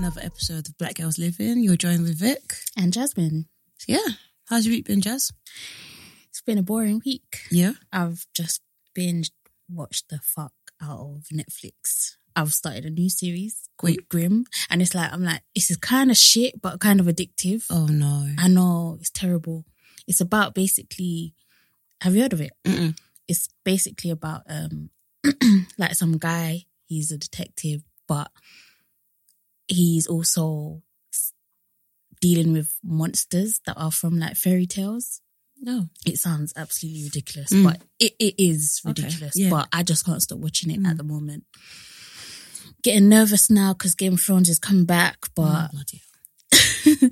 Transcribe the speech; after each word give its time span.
another 0.00 0.22
episode 0.24 0.66
of 0.66 0.78
Black 0.78 0.94
Gals 0.94 1.18
Livin. 1.18 1.62
You're 1.62 1.76
joined 1.76 2.04
with 2.04 2.18
Vic. 2.18 2.54
And 2.74 2.90
Jasmine. 2.90 3.44
Yeah, 3.86 3.98
how's 4.48 4.64
your 4.64 4.74
week 4.74 4.86
been, 4.86 5.02
Jazz? 5.02 5.30
It's 6.30 6.40
been 6.40 6.56
a 6.56 6.62
boring 6.62 7.02
week. 7.04 7.42
Yeah. 7.50 7.72
I've 7.92 8.24
just 8.32 8.62
binge 8.94 9.30
watched 9.68 10.08
the 10.08 10.18
fuck 10.22 10.54
out 10.82 11.00
of 11.00 11.26
Netflix. 11.30 12.14
I've 12.34 12.54
started 12.54 12.86
a 12.86 12.90
new 12.90 13.10
series 13.10 13.68
called 13.76 13.90
Wait. 13.90 14.08
Grimm. 14.08 14.46
And 14.70 14.80
it's 14.80 14.94
like, 14.94 15.12
I'm 15.12 15.22
like, 15.22 15.42
this 15.54 15.70
is 15.70 15.76
kind 15.76 16.10
of 16.10 16.16
shit, 16.16 16.62
but 16.62 16.80
kind 16.80 17.00
of 17.00 17.04
addictive. 17.04 17.66
Oh 17.68 17.84
no. 17.84 18.26
I 18.38 18.48
know, 18.48 18.96
it's 19.00 19.10
terrible. 19.10 19.66
It's 20.08 20.22
about 20.22 20.54
basically, 20.54 21.34
have 22.00 22.16
you 22.16 22.22
heard 22.22 22.32
of 22.32 22.40
it? 22.40 22.52
Mm-mm. 22.64 22.96
It's 23.28 23.50
basically 23.66 24.10
about, 24.10 24.44
um, 24.48 24.88
like 25.76 25.94
some 25.94 26.16
guy, 26.16 26.64
he's 26.86 27.12
a 27.12 27.18
detective, 27.18 27.82
but 28.08 28.30
he's 29.70 30.06
also 30.06 30.82
dealing 32.20 32.52
with 32.52 32.76
monsters 32.84 33.60
that 33.66 33.74
are 33.78 33.90
from 33.90 34.18
like 34.18 34.36
fairy 34.36 34.66
tales. 34.66 35.20
No. 35.62 35.88
It 36.06 36.18
sounds 36.18 36.52
absolutely 36.56 37.04
ridiculous, 37.04 37.50
Mm. 37.52 37.64
but 37.64 37.82
it, 37.98 38.12
it 38.18 38.34
is 38.38 38.80
Okay, 38.86 39.02
ridiculous. 39.02 39.36
yeah. 39.36 39.50
But 39.50 39.68
I 39.72 39.82
just 39.82 40.04
can't 40.04 40.22
stop 40.22 40.38
watching 40.38 40.70
it 40.70 40.80
Mm. 40.80 40.88
at 40.88 40.96
the 40.96 41.02
moment. 41.04 41.44
Getting 42.82 43.08
nervous 43.08 43.50
now 43.50 43.72
because 43.74 43.94
Game 43.94 44.14
of 44.14 44.20
Thrones 44.20 44.48
is 44.48 44.58
coming 44.58 44.84
back, 44.86 45.18
Oh, 45.22 45.28
but 45.36 45.70
bloody 45.72 46.02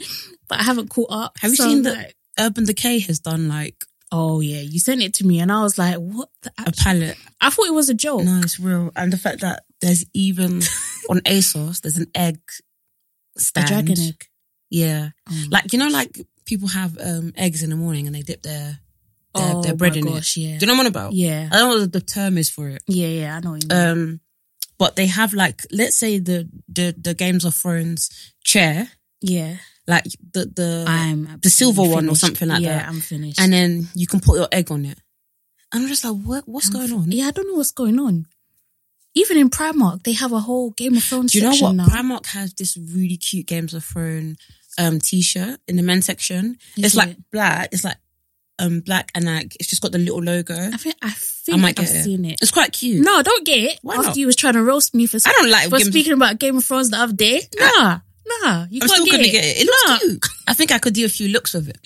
but 0.48 0.58
I 0.58 0.62
haven't 0.62 0.88
caught 0.88 1.10
up. 1.10 1.38
Have 1.40 1.50
you 1.52 1.56
So 1.56 1.64
seen 1.64 1.86
I'm 1.86 1.94
like, 1.94 2.16
Urban 2.38 2.64
Decay 2.64 2.98
has 3.00 3.20
done 3.20 3.48
like 3.48 3.84
oh 4.10 4.40
yeah, 4.40 4.60
you 4.62 4.78
sent 4.80 5.02
it 5.02 5.12
to 5.14 5.26
me, 5.26 5.38
and 5.40 5.52
I 5.52 5.62
was 5.62 5.76
like, 5.76 5.96
what? 5.96 6.30
The 6.42 6.50
a 6.66 6.72
palette. 6.72 7.18
I 7.42 7.50
thought 7.50 7.66
it 7.66 7.74
was 7.74 7.90
a 7.90 7.94
joke. 7.94 8.24
No, 8.24 8.40
it's 8.42 8.58
real. 8.58 8.90
And 8.96 9.12
the 9.12 9.18
fact 9.18 9.40
that 9.42 9.64
there's 9.82 10.04
even 10.14 10.62
on 11.08 11.20
ASOS, 11.20 11.80
there's 11.80 11.96
an 11.98 12.10
egg 12.14 12.38
a 13.36 13.40
stand. 13.40 13.68
dragon 13.68 13.98
egg. 13.98 14.24
Yeah. 14.70 15.10
Oh, 15.30 15.44
Like, 15.50 15.72
you 15.72 15.78
know, 15.78 15.88
like 15.88 16.20
people 16.44 16.68
have 16.68 16.98
um 16.98 17.32
eggs 17.36 17.62
in 17.62 17.70
the 17.70 17.76
morning 17.76 18.06
and 18.06 18.14
they 18.14 18.22
dip 18.22 18.42
their 18.42 18.78
their, 19.34 19.52
oh 19.54 19.62
their 19.62 19.74
bread 19.76 19.92
my 19.92 19.98
in 19.98 20.04
gosh, 20.06 20.36
it. 20.36 20.40
yeah, 20.40 20.58
Do 20.58 20.64
you 20.64 20.66
know 20.66 20.72
what 20.74 20.80
I'm 20.80 20.86
on 20.86 20.86
about? 20.86 21.12
yeah, 21.12 21.48
I 21.52 21.56
don't 21.58 21.70
know 21.74 21.80
what 21.82 21.92
the 21.92 22.00
term 22.00 22.38
is 22.38 22.50
for 22.50 22.68
it. 22.68 22.82
yeah, 22.86 23.08
yeah. 23.08 23.36
I 23.36 23.40
know. 23.40 23.50
What 23.52 23.62
you 23.64 23.68
mean. 23.68 23.88
Um, 23.88 24.20
but 24.78 24.96
they 24.96 25.06
have 25.06 25.32
like, 25.34 25.62
let's 25.72 25.96
say 25.96 26.18
the 26.18 26.48
the 26.68 26.94
the 26.98 27.14
Games 27.14 27.44
of 27.44 27.54
Thrones 27.54 28.10
chair, 28.44 28.88
yeah, 29.20 29.56
like 29.86 30.04
the 30.32 30.46
the 30.46 30.84
I'm 30.88 31.38
the 31.42 31.50
silver 31.50 31.82
absolutely 31.82 31.94
one 31.94 32.08
or 32.08 32.16
something 32.16 32.48
like 32.48 32.62
yeah, 32.62 32.78
that. 32.78 32.88
I'm 32.88 33.00
finished. 33.00 33.40
and 33.40 33.52
then 33.52 33.88
you 33.94 34.06
can 34.06 34.20
put 34.20 34.38
your 34.38 34.48
egg 34.52 34.70
on 34.70 34.84
it. 34.84 34.98
And 35.72 35.82
I'm 35.82 35.88
just 35.88 36.04
like, 36.04 36.14
what 36.24 36.48
what's 36.48 36.68
I'm 36.68 36.72
going 36.74 36.92
on? 36.92 37.12
Yeah, 37.12 37.26
I 37.26 37.30
don't 37.32 37.46
know 37.48 37.54
what's 37.54 37.72
going 37.72 37.98
on. 37.98 38.26
Even 39.18 39.36
in 39.36 39.50
Primark, 39.50 40.02
they 40.04 40.12
have 40.12 40.32
a 40.32 40.40
whole 40.40 40.70
Game 40.70 40.96
of 40.96 41.02
Thrones 41.02 41.32
Do 41.32 41.38
you 41.38 41.44
know 41.44 41.56
what? 41.60 41.74
now. 41.74 41.86
Primark 41.86 42.26
has 42.26 42.54
this 42.54 42.76
really 42.76 43.16
cute 43.16 43.46
Games 43.46 43.74
of 43.74 43.84
Thrones 43.84 44.38
um 44.78 45.00
t-shirt 45.00 45.58
in 45.66 45.74
the 45.76 45.82
men's 45.82 46.06
section. 46.06 46.56
Is 46.76 46.84
it's 46.84 46.94
like 46.96 47.16
black. 47.32 47.70
It's 47.72 47.82
like 47.84 47.96
um 48.60 48.80
black 48.80 49.10
and 49.14 49.24
like 49.24 49.56
it's 49.58 49.68
just 49.68 49.82
got 49.82 49.92
the 49.92 49.98
little 49.98 50.22
logo. 50.22 50.54
I 50.54 50.76
think 50.76 50.94
I 51.02 51.10
think 51.10 51.60
might 51.60 51.78
I've 51.80 51.86
it. 51.86 52.04
seen 52.04 52.24
it. 52.24 52.38
It's 52.40 52.50
quite 52.52 52.72
cute. 52.72 53.04
No, 53.04 53.22
don't 53.22 53.44
get 53.46 53.58
it. 53.58 53.78
Why 53.82 53.94
After 53.96 54.08
not? 54.08 54.16
you 54.16 54.26
was 54.26 54.36
trying 54.36 54.54
to 54.54 54.62
roast 54.62 54.94
me 54.94 55.06
for 55.06 55.18
I 55.26 55.32
don't 55.32 55.50
like 55.50 55.64
for 55.64 55.78
Games 55.78 55.88
of- 55.88 55.92
speaking 55.92 56.12
about 56.12 56.38
Game 56.38 56.56
of 56.56 56.64
Thrones 56.64 56.90
the 56.90 56.98
other 56.98 57.12
day. 57.12 57.40
Nah, 57.58 57.98
nah, 58.42 58.66
you 58.70 58.80
I'm 58.82 58.88
can't 58.88 58.90
still 58.90 59.04
get 59.06 59.10
gonna 59.12 59.22
it. 59.24 59.32
get 59.32 59.44
it. 59.44 59.56
It 59.62 59.66
looks 59.66 59.84
Nah. 59.88 59.98
cute. 59.98 60.26
I 60.46 60.54
think 60.54 60.70
I 60.72 60.78
could 60.78 60.94
do 60.94 61.04
a 61.04 61.08
few 61.08 61.28
looks 61.28 61.54
with 61.54 61.68
it. 61.70 61.78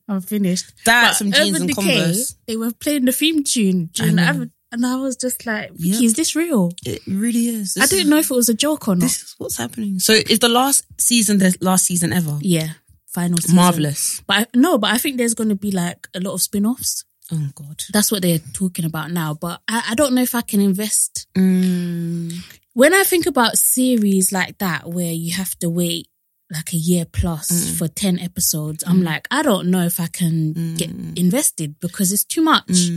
I'm 0.08 0.20
finished. 0.22 0.72
That 0.86 1.08
But 1.10 1.16
some 1.16 1.32
jeans 1.32 1.48
Urban 1.50 1.62
and 1.62 1.68
Decay, 1.74 1.82
Converse. 1.98 2.36
They 2.46 2.56
were 2.56 2.72
playing 2.72 3.04
the 3.06 3.12
theme 3.12 3.42
tune 3.44 3.90
during 3.92 4.16
the 4.16 4.50
and 4.72 4.84
I 4.86 4.96
was 4.96 5.16
just 5.16 5.46
like, 5.46 5.70
Vicky, 5.72 5.88
Yep. 5.90 6.02
is 6.02 6.14
this 6.14 6.36
real? 6.36 6.72
It 6.84 7.00
really 7.06 7.46
is. 7.48 7.76
I 7.80 7.86
didn't 7.86 8.04
is- 8.06 8.08
know 8.10 8.18
if 8.18 8.30
it 8.30 8.34
was 8.34 8.48
a 8.48 8.54
joke 8.54 8.88
or 8.88 8.94
not. 8.94 9.02
This 9.02 9.22
is 9.22 9.34
what's 9.38 9.56
happening. 9.56 9.98
So 9.98 10.12
is 10.12 10.38
the 10.40 10.48
last 10.48 10.84
season 10.98 11.38
the 11.38 11.56
last 11.60 11.86
season 11.86 12.12
ever? 12.12 12.38
yeah, 12.42 12.70
final 13.06 13.38
season. 13.38 13.56
Marvelous. 13.56 14.20
But 14.26 14.36
I, 14.36 14.46
no, 14.54 14.78
but 14.78 14.92
I 14.92 14.98
think 14.98 15.16
there's 15.16 15.34
going 15.34 15.48
to 15.50 15.54
be 15.56 15.70
like 15.70 16.08
a 16.14 16.20
lot 16.20 16.34
of 16.34 16.42
spin-offs. 16.42 17.04
Oh 17.30 17.48
God. 17.54 17.82
That's 17.92 18.10
what 18.10 18.22
they're 18.22 18.38
talking 18.54 18.84
about 18.86 19.10
now. 19.10 19.34
But 19.34 19.60
I, 19.68 19.88
I 19.90 19.94
don't 19.94 20.14
know 20.14 20.22
if 20.22 20.34
I 20.34 20.40
can 20.40 20.60
invest. 20.60 21.26
Mm, 21.36 22.32
When 22.74 22.94
I 22.94 23.02
think 23.04 23.26
about 23.26 23.58
series 23.58 24.32
like 24.32 24.58
that, 24.58 24.88
where 24.88 25.12
you 25.12 25.32
have 25.34 25.54
to 25.58 25.68
wait 25.68 26.08
like 26.50 26.72
a 26.72 26.76
year 26.76 27.04
plus 27.04 27.50
Mm. 27.50 27.76
for 27.76 27.88
10 27.88 28.18
episodes, 28.20 28.82
I'm 28.86 29.02
like, 29.02 29.28
I 29.30 29.42
don't 29.42 29.68
know 29.70 29.82
if 29.84 30.00
I 30.00 30.06
can 30.06 30.74
get 30.76 30.88
Mm. 30.88 31.18
invested 31.18 31.78
because 31.80 32.12
it's 32.12 32.24
too 32.24 32.40
much. 32.40 32.88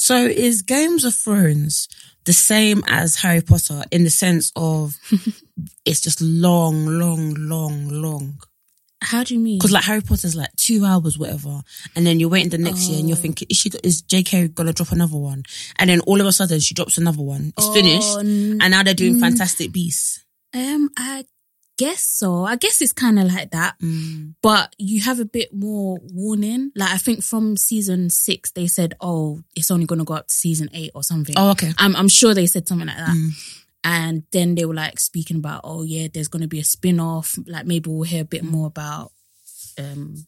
So 0.00 0.16
is 0.24 0.62
Games 0.62 1.04
of 1.04 1.14
Thrones 1.14 1.86
the 2.24 2.32
same 2.32 2.82
as 2.88 3.16
Harry 3.16 3.42
Potter 3.42 3.82
in 3.90 4.02
the 4.04 4.08
sense 4.10 4.50
of 4.56 4.96
it's 5.84 6.00
just 6.00 6.22
long, 6.22 6.86
long, 6.86 7.34
long, 7.38 7.88
long? 7.90 8.38
How 9.02 9.24
do 9.24 9.34
you 9.34 9.40
mean? 9.40 9.58
Because 9.58 9.72
like 9.72 9.84
Harry 9.84 10.00
Potter's 10.00 10.34
like 10.34 10.48
two 10.56 10.86
hours, 10.86 11.18
whatever, 11.18 11.60
and 11.94 12.06
then 12.06 12.18
you're 12.18 12.30
waiting 12.30 12.48
the 12.48 12.56
next 12.56 12.88
year 12.88 12.98
and 12.98 13.08
you're 13.10 13.18
Oh. 13.18 13.20
thinking, 13.20 13.46
is 13.50 13.58
she 13.58 13.70
is 13.84 14.00
J.K. 14.00 14.48
gonna 14.48 14.72
drop 14.72 14.90
another 14.92 15.18
one? 15.18 15.42
And 15.78 15.90
then 15.90 16.00
all 16.00 16.18
of 16.20 16.26
a 16.26 16.32
sudden 16.32 16.60
she 16.60 16.72
drops 16.74 16.96
another 16.96 17.22
one. 17.22 17.52
It's 17.58 17.68
finished, 17.68 18.08
Oh, 18.08 18.20
n- 18.20 18.58
and 18.62 18.70
now 18.70 18.82
they're 18.82 18.94
doing 18.94 19.16
mm. 19.16 19.20
Fantastic 19.20 19.70
Beasts. 19.70 20.24
Um, 20.54 20.88
I 20.96 21.24
guess 21.82 22.02
so. 22.20 22.44
I 22.52 22.56
guess 22.56 22.80
it's 22.84 22.92
kind 23.04 23.18
of 23.18 23.26
like 23.32 23.50
that, 23.52 23.78
Mm. 23.80 24.34
but 24.42 24.74
you 24.78 25.00
have 25.08 25.18
a 25.20 25.24
bit 25.38 25.48
more 25.54 25.98
warning. 26.12 26.72
Like 26.76 26.92
I 26.96 26.98
think 26.98 27.22
from 27.24 27.56
season 27.56 28.10
six, 28.10 28.50
they 28.52 28.66
said, 28.68 28.94
"Oh, 29.00 29.40
it's 29.56 29.70
only 29.70 29.86
going 29.86 29.98
to 30.00 30.04
go 30.10 30.14
up 30.14 30.26
to 30.28 30.34
season 30.34 30.68
eight 30.72 30.92
or 30.94 31.02
something." 31.02 31.34
Oh, 31.38 31.50
okay. 31.52 31.72
I'm 31.78 31.94
I'm 31.96 32.08
sure 32.08 32.34
they 32.34 32.46
said 32.46 32.68
something 32.68 32.88
like 32.88 32.96
that. 33.06 33.16
Mm. 33.16 33.30
And 33.82 34.22
then 34.32 34.54
they 34.56 34.66
were 34.66 34.74
like 34.84 35.00
speaking 35.00 35.38
about, 35.38 35.62
oh 35.64 35.82
yeah, 35.82 36.08
there's 36.12 36.28
going 36.28 36.42
to 36.42 36.48
be 36.56 36.60
a 36.60 36.64
spin 36.64 37.00
off. 37.00 37.38
Like 37.46 37.64
maybe 37.66 37.88
we'll 37.88 38.02
hear 38.12 38.22
a 38.22 38.32
bit 38.36 38.44
more 38.44 38.66
about, 38.66 39.10
um, 39.78 40.26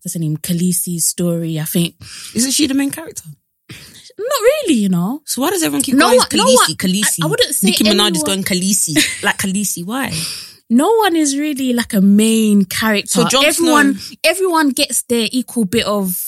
what's 0.00 0.14
her 0.14 0.20
name, 0.20 0.38
Khaleesi's 0.38 1.04
story. 1.04 1.60
I 1.60 1.64
think 1.64 1.94
Isn't 2.34 2.52
she 2.52 2.66
the 2.66 2.74
main 2.74 2.90
character? 2.90 3.28
Not 3.70 4.40
really, 4.40 4.74
you 4.74 4.88
know. 4.88 5.22
So 5.24 5.42
why 5.42 5.50
does 5.50 5.62
everyone 5.62 5.82
keep 5.82 5.94
No 5.94 6.06
going 6.06 6.18
one- 6.18 6.28
no 6.32 6.44
Khaleesi, 6.44 6.54
one- 6.54 6.76
Khaleesi? 6.76 7.18
I- 7.22 7.26
I 7.26 7.26
wouldn't 7.26 7.54
say 7.54 7.66
Nicki 7.68 7.84
Minaj 7.84 8.16
is 8.16 8.22
going 8.22 8.42
Khaleesi, 8.44 9.22
like 9.22 9.38
Khaleesi. 9.38 9.84
Why? 9.84 10.12
no 10.70 10.94
one 10.96 11.16
is 11.16 11.36
really 11.38 11.72
like 11.72 11.92
a 11.94 12.00
main 12.00 12.64
character. 12.64 13.08
So 13.22 13.28
Jon 13.28 13.44
everyone, 13.44 13.94
Snow- 13.98 14.16
everyone 14.24 14.68
gets 14.70 15.02
their 15.02 15.28
equal 15.32 15.64
bit 15.64 15.84
of 15.86 16.22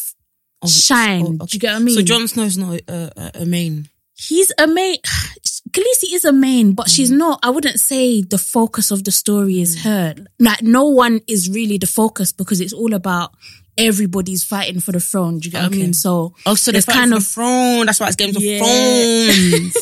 Oh, 0.61 0.67
shine. 0.69 1.39
oh, 1.41 1.47
Do 1.47 1.55
you 1.55 1.61
get 1.61 1.73
what 1.73 1.81
I 1.83 1.85
mean? 1.85 1.95
So 1.95 2.03
Jon 2.03 2.27
Snow's 2.29 2.59
not 2.59 2.81
a, 2.89 3.13
a, 3.17 3.43
a 3.43 3.47
main. 3.47 3.89
He's 4.15 4.51
a 4.59 4.67
main. 4.67 4.97
Khaleesi 5.71 6.15
is 6.15 6.25
a 6.25 6.33
main, 6.33 6.73
but 6.73 6.89
she's 6.91 7.11
Mm. 7.13 7.19
not. 7.19 7.41
I 7.45 7.51
wouldn't 7.51 7.79
say 7.79 8.23
the 8.23 8.39
focus 8.39 8.91
of 8.91 9.05
the 9.05 9.13
story 9.13 9.61
is 9.61 9.83
her. 9.83 10.15
Like 10.41 10.63
no 10.63 10.85
one 10.87 11.21
is 11.29 11.49
really 11.51 11.79
the 11.79 11.87
focus 11.87 12.33
because 12.33 12.61
it's 12.61 12.73
all 12.73 12.95
about 12.95 13.31
everybody's 13.79 14.45
fighting 14.45 14.81
for 14.81 14.93
the 14.93 15.01
throne. 15.01 15.39
Do 15.39 15.47
you 15.47 15.53
get 15.53 15.63
what 15.63 15.73
I 15.73 15.77
mean? 15.77 15.95
So 15.95 16.35
Oh, 16.45 16.55
so 16.57 16.73
There's 16.73 16.85
kind 16.85 17.13
of- 17.13 17.19
of 17.19 17.27
throne. 17.27 17.87
That's 17.87 18.01
why 18.01 18.09
it's 18.09 18.17
Games 18.17 18.37
Yeah. 18.39 18.59
of 18.61 18.67
Thrones. 18.67 19.77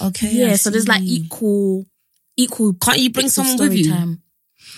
okay. 0.02 0.30
Yeah, 0.32 0.56
so 0.56 0.70
there's 0.70 0.86
like 0.88 1.02
equal, 1.02 1.86
equal. 2.36 2.74
Can't 2.74 2.98
you 2.98 3.10
bring 3.10 3.28
someone 3.28 3.56
with 3.58 3.74
you? 3.74 3.90
time. 3.90 4.20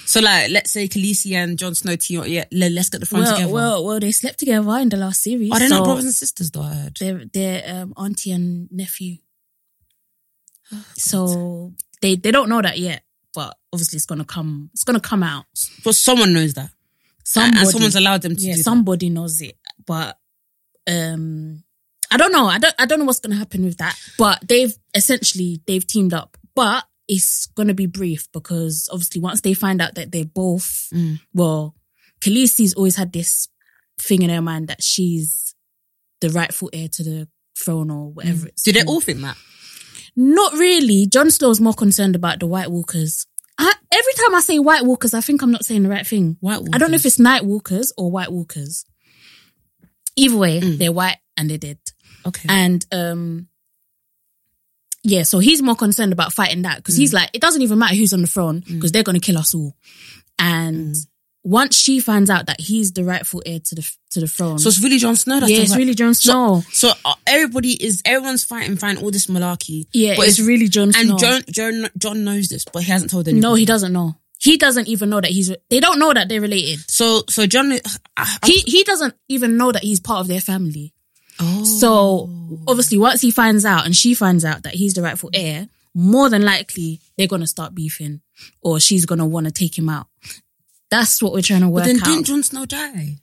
So 0.07 0.21
like, 0.21 0.51
let's 0.51 0.71
say 0.71 0.87
Khaleesi 0.89 1.33
and 1.35 1.59
Jon 1.59 1.75
Snow 1.75 1.97
team. 1.97 2.23
Yeah, 2.27 2.45
let's 2.53 2.89
get 2.91 3.01
the 3.01 3.07
front 3.07 3.25
Well, 3.25 3.35
together. 3.37 3.53
well, 3.53 3.85
well, 3.85 4.01
they 4.01 4.13
slept 4.13 4.39
together 4.39 4.79
in 4.79 4.89
the 4.89 4.97
last 4.97 5.21
series. 5.23 5.51
Are 5.53 5.59
they 5.59 5.67
so 5.69 5.79
not 5.79 5.85
brothers 5.85 6.05
and 6.05 6.15
sisters? 6.15 6.51
Though 6.53 6.63
I 6.63 6.75
heard. 6.75 6.97
They're 7.01 7.25
they're 7.33 7.63
um, 7.83 7.93
auntie 7.97 8.31
and 8.33 8.71
nephew. 8.71 9.17
So 10.97 11.73
they 12.01 12.17
they 12.17 12.31
don't 12.31 12.49
know 12.49 12.63
that 12.63 12.79
yet, 12.79 13.03
but 13.35 13.57
obviously 13.73 13.97
it's 13.97 14.07
gonna 14.07 14.25
come. 14.25 14.71
It's 14.75 14.85
gonna 14.85 15.01
come 15.01 15.23
out. 15.23 15.45
But 15.85 15.95
someone 15.95 16.33
knows 16.33 16.55
that, 16.55 16.71
Somebody, 17.29 17.59
and 17.59 17.69
someone's 17.69 17.97
allowed 17.97 18.23
them 18.23 18.37
to 18.37 18.41
yeah, 18.43 18.55
somebody 18.55 19.11
knows 19.11 19.41
it, 19.41 19.59
but 19.85 20.17
um, 20.87 21.65
I 22.11 22.17
don't 22.17 22.31
know. 22.33 22.47
I 22.47 22.59
don't. 22.59 22.75
I 22.79 22.87
don't 22.87 23.01
know 23.01 23.05
what's 23.05 23.19
gonna 23.21 23.35
happen 23.37 23.65
with 23.65 23.79
that. 23.79 23.99
But 24.17 24.47
they've 24.47 24.73
essentially 24.95 25.61
they've 25.67 25.85
teamed 25.87 26.15
up, 26.15 26.37
but 26.55 26.85
it's 27.09 27.47
gonna 27.57 27.75
be 27.75 27.87
brief 27.87 28.29
because 28.33 28.89
obviously 28.93 29.21
once 29.21 29.41
they 29.41 29.55
find 29.55 29.83
out 29.83 29.97
that 29.97 30.13
they're 30.13 30.25
both 30.25 30.89
Mm. 30.95 31.19
well, 31.35 31.75
Khaleesi's 32.21 32.75
always 32.75 32.95
had 32.97 33.13
this 33.13 33.49
thing 33.99 34.23
in 34.23 34.31
her 34.31 34.43
mind 34.43 34.69
that 34.69 34.83
she's 34.83 35.55
the 36.21 36.31
rightful 36.31 36.71
heir 36.73 36.89
to 36.89 37.03
the 37.03 37.29
throne 37.59 37.91
or 37.91 38.11
whatever. 38.13 38.43
that. 38.43 38.49
It's 38.51 38.63
Do 38.63 38.73
they 38.73 38.85
all 38.85 39.01
think 39.01 39.21
that? 39.23 39.37
Not 40.15 40.53
really. 40.55 41.07
Jon 41.07 41.31
Snow's 41.31 41.61
more 41.61 41.75
concerned 41.75 42.15
about 42.17 42.39
the 42.41 42.47
White 42.47 42.71
Walkers. 42.71 43.27
I, 43.59 43.73
every 43.93 44.13
time 44.15 44.35
I 44.35 44.41
say 44.41 44.59
White 44.59 44.85
Walkers, 44.85 45.15
I 45.15 45.21
think 45.21 45.43
I'm 45.43 45.51
not 45.53 45.65
saying 45.65 45.83
the 45.83 45.89
right 45.89 46.07
thing. 46.07 46.37
White 46.41 46.61
I 46.73 46.79
don't 46.79 46.91
know 46.91 46.97
if 46.97 47.07
it's 47.07 47.19
Night 47.19 47.45
Walkers 47.45 47.93
or 47.97 48.11
White 48.11 48.31
Walkers. 48.31 48.85
Either 50.17 50.37
way, 50.37 50.61
Mm. 50.61 50.79
they're 50.79 50.93
white 50.93 51.19
and 51.37 51.49
they're 51.51 51.59
dead. 51.59 51.79
okay. 52.27 52.47
And 52.49 52.85
um, 52.93 53.49
yeah, 55.03 55.23
so 55.23 55.39
he's 55.39 55.63
more 55.63 55.77
concerned 55.77 56.13
about 56.13 56.33
fighting 56.33 56.63
that 56.63 56.79
because 56.79 56.97
Mm. 56.97 56.99
he's 56.99 57.13
like, 57.15 57.31
it 57.33 57.41
doesn't 57.41 57.63
even 57.63 57.79
matter 57.79 57.95
who's 57.95 58.13
on 58.13 58.23
the 58.23 58.27
throne 58.27 58.61
because 58.67 58.93
they're 58.93 59.03
going 59.03 59.19
to 59.21 59.25
kill 59.25 59.39
us 59.39 59.55
all. 59.55 59.75
And 60.39 60.95
Mm. 60.95 61.07
Once 61.47 61.81
she 61.81 62.01
finds 62.01 62.29
out 62.29 62.47
that 62.47 62.61
he's 62.61 62.91
the 62.95 63.05
rightful 63.05 63.41
heir 63.47 63.61
to 63.61 63.77
the 63.77 63.97
to 64.11 64.19
the 64.19 64.27
throne, 64.27 64.59
So 64.59 64.69
it's 64.69 64.83
really 64.83 64.99
Jon 64.99 65.15
Snow. 65.15 65.39
That's 65.39 65.53
yeah, 65.53 65.61
it's 65.61 65.77
really 65.77 65.95
Jon 65.95 66.13
Snow. 66.13 66.65
So 66.73 66.91
uh, 67.05 67.15
everybody 67.25 67.71
is 67.81 68.03
everyone's 68.05 68.43
fighting, 68.43 68.77
fighting 68.77 69.05
all 69.05 69.13
this 69.13 69.29
malarkey. 69.29 69.87
yeah, 69.93 70.17
but 70.17 70.27
it's, 70.27 70.41
really 70.41 70.67
Jon 70.67 70.91
Snow. 70.91 71.01
and 71.13 71.19
Jon 71.21 71.43
Jon 71.49 71.91
Jon 71.97 72.25
knows 72.25 72.49
this, 72.49 72.65
but 72.65 72.83
he 72.83 72.91
hasn't 72.91 73.13
told 73.13 73.29
anyone. 73.29 73.43
no, 73.43 73.55
he 73.55 73.65
doesn't 73.65 73.93
know. 73.93 74.17
He 74.41 74.57
doesn't 74.57 74.89
even 74.89 75.09
know 75.09 75.21
that 75.21 75.31
he's. 75.31 75.55
They 75.71 75.79
don't 75.79 76.01
know 76.01 76.13
that 76.13 76.29
they're 76.29 76.41
related. 76.41 76.81
So 76.91 77.23
so 77.31 77.47
Jon, 77.47 77.79
I, 78.17 78.39
He 78.45 78.59
he 78.67 78.83
doesn't 78.83 79.15
even 79.29 79.57
know 79.57 79.71
that 79.71 79.85
he's 79.85 80.01
part 80.01 80.23
of 80.23 80.27
their 80.27 80.41
family. 80.41 80.95
oh. 81.39 81.63
So 81.63 82.29
obviously, 82.67 82.99
once 82.99 83.21
he 83.21 83.31
finds 83.31 83.65
out 83.65 83.87
and 83.87 83.95
she 83.95 84.15
finds 84.15 84.45
out 84.45 84.65
that 84.65 84.75
he's 84.75 84.95
the 84.95 85.03
rightful 85.03 85.31
heir, 85.33 85.69
more 85.95 86.29
than 86.29 86.43
likely 86.43 87.01
they're 87.17 87.29
gonna 87.29 87.47
start 87.47 87.73
beefing, 87.73 88.21
or 88.63 88.81
she's 88.81 89.07
gonna 89.07 89.27
want 89.27 89.47
to 89.47 89.53
take 89.53 89.79
him 89.79 89.89
out. 89.89 90.09
That's 90.91 91.21
what 91.23 91.33
we're 91.33 91.43
trying 91.43 91.63
to 91.63 91.69
work 91.69 91.85
but 91.85 91.87
then 91.89 91.99
out. 91.99 92.05
didn't 92.05 92.25
Jon 92.27 92.43
Snow 92.43 92.65
die? 92.65 93.17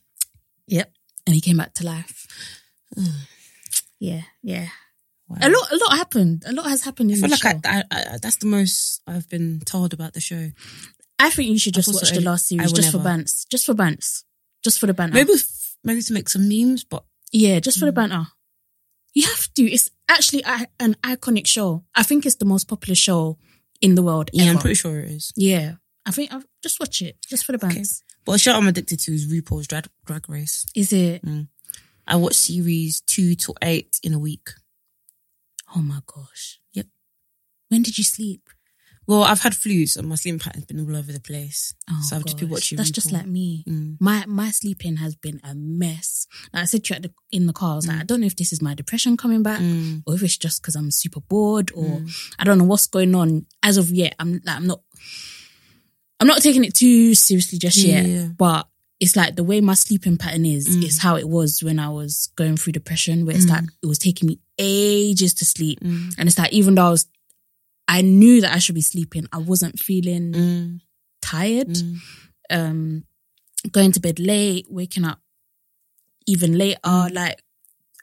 Yep, 0.66 0.92
and 1.26 1.34
he 1.34 1.40
came 1.40 1.56
back 1.56 1.74
to 1.74 1.84
life. 1.86 2.26
yeah, 3.98 4.22
yeah. 4.42 4.66
A 5.40 5.48
lot, 5.48 5.72
a 5.72 5.76
lot 5.76 5.96
happened. 5.96 6.44
A 6.46 6.52
lot 6.52 6.66
has 6.66 6.84
happened 6.84 7.10
in 7.10 7.16
I 7.16 7.20
feel 7.28 7.36
the 7.36 7.44
like 7.44 7.64
show. 7.64 7.70
I, 7.70 7.82
I, 7.90 7.98
I, 8.14 8.18
that's 8.22 8.36
the 8.36 8.46
most 8.46 9.00
I've 9.06 9.28
been 9.28 9.60
told 9.64 9.92
about 9.94 10.12
the 10.12 10.20
show. 10.20 10.50
I 11.18 11.30
think 11.30 11.48
you 11.48 11.58
should 11.58 11.74
just 11.74 11.92
watch 11.92 12.10
the 12.12 12.20
last 12.20 12.46
series 12.48 12.72
just 12.72 12.90
for 12.92 12.98
never. 12.98 13.08
bants, 13.08 13.46
just 13.48 13.64
for 13.66 13.74
bants, 13.74 14.24
just 14.62 14.78
for 14.78 14.86
the 14.86 14.94
banter. 14.94 15.14
Maybe 15.14 15.32
f- 15.32 15.76
maybe 15.82 16.02
to 16.02 16.12
make 16.12 16.28
some 16.28 16.48
memes, 16.48 16.84
but 16.84 17.04
Yeah, 17.32 17.58
just 17.60 17.78
for 17.78 17.86
the 17.86 17.92
Mm. 17.92 17.94
banter. 17.94 18.26
You 19.14 19.26
have 19.26 19.52
to. 19.54 19.62
It's 19.64 19.90
actually 20.08 20.44
an 20.44 20.96
iconic 21.02 21.46
show. 21.46 21.84
I 21.94 22.02
think 22.02 22.26
it's 22.26 22.36
the 22.36 22.44
most 22.44 22.68
popular 22.68 22.94
show 22.94 23.38
in 23.80 23.94
the 23.94 24.02
world. 24.02 24.28
yeah, 24.32 24.50
I'm 24.50 24.58
pretty 24.58 24.74
sure 24.74 25.00
it 25.00 25.10
is. 25.10 25.32
Yeah, 25.36 25.74
I 26.06 26.10
think 26.10 26.32
I'll 26.32 26.42
just 26.62 26.78
watch 26.80 27.00
it 27.02 27.16
just 27.28 27.44
for 27.44 27.52
the 27.56 27.66
Okay. 27.66 27.82
But 28.24 28.32
a 28.32 28.38
show 28.38 28.52
I'm 28.54 28.66
addicted 28.68 29.00
to 29.00 29.12
is 29.14 29.26
RuPaul's 29.32 29.66
Drag, 29.66 29.86
Drag 30.06 30.28
Race. 30.28 30.66
Is 30.74 30.92
it? 30.92 31.22
I 32.06 32.16
watch 32.16 32.34
series 32.34 33.00
two 33.06 33.34
to 33.36 33.54
eight 33.62 33.98
in 34.02 34.12
a 34.14 34.18
week. 34.18 34.50
Oh 35.76 35.80
my 35.80 36.00
gosh. 36.06 36.60
Yep. 36.72 36.86
When 37.68 37.82
did 37.82 37.98
you 37.98 38.04
sleep? 38.04 38.48
Well, 39.06 39.22
I've 39.22 39.42
had 39.42 39.52
flus 39.52 39.98
and 39.98 40.08
my 40.08 40.14
sleeping 40.14 40.38
pattern's 40.38 40.64
been 40.64 40.80
all 40.80 40.96
over 40.96 41.12
the 41.12 41.20
place. 41.20 41.74
Oh, 41.90 42.00
so 42.02 42.16
I've 42.16 42.24
just 42.24 42.38
been 42.38 42.48
watching. 42.48 42.76
That's 42.78 42.90
just 42.90 43.12
like 43.12 43.26
me. 43.26 43.62
Mm. 43.68 43.96
My 44.00 44.24
my 44.26 44.50
sleeping 44.50 44.96
has 44.96 45.14
been 45.14 45.40
a 45.44 45.54
mess. 45.54 46.26
Like 46.54 46.62
I 46.62 46.66
said 46.66 46.84
to 46.84 46.94
you 46.94 46.96
at 46.96 47.02
the, 47.02 47.12
in 47.30 47.46
the 47.46 47.52
car, 47.52 47.72
I 47.72 47.76
was 47.76 47.86
like, 47.86 48.00
I 48.00 48.04
don't 48.04 48.20
know 48.22 48.26
if 48.26 48.36
this 48.36 48.50
is 48.50 48.62
my 48.62 48.72
depression 48.74 49.18
coming 49.18 49.42
back, 49.42 49.60
Mm. 49.60 50.04
or 50.06 50.14
if 50.14 50.22
it's 50.22 50.38
just 50.38 50.62
because 50.62 50.74
I'm 50.74 50.90
super 50.90 51.20
bored, 51.20 51.70
or 51.74 52.02
I 52.38 52.44
don't 52.44 52.56
know 52.56 52.64
what's 52.64 52.86
going 52.86 53.14
on. 53.14 53.44
As 53.62 53.76
of 53.76 53.90
yet, 53.90 54.14
I'm 54.18 54.40
like 54.44 54.56
I'm 54.56 54.66
not. 54.66 54.80
I'm 56.20 56.26
not 56.26 56.42
taking 56.42 56.64
it 56.64 56.74
too 56.74 57.14
seriously 57.14 57.58
just 57.58 57.76
Yeah, 57.78 58.00
yet, 58.00 58.06
yeah. 58.06 58.28
but 58.36 58.66
it's 59.00 59.16
like 59.16 59.36
the 59.36 59.44
way 59.44 59.60
my 59.60 59.74
sleeping 59.74 60.16
pattern 60.16 60.46
is, 60.46 60.68
Mm. 60.76 60.84
is 60.84 60.98
how 61.00 61.16
it 61.16 61.28
was 61.28 61.62
when 61.62 61.78
I 61.78 61.88
was 61.88 62.28
going 62.36 62.56
through 62.56 62.72
depression, 62.74 63.26
where 63.26 63.36
it's 63.36 63.46
like 63.46 63.64
it 63.82 63.86
was 63.86 63.98
taking 63.98 64.28
me 64.28 64.38
ages 64.58 65.34
to 65.34 65.44
sleep. 65.44 65.80
Mm. 65.80 66.14
And 66.16 66.28
it's 66.28 66.38
like, 66.38 66.52
even 66.52 66.76
though 66.76 66.86
I 66.86 66.90
was, 66.90 67.06
I 67.88 68.00
knew 68.02 68.40
that 68.40 68.54
I 68.54 68.58
should 68.58 68.76
be 68.76 68.80
sleeping, 68.80 69.26
I 69.32 69.38
wasn't 69.38 69.78
feeling 69.80 70.32
Mm. 70.32 70.80
tired. 71.20 71.68
Mm. 71.68 71.96
Um, 72.50 73.04
going 73.72 73.92
to 73.92 74.00
bed 74.00 74.18
late, 74.20 74.66
waking 74.70 75.04
up 75.04 75.20
even 76.26 76.56
later, 76.56 76.78
Mm. 76.84 77.12
like, 77.14 77.42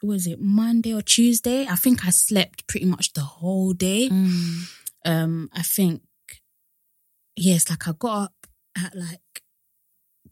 was 0.02 0.26
it 0.26 0.40
Monday 0.40 0.92
or 0.92 1.02
Tuesday? 1.02 1.66
I 1.66 1.74
think 1.76 2.04
I 2.04 2.10
slept 2.10 2.66
pretty 2.66 2.86
much 2.86 3.12
the 3.14 3.22
whole 3.22 3.72
day. 3.72 4.08
Mm. 4.10 4.68
Um, 5.04 5.48
I 5.52 5.62
think, 5.62 6.02
yes, 7.36 7.68
like 7.70 7.86
I 7.88 7.92
got 7.98 8.22
up 8.24 8.34
at 8.76 8.94
like 8.94 9.42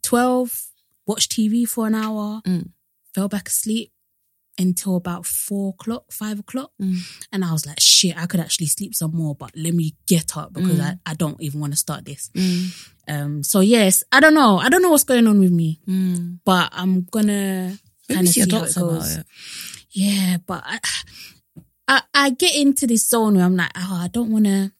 12, 0.03 0.67
watched 1.05 1.31
TV 1.31 1.67
for 1.67 1.87
an 1.87 1.95
hour, 1.95 2.41
Mm. 2.45 2.69
fell 3.13 3.27
back 3.27 3.47
asleep 3.47 3.91
until 4.57 4.95
about 4.95 5.25
four 5.25 5.69
o'clock, 5.69 6.11
five 6.11 6.39
o'clock. 6.39 6.71
Mm. 6.81 6.97
And 7.31 7.43
I 7.45 7.51
was 7.51 7.65
like, 7.65 7.79
shit, 7.79 8.17
I 8.17 8.25
could 8.25 8.39
actually 8.39 8.67
sleep 8.67 8.93
some 8.95 9.15
more, 9.15 9.33
but 9.35 9.51
let 9.55 9.73
me 9.73 9.95
get 10.07 10.35
up 10.37 10.53
because 10.53 10.77
Mm. 10.79 10.81
I, 11.05 11.11
I 11.11 11.13
don't 11.13 11.41
even 11.41 11.59
want 11.61 11.73
to 11.73 11.77
start 11.77 12.05
this. 12.05 12.29
Mm. 12.35 12.87
Um, 13.07 13.43
so 13.43 13.59
yes, 13.61 14.03
I 14.11 14.19
don't 14.19 14.33
know. 14.33 14.57
I 14.57 14.69
don't 14.69 14.81
know 14.81 14.89
what's 14.89 15.03
going 15.03 15.27
on 15.27 15.39
with 15.39 15.51
me, 15.51 15.79
Mm. 15.87 16.39
but 16.45 16.69
I'm 16.73 17.03
gonna 17.11 17.77
kind 18.09 18.27
of 18.27 18.33
see 18.33 18.41
see 18.43 18.51
how 18.51 18.63
it 18.63 18.75
goes. 18.75 19.17
it. 19.17 19.25
Yeah, 19.91 20.37
but 20.45 20.63
I, 20.65 20.79
I, 21.87 22.01
I 22.13 22.29
get 22.31 22.55
into 22.55 22.87
this 22.87 23.07
zone 23.09 23.35
where 23.35 23.45
I'm 23.45 23.55
like, 23.57 23.71
oh, 23.75 23.99
I 24.03 24.07
don't 24.07 24.31
want 24.31 24.45
to, 24.45 24.71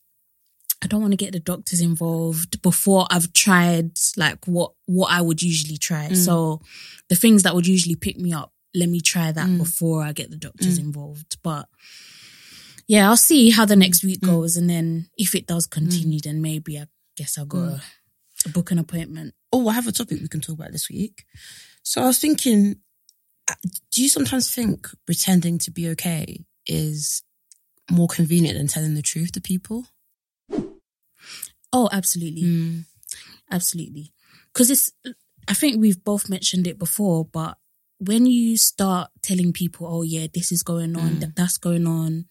I 0.84 0.88
don't 0.88 1.02
want 1.02 1.12
to 1.14 1.18
get 1.18 1.32
the 1.34 1.40
doctors 1.40 1.80
involved 1.82 2.62
before 2.62 3.06
I've 3.12 3.32
tried 3.34 3.92
like 4.18 4.46
what 4.48 4.74
what 4.88 5.12
I 5.12 5.22
would 5.22 5.42
usually 5.44 5.78
try. 5.78 6.08
Mm. 6.10 6.16
So 6.18 6.62
the 7.10 7.16
things 7.16 7.44
that 7.44 7.54
would 7.54 7.68
usually 7.68 7.96
pick 7.96 8.18
me 8.18 8.34
up, 8.34 8.52
let 8.74 8.90
me 8.90 9.00
try 9.02 9.32
that 9.32 9.48
Mm. 9.48 9.58
before 9.60 10.02
I 10.04 10.12
get 10.14 10.32
the 10.32 10.38
doctors 10.38 10.80
Mm. 10.80 10.86
involved. 10.86 11.38
But 11.44 11.68
yeah, 12.88 13.08
I'll 13.10 13.18
see 13.18 13.52
how 13.52 13.66
the 13.66 13.76
next 13.76 14.04
week 14.04 14.22
Mm. 14.22 14.28
goes, 14.28 14.58
and 14.58 14.70
then 14.70 15.10
if 15.18 15.36
it 15.36 15.46
does 15.48 15.68
continue, 15.68 16.20
then 16.20 16.42
maybe 16.42 16.80
I 16.80 16.88
guess 17.16 17.38
I'll 17.38 17.46
go 17.46 17.80
Mm. 18.46 18.54
book 18.54 18.72
an 18.72 18.80
appointment. 18.80 19.36
Oh, 19.54 19.68
I 19.68 19.74
have 19.74 19.88
a 19.88 19.92
topic 19.92 20.20
we 20.22 20.28
can 20.28 20.42
talk 20.42 20.56
about 20.56 20.72
this 20.72 20.90
week. 20.90 21.26
So 21.84 22.02
I 22.02 22.08
was 22.08 22.18
thinking, 22.18 22.78
uh, 23.48 23.56
do 23.92 24.02
you 24.02 24.10
sometimes 24.10 24.50
think 24.50 24.88
pretending 25.06 25.60
to 25.60 25.72
be 25.72 25.88
okay 25.90 26.44
is 26.66 27.22
more 27.90 28.08
convenient 28.08 28.58
than 28.58 28.68
telling 28.68 28.96
the 28.96 29.02
truth 29.02 29.32
to 29.34 29.42
people? 29.42 29.88
Oh, 31.74 31.90
absolutely. 31.92 32.44
Mm. 32.44 32.86
Absolutely. 33.50 34.12
Because 34.54 34.70
it's, 34.70 34.92
I 35.48 35.54
think 35.54 35.80
we've 35.80 36.04
both 36.04 36.30
mentioned 36.30 36.68
it 36.68 36.78
before, 36.80 37.26
but 37.26 37.58
when 38.00 38.26
you 38.26 38.58
start 38.58 39.10
telling 39.22 39.54
people, 39.54 39.88
oh, 39.88 40.02
yeah, 40.02 40.28
this 40.34 40.52
is 40.52 40.64
going 40.64 40.96
on, 40.98 41.12
Mm. 41.16 41.20
that 41.22 41.36
that's 41.36 41.58
going 41.58 41.86
on, 41.88 42.26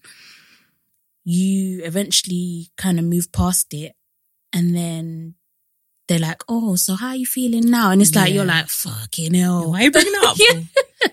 you 1.25 1.82
eventually 1.84 2.70
kind 2.76 2.98
of 2.98 3.04
move 3.04 3.31
past 3.32 3.72
it. 3.75 3.92
And 4.52 4.75
then 4.75 5.34
they're 6.08 6.19
like, 6.19 6.43
oh, 6.48 6.75
so 6.76 6.94
how 6.94 7.08
are 7.08 7.16
you 7.16 7.26
feeling 7.26 7.70
now? 7.70 7.90
And 7.90 8.02
it's 8.02 8.14
like, 8.14 8.28
Yeah. 8.31 8.34
you're 8.36 8.44
like, 8.44 8.69
fucking 8.69 9.34
hell. 9.34 9.70
Why 9.70 9.81
are 9.81 9.84
you 9.84 9.90
bringing 9.93 10.12
it 10.14 10.25
up? 10.25 10.36
Yeah. 10.38 10.60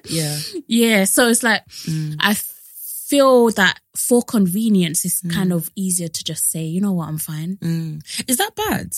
yeah. 0.10 0.40
Yeah. 0.68 1.04
So 1.06 1.28
it's 1.30 1.44
like, 1.44 1.64
Mm. 1.86 2.16
I 2.20 2.36
feel 3.10 3.50
that 3.52 3.80
for 3.96 4.22
convenience, 4.24 5.06
it's 5.06 5.22
Mm. 5.22 5.34
kind 5.34 5.54
of 5.54 5.70
easier 5.76 6.08
to 6.10 6.24
just 6.24 6.50
say, 6.52 6.64
you 6.66 6.82
know 6.82 6.94
what, 6.94 7.08
I'm 7.08 7.18
fine. 7.18 7.58
Mm. 7.62 8.02
Is 8.28 8.38
that 8.38 8.56
bad? 8.56 8.92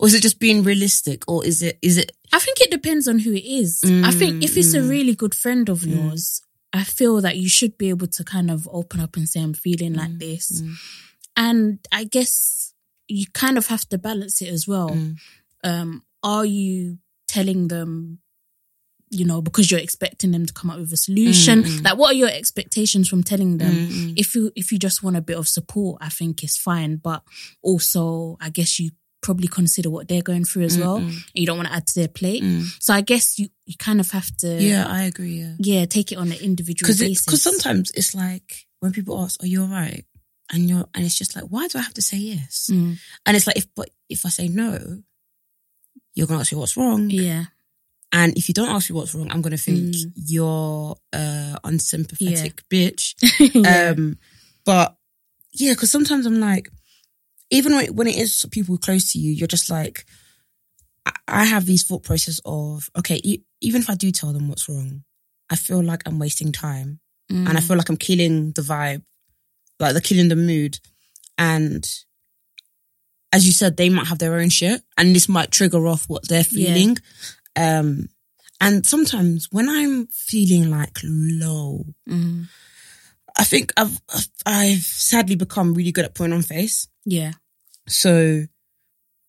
Or 0.00 0.06
is 0.08 0.14
it 0.14 0.22
just 0.22 0.38
being 0.38 0.62
realistic? 0.64 1.22
Or 1.28 1.44
is 1.46 1.62
it, 1.62 1.78
is 1.82 1.96
it, 1.98 2.12
I 2.32 2.38
think 2.38 2.60
it 2.60 2.70
depends 2.70 3.06
on 3.08 3.18
who 3.20 3.32
it 3.32 3.44
is. 3.44 3.82
I 4.04 4.10
think 4.10 4.42
if 4.42 4.56
it's 4.56 4.74
a 4.74 4.80
Mm, 4.80 4.88
really 4.90 5.14
good 5.14 5.34
friend 5.34 5.68
of 5.68 5.80
Mm. 5.82 5.90
yours, 5.92 6.42
I 6.72 6.84
feel 6.84 7.20
that 7.20 7.36
you 7.36 7.48
should 7.48 7.78
be 7.78 7.88
able 7.88 8.08
to 8.08 8.24
kind 8.24 8.50
of 8.50 8.68
open 8.72 9.00
up 9.00 9.16
and 9.16 9.28
say, 9.28 9.40
I'm 9.40 9.54
feeling 9.54 9.94
like 9.94 10.10
Mm, 10.10 10.18
this. 10.18 10.60
mm. 10.62 10.74
And 11.36 11.78
I 11.92 12.04
guess 12.04 12.74
you 13.06 13.26
kind 13.32 13.56
of 13.58 13.66
have 13.68 13.88
to 13.90 13.98
balance 13.98 14.42
it 14.42 14.48
as 14.48 14.66
well. 14.66 14.90
Mm. 14.90 15.16
Um, 15.64 16.02
are 16.22 16.44
you 16.44 16.98
telling 17.26 17.68
them, 17.68 18.18
you 19.10 19.24
know, 19.24 19.40
because 19.42 19.70
you're 19.70 19.80
expecting 19.80 20.32
them 20.32 20.46
to 20.46 20.52
come 20.52 20.70
up 20.70 20.78
with 20.78 20.92
a 20.92 20.96
solution? 20.96 21.62
Mm, 21.62 21.66
mm. 21.80 21.84
Like, 21.84 21.96
what 21.98 22.12
are 22.12 22.18
your 22.18 22.28
expectations 22.30 23.08
from 23.08 23.22
telling 23.22 23.58
them? 23.58 23.74
Mm, 23.74 23.88
mm. 23.88 24.12
If 24.16 24.34
you 24.34 24.52
if 24.56 24.72
you 24.72 24.78
just 24.78 25.02
want 25.02 25.16
a 25.16 25.20
bit 25.22 25.36
of 25.38 25.46
support, 25.48 25.98
I 26.02 26.08
think 26.08 26.42
it's 26.42 26.56
fine. 26.56 26.96
But 26.96 27.22
also, 27.62 28.36
I 28.40 28.50
guess 28.50 28.78
you 28.80 28.90
probably 29.20 29.48
consider 29.48 29.90
what 29.90 30.06
they're 30.08 30.22
going 30.22 30.44
through 30.44 30.62
as 30.62 30.76
Mm, 30.76 30.80
well. 30.80 31.00
mm. 31.00 31.18
You 31.34 31.44
don't 31.46 31.56
want 31.56 31.68
to 31.68 31.74
add 31.74 31.86
to 31.88 31.94
their 31.98 32.08
plate. 32.08 32.42
Mm. 32.42 32.66
So 32.80 32.94
I 32.94 33.00
guess 33.00 33.36
you, 33.38 33.48
you 33.66 33.74
kind 33.76 33.98
of 34.00 34.10
have 34.12 34.34
to 34.38 34.46
Yeah, 34.62 34.86
I 34.86 35.02
agree. 35.04 35.40
Yeah. 35.40 35.54
yeah, 35.58 35.84
take 35.86 36.12
it 36.12 36.18
on 36.18 36.30
an 36.30 36.38
individual 36.38 36.86
Because 36.86 37.00
basis. 37.00 37.24
because 37.26 37.42
sometimes 37.42 37.90
it's 37.94 38.14
like 38.14 38.66
when 38.80 38.92
people 38.92 39.20
ask, 39.20 39.42
"Are 39.42 39.46
you 39.46 39.62
alright?" 39.62 40.04
and 40.52 40.68
you're 40.68 40.86
and 40.94 41.04
it's 41.04 41.18
just 41.18 41.34
like, 41.36 41.44
why 41.50 41.66
do 41.68 41.78
I 41.78 41.82
have 41.82 41.94
to 41.94 42.00
say 42.02 42.16
yes? 42.16 42.70
Mm, 42.72 42.96
And 43.26 43.36
it's 43.36 43.46
like 43.46 43.56
if 43.58 43.66
but 43.74 43.90
if 44.08 44.24
I 44.24 44.28
say 44.30 44.48
no, 44.48 45.02
you're 46.14 46.26
gonna 46.26 46.40
ask 46.40 46.52
me 46.52 46.58
what's 46.58 46.76
wrong, 46.76 47.10
yeah, 47.10 47.46
and 48.12 48.36
if 48.38 48.48
you 48.48 48.54
don't 48.54 48.68
ask 48.70 48.88
me 48.90 48.96
what's 48.96 49.14
wrong, 49.14 49.30
I'm 49.30 49.42
gonna 49.42 49.56
think 49.58 49.94
Mm. 49.94 50.12
you're 50.14 50.96
uh 51.12 51.58
unsympathetic 51.64 52.62
bitch. 52.70 53.14
yeah. 53.54 53.90
Um, 53.90 54.18
but 54.64 54.96
yeah, 55.52 55.72
because 55.72 55.90
sometimes 55.90 56.26
I'm 56.26 56.40
like, 56.40 56.68
even 57.50 57.74
when 57.74 57.84
it, 57.86 57.94
when 57.94 58.06
it 58.06 58.16
is 58.16 58.46
people 58.50 58.78
close 58.78 59.12
to 59.12 59.18
you, 59.18 59.32
you're 59.32 59.46
just 59.48 59.70
like, 59.70 60.04
I, 61.06 61.12
I 61.26 61.44
have 61.44 61.66
these 61.66 61.84
thought 61.84 62.02
process 62.04 62.40
of 62.44 62.90
okay, 62.98 63.20
e- 63.24 63.42
even 63.60 63.82
if 63.82 63.90
I 63.90 63.94
do 63.94 64.10
tell 64.10 64.32
them 64.32 64.48
what's 64.48 64.68
wrong, 64.68 65.04
I 65.50 65.56
feel 65.56 65.82
like 65.82 66.02
I'm 66.06 66.18
wasting 66.18 66.52
time, 66.52 67.00
Mm, 67.30 67.46
and 67.48 67.58
I 67.58 67.60
feel 67.60 67.76
like 67.76 67.88
I'm 67.90 67.96
killing 67.98 68.52
the 68.52 68.62
vibe, 68.62 69.02
like 69.80 69.92
they're 69.92 70.00
killing 70.00 70.28
the 70.28 70.36
mood, 70.36 70.78
and. 71.36 71.86
As 73.30 73.44
you 73.44 73.52
said, 73.52 73.76
they 73.76 73.90
might 73.90 74.06
have 74.06 74.18
their 74.18 74.36
own 74.38 74.48
shit, 74.48 74.80
and 74.96 75.14
this 75.14 75.28
might 75.28 75.50
trigger 75.50 75.86
off 75.86 76.08
what 76.08 76.26
they're 76.28 76.46
Yeah. 76.50 76.72
Um, 77.56 78.08
and 78.60 78.84
sometimes 78.86 79.48
when 79.52 79.68
I'm 79.68 80.06
feeling 80.08 80.70
like 80.70 80.98
low, 81.04 81.84
mm, 82.08 82.46
I 83.36 83.44
think 83.44 83.72
I've 83.76 84.00
I've 84.46 84.82
sadly 84.82 85.36
become 85.36 85.74
really 85.74 85.92
good 85.92 86.04
at 86.04 86.14
putting 86.14 86.32
on 86.32 86.42
face. 86.42 86.88
yeah, 87.04 87.32
So 87.88 88.44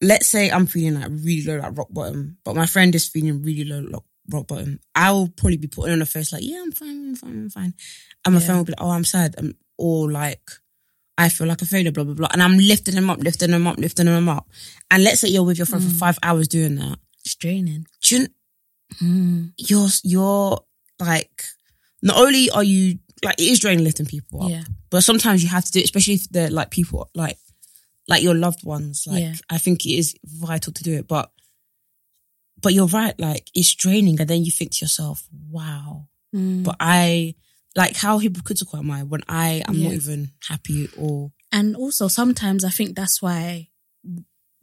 let's 0.02 0.28
say 0.28 0.50
I'm 0.50 0.66
feeling 0.66 1.00
like 1.00 1.10
really 1.12 1.44
low, 1.46 1.58
like 1.58 1.78
rock 1.78 1.88
bottom, 1.92 2.38
but 2.44 2.56
my 2.56 2.66
friend 2.66 2.94
is 2.96 3.08
feeling 3.08 3.44
really 3.44 3.66
low, 3.66 3.80
like 3.82 4.02
rock 4.30 4.48
bottom. 4.48 4.80
I'll 4.96 5.28
probably 5.28 5.58
be 5.58 5.68
putting 5.68 5.94
on 5.94 6.02
a 6.02 6.06
face 6.06 6.32
like, 6.34 6.44
yeah, 6.44 6.62
I'm 6.64 6.72
fine, 6.72 7.10
I'm 7.10 7.16
fine, 7.16 7.32
I'm 7.32 7.50
fine. 7.50 7.74
And 8.26 8.34
my 8.36 8.40
Yeah. 8.42 8.46
friend 8.46 8.58
will 8.60 8.66
be 8.66 8.72
like, 8.72 8.82
oh, 8.82 8.90
I'm 8.92 9.04
sad. 9.06 9.36
I'm, 9.38 9.56
or 9.78 10.12
like, 10.12 10.50
I 11.18 11.30
feel 11.30 11.48
like 11.48 11.62
a 11.62 11.66
failure, 11.66 11.92
blah, 11.92 12.04
blah, 12.06 12.14
blah. 12.16 12.30
And 12.32 12.42
I'm 12.42 12.58
lifting 12.58 12.96
them 12.96 13.10
up, 13.10 13.20
lifting 13.20 13.52
them 13.52 13.68
up, 13.68 13.78
lifting 13.78 14.06
them 14.08 14.30
up. 14.30 14.50
And 14.90 15.04
let's 15.04 15.20
say 15.22 15.28
you're 15.30 15.44
with 15.44 15.58
your 15.60 15.66
friend 15.68 15.84
Mm. 15.84 15.92
for 15.92 15.98
five 15.98 16.18
hours 16.24 16.48
doing 16.48 16.76
that. 16.76 16.98
It's 17.26 17.36
draining. 17.36 17.86
Do 18.04 18.18
you, 18.18 18.28
Mm. 19.02 19.54
you're, 19.58 19.88
you're 20.04 20.60
like, 21.00 21.44
not 22.02 22.18
only 22.18 22.50
are 22.50 22.64
you, 22.64 22.98
like, 23.24 23.40
it 23.40 23.44
is 23.48 23.60
draining 23.60 23.84
lifting 23.84 24.08
people 24.08 24.42
up, 24.44 24.50
Yeah. 24.50 24.64
but 24.90 25.04
sometimes 25.04 25.44
you 25.44 25.50
have 25.50 25.64
to 25.66 25.72
do 25.72 25.80
it, 25.80 25.84
especially 25.86 26.16
if 26.16 26.28
they're 26.30 26.50
like 26.50 26.72
people, 26.72 27.08
like, 27.14 27.38
like 28.08 28.24
your 28.24 28.34
loved 28.34 28.64
ones. 28.66 29.06
Like, 29.06 29.22
Yeah. 29.22 29.36
I 29.50 29.60
think 29.60 29.86
it 29.86 29.92
is 29.92 30.16
vital 30.24 30.74
to 30.74 30.84
do 30.84 30.94
it. 30.94 31.08
But, 31.08 31.32
but 32.62 32.74
you're 32.74 32.88
right. 32.88 33.18
Like, 33.20 33.50
it's 33.54 33.74
draining. 33.76 34.20
And 34.20 34.28
then 34.30 34.44
you 34.44 34.52
think 34.52 34.72
to 34.72 34.86
yourself, 34.86 35.28
wow. 35.52 36.08
Mm. 36.36 36.64
But 36.64 36.78
I, 36.80 37.36
like, 37.76 37.96
how 37.96 38.18
hypocritical 38.18 38.80
am 38.80 38.90
I 38.90 39.04
when 39.04 39.22
I 39.30 39.62
am 39.68 39.82
not 39.84 39.94
even 39.94 40.32
happy 40.48 40.90
or, 40.98 41.32
And 41.52 41.76
also 41.76 42.08
sometimes 42.08 42.64
I 42.64 42.70
think 42.70 42.96
that's 42.96 43.22
why 43.22 43.70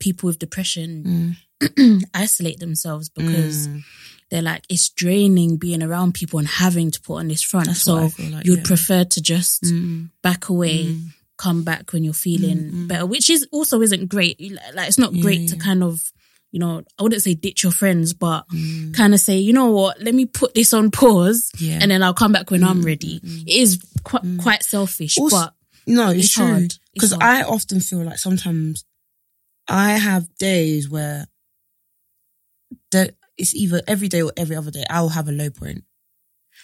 people 0.00 0.26
with 0.26 0.38
depression 0.40 1.04
Mm. 1.04 1.36
isolate 2.14 2.58
themselves 2.60 3.08
because 3.08 3.68
Mm. 3.68 3.82
they're 4.30 4.42
like 4.42 4.64
it's 4.68 4.88
draining 4.90 5.56
being 5.56 5.82
around 5.82 6.14
people 6.14 6.38
and 6.38 6.48
having 6.48 6.90
to 6.90 7.00
put 7.00 7.16
on 7.16 7.28
this 7.28 7.42
front. 7.42 7.66
That's 7.68 7.82
so 7.82 8.10
like, 8.18 8.44
you'd 8.44 8.58
yeah. 8.58 8.64
prefer 8.64 9.04
to 9.04 9.20
just 9.22 9.62
Mm. 9.64 10.10
back 10.22 10.48
away, 10.48 10.86
Mm. 10.86 11.08
come 11.38 11.64
back 11.64 11.92
when 11.92 12.04
you're 12.04 12.12
feeling 12.14 12.58
Mm, 12.58 12.70
mm. 12.72 12.88
better, 12.88 13.06
which 13.06 13.30
is 13.30 13.46
also 13.52 13.80
isn't 13.82 14.08
great. 14.08 14.40
Like 14.74 14.88
it's 14.88 14.98
not 14.98 15.14
Yeah, 15.14 15.22
great 15.22 15.48
to 15.48 15.56
yeah. 15.56 15.62
kind 15.62 15.82
of, 15.82 16.12
you 16.52 16.60
know, 16.60 16.82
I 16.98 17.02
wouldn't 17.02 17.22
say 17.22 17.34
ditch 17.34 17.62
your 17.62 17.72
friends, 17.72 18.12
but 18.14 18.46
Mm. 18.48 18.94
kind 18.94 19.14
of 19.14 19.20
say, 19.20 19.38
you 19.38 19.52
know 19.52 19.70
what, 19.70 20.02
let 20.02 20.14
me 20.14 20.26
put 20.26 20.54
this 20.54 20.72
on 20.74 20.90
pause 20.90 21.50
Yeah. 21.58 21.78
and 21.80 21.90
then 21.90 22.02
I'll 22.02 22.14
come 22.14 22.32
back 22.32 22.50
when 22.50 22.64
I'm 22.64 22.82
Mm, 22.82 22.86
ready. 22.86 23.20
mm, 23.20 23.28
mm. 23.28 23.42
It 23.46 23.54
is 23.54 23.78
quite 24.04 24.22
quite 24.38 24.62
selfish, 24.62 25.16
Also- 25.18 25.36
but 25.36 25.52
No, 25.88 26.10
it's, 26.10 26.24
It's 26.24 26.34
true. 26.34 26.66
Because. 26.94 27.12
I 27.12 27.42
often 27.42 27.78
feel 27.80 28.02
like 28.02 28.18
sometimes 28.18 28.84
I 29.68 29.92
have 29.98 30.26
days 30.38 30.88
where 30.88 31.26
it's 33.36 33.54
either 33.54 33.82
every 33.86 34.08
day 34.08 34.22
or 34.22 34.32
every 34.36 34.56
other 34.56 34.70
day 34.70 34.84
I'll 34.90 35.10
have 35.10 35.28
a 35.28 35.32
low 35.32 35.50
point. 35.50 35.84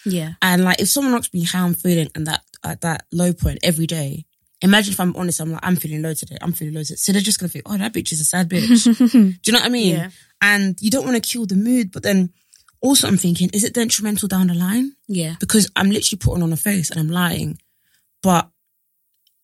yeah, 0.05 0.33
And 0.41 0.63
like 0.63 0.79
if 0.81 0.89
someone 0.89 1.13
asks 1.13 1.33
me 1.33 1.43
how 1.43 1.65
I'm 1.65 1.73
feeling 1.75 2.09
and 2.15 2.27
that 2.27 2.41
at 2.63 2.81
that 2.81 3.05
low 3.11 3.33
point 3.33 3.59
every 3.63 3.87
day, 3.87 4.25
imagine 4.61 4.93
if 4.93 4.99
I'm 4.99 5.15
honest, 5.15 5.39
I'm 5.39 5.51
like, 5.51 5.59
I'm 5.63 5.75
feeling 5.75 6.01
low 6.01 6.13
today. 6.13 6.37
I'm 6.41 6.53
feeling 6.53 6.73
low 6.75 6.83
today. 6.83 6.95
So 6.95 7.11
they're 7.11 7.21
just 7.21 7.39
gonna 7.39 7.49
think, 7.49 7.65
oh, 7.67 7.77
that 7.77 7.93
bitch 7.93 8.11
is 8.11 8.21
a 8.21 8.25
sad 8.25 8.49
bitch. 8.49 8.83
Do 9.11 9.19
you 9.45 9.51
know 9.53 9.59
what 9.59 9.65
I 9.67 9.69
mean? 9.69 9.95
Yeah. 9.95 10.09
And 10.41 10.77
you 10.81 10.89
don't 10.91 11.05
want 11.05 11.21
to 11.21 11.29
kill 11.29 11.45
the 11.45 11.55
mood, 11.55 11.91
but 11.91 12.03
then 12.03 12.31
also 12.81 13.07
I'm 13.07 13.17
thinking, 13.17 13.49
is 13.53 13.63
it 13.63 13.73
detrimental 13.73 14.27
down 14.27 14.47
the 14.47 14.53
line? 14.55 14.93
yeah, 15.07 15.35
because 15.39 15.69
I'm 15.75 15.89
literally 15.89 16.19
putting 16.19 16.43
on 16.43 16.51
a 16.53 16.57
face 16.57 16.89
and 16.89 16.99
I'm 16.99 17.09
lying. 17.09 17.59
But 18.21 18.49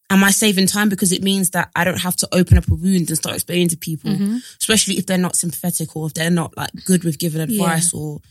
am 0.09 0.23
I 0.23 0.31
saving 0.31 0.67
time 0.67 0.89
because 0.89 1.11
it 1.11 1.21
means 1.21 1.51
that 1.51 1.69
I 1.75 1.83
don't 1.83 1.99
have 2.01 2.15
to 2.17 2.27
open 2.31 2.57
up 2.57 2.69
a 2.69 2.73
wound 2.73 3.09
and 3.09 3.17
start 3.17 3.35
explaining 3.35 3.69
to 3.69 3.77
people, 3.77 4.11
Mhm. 4.11 4.41
especially 4.59 4.97
if 4.97 5.05
they're 5.05 5.17
not 5.17 5.35
sympathetic 5.35 5.95
or 5.95 6.07
if 6.07 6.13
they're 6.13 6.31
not 6.31 6.55
like 6.57 6.71
good 6.85 7.03
with 7.03 7.19
giving 7.19 7.41
advice 7.41 7.93
or 7.93 8.21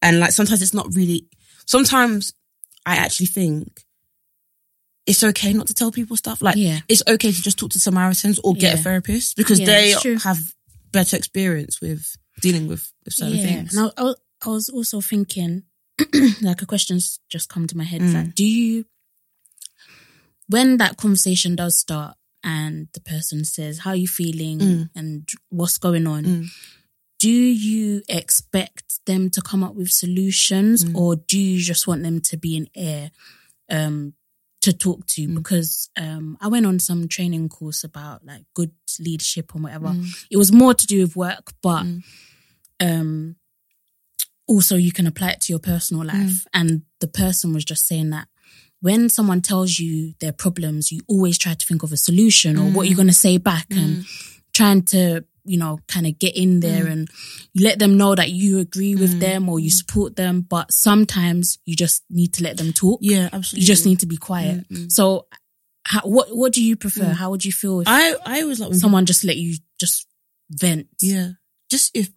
and 0.00 0.20
like 0.20 0.32
sometimes 0.32 0.62
it's 0.62 0.74
not 0.74 0.94
really 0.94 1.26
sometimes 1.66 2.34
I 2.86 2.96
actually 2.96 3.26
think 3.26 3.84
it's 5.06 5.22
okay 5.22 5.52
not 5.52 5.66
to 5.66 5.74
tell 5.74 5.90
people 5.92 6.16
stuff. 6.16 6.40
Like 6.40 6.56
yeah. 6.56 6.80
it's 6.88 7.02
okay 7.06 7.30
to 7.32 7.42
just 7.42 7.58
talk 7.58 7.70
to 7.70 7.78
Samaritans 7.78 8.38
or 8.42 8.54
get 8.54 8.78
a 8.78 8.82
therapist 8.82 9.36
because 9.36 9.60
Yeah, 9.60 9.66
they 9.66 9.94
have 10.22 10.38
better 10.92 11.16
experience 11.16 11.80
with 11.80 12.16
dealing 12.40 12.66
with, 12.68 12.90
with 13.04 13.14
certain 13.14 13.38
things. 13.38 13.76
And 13.76 13.90
I, 13.96 14.02
I, 14.02 14.14
I 14.46 14.48
was 14.48 14.68
also 14.68 15.00
thinking, 15.00 15.64
like 16.42 16.62
a 16.62 16.66
question's 16.66 17.20
just 17.28 17.48
come 17.48 17.66
to 17.66 17.76
my 17.76 17.84
head. 17.84 18.00
Mm. 18.00 18.14
Like, 18.14 18.34
do 18.34 18.44
you, 18.46 18.84
when 20.48 20.76
that 20.78 20.96
conversation 20.96 21.56
does 21.56 21.76
start 21.76 22.16
and 22.42 22.88
the 22.92 23.00
person 23.00 23.44
says, 23.44 23.78
how 23.80 23.90
are 23.90 23.96
you 23.96 24.08
feeling 24.08 24.58
Mm. 24.58 24.90
and 24.94 25.28
what's 25.48 25.78
going 25.78 26.06
on? 26.06 26.24
Mm. 26.24 26.46
Do 27.18 27.30
you 27.30 28.02
expect 28.08 29.00
them 29.06 29.30
to 29.30 29.40
come 29.40 29.64
up 29.64 29.74
with 29.74 29.90
solutions 29.90 30.84
Mm. 30.84 30.94
or 30.94 31.16
do 31.16 31.38
you 31.38 31.60
just 31.60 31.86
want 31.86 32.02
them 32.02 32.20
to 32.20 32.36
be 32.36 32.56
in 32.56 32.68
air, 32.74 33.10
um, 33.70 34.12
to 34.60 34.72
talk 34.74 35.06
to? 35.06 35.26
Mm. 35.28 35.34
Because, 35.36 35.88
um, 35.96 36.36
I 36.40 36.48
went 36.48 36.66
on 36.66 36.78
some 36.78 37.08
training 37.08 37.48
course 37.48 37.82
about 37.84 38.26
like 38.26 38.44
good 38.54 38.72
leadership 38.98 39.54
and 39.54 39.64
whatever. 39.64 39.88
Mm. 39.88 40.26
It 40.30 40.36
was 40.36 40.52
more 40.52 40.74
to 40.74 40.86
do 40.86 41.00
with 41.00 41.16
work, 41.16 41.54
but, 41.62 41.84
Mm. 41.84 42.02
um, 42.80 43.36
also 44.46 44.76
you 44.76 44.92
can 44.92 45.06
apply 45.06 45.30
it 45.30 45.40
to 45.42 45.52
your 45.52 45.58
personal 45.60 46.04
life. 46.04 46.46
And 46.52 46.82
the 47.00 47.08
person 47.08 47.54
was 47.54 47.64
just 47.64 47.86
saying 47.86 48.10
that 48.10 48.28
when 48.86 49.08
someone 49.08 49.40
tells 49.40 49.78
you 49.78 50.12
their 50.20 50.32
problems, 50.44 50.92
you 50.92 51.00
always 51.08 51.38
try 51.38 51.54
to 51.54 51.66
think 51.66 51.82
of 51.82 51.90
a 51.92 51.96
solution 51.96 52.58
or 52.58 52.66
what 52.74 52.82
Mm. 52.84 52.88
you're 52.88 53.00
going 53.02 53.14
to 53.16 53.24
say 53.26 53.38
back 53.38 53.66
and 53.70 54.04
trying 54.52 54.82
to, 54.92 55.24
you 55.52 55.56
know, 55.62 55.78
kind 55.94 56.06
of 56.06 56.18
get 56.18 56.34
in 56.36 56.60
there 56.60 56.84
Mm. 56.84 56.92
and 56.92 57.08
let 57.66 57.78
them 57.78 57.96
know 57.96 58.14
that 58.14 58.30
you 58.40 58.58
agree 58.58 58.94
with 59.02 59.14
Mm. 59.14 59.20
them 59.20 59.48
or 59.48 59.56
you 59.58 59.70
support 59.70 60.16
them. 60.16 60.42
But 60.54 60.66
sometimes 60.72 61.58
you 61.64 61.74
just 61.84 62.02
need 62.10 62.32
to 62.34 62.42
let 62.44 62.56
them 62.58 62.72
talk. 62.72 62.98
Yeah, 63.02 63.30
absolutely. 63.32 63.60
You 63.62 63.66
just 63.72 63.86
need 63.86 64.00
to 64.00 64.06
be 64.06 64.18
quiet. 64.18 64.68
Mm, 64.68 64.76
mm. 64.76 64.92
So, 64.92 65.28
how, 65.92 66.02
what 66.16 66.26
what 66.36 66.52
do 66.52 66.62
you 66.62 66.76
prefer? 66.76 67.04
Mm. 67.12 67.18
How 67.20 67.28
would 67.30 67.44
you 67.44 67.52
feel 67.52 67.80
if 67.80 67.88
I 67.88 68.02
I 68.26 68.42
always 68.42 68.60
like 68.60 68.74
someone 68.74 69.06
just 69.06 69.24
let 69.24 69.36
you 69.36 69.56
just 69.80 70.06
vent? 70.50 70.86
Yeah. 71.00 71.28
Just 71.70 71.90
if 71.94 72.10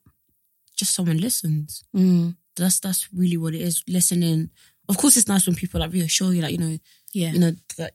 just 0.80 0.94
someone 0.94 1.18
listens. 1.28 1.84
Mm, 1.96 2.36
That's 2.58 2.80
that's 2.80 3.08
really 3.14 3.38
what 3.38 3.54
it 3.54 3.62
is. 3.62 3.84
Listening. 3.88 4.50
Of 4.90 4.98
course 4.98 5.18
it's 5.18 5.28
nice 5.28 5.46
when 5.46 5.56
people 5.56 5.80
like 5.80 5.92
reassure 5.94 6.34
you, 6.34 6.42
like, 6.42 6.52
you 6.54 6.58
know, 6.58 6.78
yeah. 7.14 7.32
you 7.32 7.40
know, 7.40 7.52
that 7.78 7.94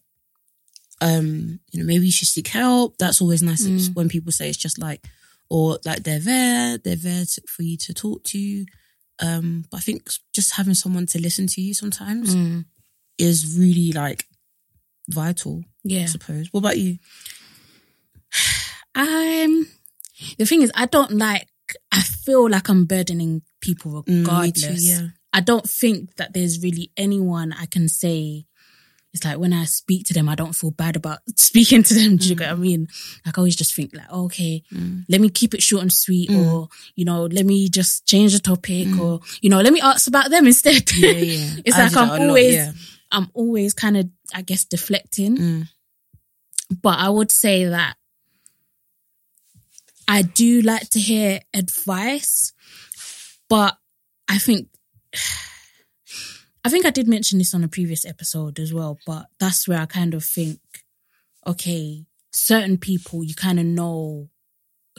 um, 1.00 1.58
you 1.72 1.80
know, 1.80 1.86
maybe 1.86 2.06
you 2.06 2.12
should 2.12 2.28
seek 2.28 2.48
help. 2.48 2.96
That's 2.98 3.20
always 3.20 3.42
nice 3.42 3.62
Mm. 3.66 3.94
when 3.94 4.08
people 4.08 4.30
say 4.30 4.48
it's 4.48 4.58
just 4.58 4.78
like 4.78 5.04
or 5.48 5.78
like 5.84 6.02
they're 6.04 6.18
there, 6.20 6.78
they're 6.78 6.96
there 6.96 7.24
to, 7.24 7.42
for 7.48 7.62
you 7.62 7.76
to 7.78 7.92
talk 7.94 8.22
to. 8.24 8.64
Um, 9.20 9.64
but 9.70 9.78
I 9.78 9.80
think 9.80 10.08
just 10.32 10.54
having 10.54 10.74
someone 10.74 11.06
to 11.06 11.20
listen 11.20 11.46
to 11.48 11.60
you 11.60 11.74
sometimes 11.74 12.34
Mm, 12.36 12.64
is 13.18 13.56
really 13.58 13.92
like 13.92 14.26
vital, 15.08 15.64
yeah. 15.84 16.02
I 16.02 16.06
suppose. 16.06 16.48
What 16.52 16.60
about 16.60 16.78
you? 16.78 16.98
I'm 18.94 19.66
the 20.38 20.46
thing 20.46 20.62
is 20.62 20.70
I 20.74 20.86
don't 20.86 21.12
like 21.12 21.48
I 21.90 22.00
feel 22.02 22.48
like 22.48 22.68
I'm 22.68 22.84
burdening 22.84 23.42
people 23.60 24.02
Mm, 24.04 24.20
regardless. 24.20 24.62
too, 24.62 24.74
yeah. 24.86 25.08
I 25.32 25.40
don't 25.40 25.68
think 25.68 26.16
that 26.16 26.32
there's 26.34 26.62
really 26.62 26.90
anyone 26.96 27.52
I 27.52 27.66
can 27.66 27.88
say 27.88 28.46
it's 29.14 29.26
like 29.26 29.36
when 29.38 29.52
I 29.52 29.64
speak 29.66 30.06
to 30.06 30.14
them, 30.14 30.26
I 30.26 30.34
don't 30.34 30.54
feel 30.54 30.70
bad 30.70 30.96
about 30.96 31.18
speaking 31.36 31.82
to 31.82 31.92
them. 31.94 32.16
Do 32.16 32.26
you 32.28 32.34
get 32.34 32.48
what 32.48 32.56
I 32.58 32.60
mean? 32.60 32.88
Like 33.26 33.36
I 33.36 33.40
always 33.40 33.56
just 33.56 33.74
think 33.74 33.94
like, 33.94 34.10
okay, 34.10 34.62
Mm. 34.72 35.04
let 35.08 35.20
me 35.20 35.28
keep 35.28 35.52
it 35.52 35.62
short 35.62 35.82
and 35.82 35.92
sweet, 35.92 36.30
Mm. 36.30 36.46
or 36.50 36.68
you 36.94 37.04
know, 37.04 37.24
let 37.26 37.44
me 37.44 37.68
just 37.68 38.06
change 38.06 38.32
the 38.32 38.38
topic, 38.38 38.88
or 38.98 39.20
you 39.42 39.50
know, 39.50 39.60
let 39.60 39.72
me 39.72 39.80
ask 39.82 40.06
about 40.08 40.30
them 40.30 40.46
instead. 40.52 40.90
Yeah, 40.96 41.10
yeah. 41.10 41.56
it's 41.64 41.76
I 41.76 41.84
like 41.88 41.96
I'm 41.96 42.08
that 42.08 42.14
a 42.16 42.20
lot, 42.20 42.28
always, 42.28 42.54
yeah. 42.54 42.72
I'm 43.10 43.30
always 43.34 43.74
kind 43.74 43.96
of, 43.98 44.08
I 44.34 44.40
guess, 44.40 44.64
deflecting. 44.64 45.36
Mm. 45.36 45.68
But 46.80 46.98
I 46.98 47.10
would 47.10 47.30
say 47.30 47.66
that 47.66 47.96
I 50.08 50.22
do 50.22 50.62
like 50.62 50.88
to 50.90 50.98
hear 51.00 51.40
advice, 51.54 52.52
but 53.48 53.76
I 54.28 54.38
think 54.38 54.68
I 56.64 56.68
think 56.68 56.86
I 56.86 56.90
did 56.90 57.08
mention 57.08 57.38
this 57.38 57.54
on 57.54 57.64
a 57.64 57.68
previous 57.68 58.04
episode 58.06 58.58
as 58.60 58.72
well, 58.72 58.98
but 59.04 59.26
that's 59.40 59.66
where 59.66 59.80
I 59.80 59.86
kind 59.86 60.14
of 60.14 60.24
think, 60.24 60.60
okay, 61.46 62.04
certain 62.32 62.78
people 62.78 63.24
you 63.24 63.34
kind 63.34 63.58
of 63.58 63.66
know 63.66 64.28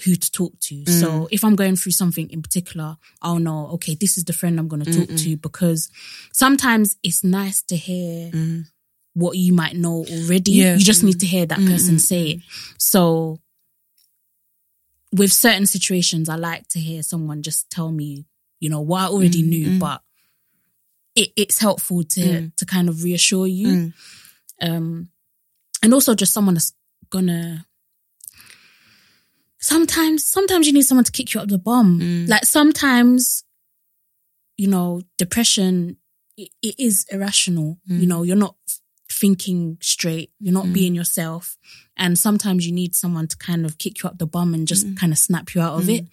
who 0.03 0.15
to 0.15 0.31
talk 0.31 0.59
to. 0.59 0.85
So 0.87 1.27
if 1.31 1.43
I'm 1.45 1.55
going 1.55 1.75
through 1.75 1.91
something 1.93 2.29
in 2.31 2.41
particular, 2.41 2.97
I'll 3.21 3.39
know, 3.39 3.67
okay, 3.75 3.95
this 3.95 4.17
is 4.17 4.25
the 4.25 4.33
friend 4.33 4.59
I'm 4.59 4.67
going 4.67 4.83
to 4.83 4.91
talk 4.91 5.15
to 5.17 5.37
because 5.37 5.89
sometimes 6.33 6.97
it's 7.03 7.23
nice 7.23 7.61
to 7.63 7.77
hear 7.77 8.31
Mm. 8.31 8.65
what 9.13 9.37
you 9.37 9.53
might 9.53 9.75
know 9.75 10.03
already. 10.09 10.51
Yeah. 10.51 10.75
You 10.77 10.83
just 10.83 11.01
Mm. 11.01 11.05
need 11.05 11.19
to 11.21 11.27
hear 11.27 11.45
that 11.45 11.59
Mm, 11.59 11.69
person 11.69 11.95
mm, 11.95 12.01
say 12.01 12.27
it. 12.31 12.41
So 12.79 13.39
with 15.13 15.31
certain 15.31 15.67
situations, 15.67 16.27
I 16.27 16.35
like 16.35 16.67
to 16.69 16.79
hear 16.79 17.03
someone 17.03 17.43
just 17.43 17.69
tell 17.69 17.91
me, 17.91 18.25
you 18.63 18.69
know, 18.69 18.81
what 18.81 19.01
I 19.03 19.07
already 19.07 19.43
Mm, 19.43 19.49
knew, 19.53 19.67
mm. 19.71 19.79
but 19.79 19.99
it, 21.15 21.29
it's 21.35 21.59
helpful 21.59 22.03
to 22.15 22.21
Mm. 22.21 22.55
to 22.55 22.65
kind 22.65 22.87
of 22.89 23.03
reassure 23.03 23.47
you. 23.47 23.67
Mm. 23.67 23.93
Um 24.67 25.09
and 25.83 25.93
also 25.93 26.15
just 26.15 26.33
someone 26.33 26.55
that's 26.55 26.73
gonna 27.09 27.65
sometimes 29.59 30.25
sometimes 30.25 30.67
you 30.67 30.73
need 30.73 30.83
someone 30.85 31.03
to 31.05 31.11
kick 31.11 31.33
you 31.33 31.41
up 31.41 31.47
the 31.49 31.57
bum. 31.57 31.99
Mm. 31.99 32.29
Like 32.29 32.45
sometimes, 32.45 33.43
you 34.57 34.67
know, 34.67 35.01
depression 35.17 35.97
it, 36.37 36.49
it 36.61 36.75
is 36.79 37.05
irrational. 37.11 37.77
Mm. 37.89 37.99
You 38.01 38.07
know, 38.07 38.23
you're 38.23 38.35
not 38.47 38.55
thinking 39.11 39.77
straight. 39.81 40.31
You're 40.39 40.53
not 40.59 40.65
Mm. 40.65 40.73
being 40.73 40.95
yourself. 40.95 41.57
And 41.95 42.17
sometimes 42.17 42.65
you 42.65 42.71
need 42.73 42.95
someone 42.95 43.27
to 43.27 43.37
kind 43.37 43.65
of 43.65 43.77
kick 43.77 44.01
you 44.01 44.09
up 44.09 44.17
the 44.17 44.25
bum 44.25 44.53
and 44.55 44.67
just 44.67 44.87
Mm. 44.87 44.97
kind 44.97 45.11
of 45.13 45.19
snap 45.19 45.53
you 45.53 45.61
out 45.61 45.79
of 45.79 45.85
Mm. 45.85 45.95
it. 45.99 46.07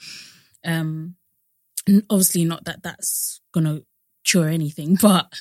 Um, 0.65 1.17
and 1.87 2.05
obviously 2.11 2.45
not 2.45 2.65
that 2.65 2.83
that's 2.83 3.41
gonna 3.53 3.81
cure 4.25 4.49
anything, 4.49 4.95
but 5.01 5.33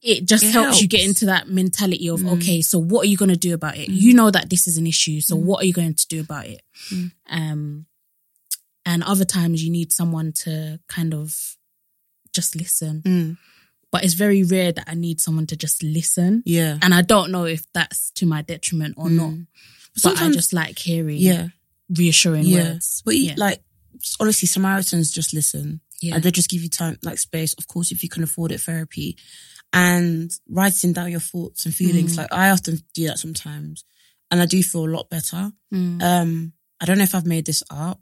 it 0.00 0.24
just 0.26 0.44
It 0.44 0.52
helps, 0.52 0.80
you 0.80 0.88
get 0.88 1.04
into 1.04 1.26
that 1.26 1.48
mentality 1.48 2.08
of 2.08 2.20
Mm. 2.20 2.32
okay, 2.34 2.62
so 2.62 2.78
what 2.78 3.04
are 3.04 3.08
you 3.08 3.16
going 3.16 3.30
to 3.30 3.36
do 3.36 3.52
about 3.52 3.76
it? 3.76 3.88
Mm. 3.88 4.00
You 4.00 4.14
know 4.14 4.30
that 4.30 4.48
this 4.48 4.66
is 4.68 4.78
an 4.78 4.86
issue, 4.86 5.20
so 5.20 5.36
Mm. 5.36 5.40
what 5.42 5.62
are 5.62 5.66
you 5.66 5.72
going 5.72 5.94
to 5.94 6.06
do 6.06 6.20
about 6.20 6.46
it? 6.46 6.62
Mm. 6.90 7.12
Um, 7.28 7.86
and 8.86 9.02
other 9.02 9.24
times 9.24 9.62
you 9.62 9.70
need 9.70 9.92
someone 9.92 10.32
to 10.44 10.78
kind 10.88 11.12
of 11.14 11.56
just 12.32 12.54
listen, 12.56 13.02
Mm. 13.02 13.36
but 13.90 14.04
it's 14.04 14.14
very 14.14 14.42
rare 14.44 14.70
that 14.72 14.84
I 14.88 14.94
need 14.94 15.20
someone 15.20 15.46
to 15.48 15.56
just 15.56 15.82
listen, 15.82 16.42
Yeah. 16.46 16.78
and 16.80 16.94
I 16.94 17.02
don't 17.02 17.30
know 17.32 17.44
if 17.44 17.66
that's 17.72 18.10
to 18.12 18.24
my 18.26 18.42
detriment 18.42 18.94
or 18.96 19.10
not. 19.10 19.32
Mm. 19.32 19.46
But 19.94 20.02
Sometimes- 20.02 20.36
I 20.36 20.38
just 20.38 20.52
like 20.52 20.78
hearing 20.78 21.18
Yeah. 21.18 21.48
reassuring 21.90 22.44
Yeah. 22.46 22.72
words. 22.74 23.02
But 23.04 23.16
you, 23.16 23.24
Yeah. 23.24 23.34
like, 23.36 23.62
honestly, 24.20 24.46
Samaritans 24.46 25.10
just 25.12 25.32
listen. 25.34 25.80
Yeah, 26.00 26.14
and 26.14 26.22
they 26.22 26.30
just 26.30 26.48
give 26.48 26.62
you 26.62 26.68
time, 26.68 26.96
like 27.02 27.18
space. 27.18 27.54
Of 27.54 27.66
course, 27.66 27.90
if 27.90 28.02
you 28.02 28.08
can 28.08 28.22
afford 28.22 28.52
it, 28.52 28.60
therapy 28.60 29.16
and 29.72 30.30
writing 30.48 30.92
down 30.92 31.10
your 31.10 31.20
thoughts 31.20 31.64
and 31.66 31.74
feelings. 31.74 32.14
Mm. 32.14 32.18
Like 32.18 32.32
I 32.32 32.50
often 32.50 32.78
do 32.94 33.06
that 33.08 33.18
sometimes, 33.18 33.84
and 34.30 34.40
I 34.40 34.46
do 34.46 34.62
feel 34.62 34.86
a 34.86 34.94
lot 34.96 35.10
better. 35.10 35.50
Mm. 35.74 36.02
Um, 36.02 36.52
I 36.80 36.84
don't 36.84 36.98
know 36.98 37.04
if 37.04 37.14
I've 37.14 37.26
made 37.26 37.46
this 37.46 37.62
up 37.70 38.00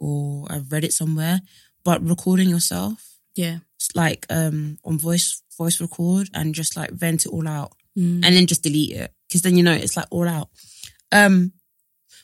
or 0.00 0.46
I've 0.50 0.72
read 0.72 0.84
it 0.84 0.92
somewhere, 0.92 1.40
but 1.84 2.02
recording 2.08 2.48
yourself, 2.48 3.18
yeah, 3.34 3.58
it's 3.76 3.94
like 3.94 4.26
um 4.30 4.78
on 4.84 4.98
voice 4.98 5.42
voice 5.58 5.80
record 5.80 6.30
and 6.34 6.54
just 6.54 6.76
like 6.76 6.90
vent 6.90 7.26
it 7.26 7.32
all 7.32 7.46
out 7.48 7.72
Mm. 7.96 8.24
and 8.24 8.34
then 8.34 8.46
just 8.48 8.64
delete 8.64 8.90
it 8.90 9.12
because 9.28 9.42
then 9.42 9.56
you 9.56 9.62
know 9.62 9.72
it's 9.72 9.96
like 9.96 10.08
all 10.10 10.28
out. 10.28 10.48
Um, 11.12 11.52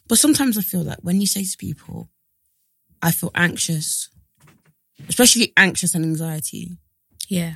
but 0.09 0.19
sometimes 0.19 0.59
I 0.59 0.63
feel 0.63 0.83
like 0.83 0.99
when 1.03 1.21
you 1.21 1.29
say 1.29 1.45
to 1.45 1.57
people, 1.57 2.09
I 3.03 3.11
feel 3.13 3.31
anxious, 3.35 4.09
especially 5.09 5.53
anxious 5.57 5.95
and 5.95 6.05
anxiety, 6.05 6.77
yeah, 7.29 7.55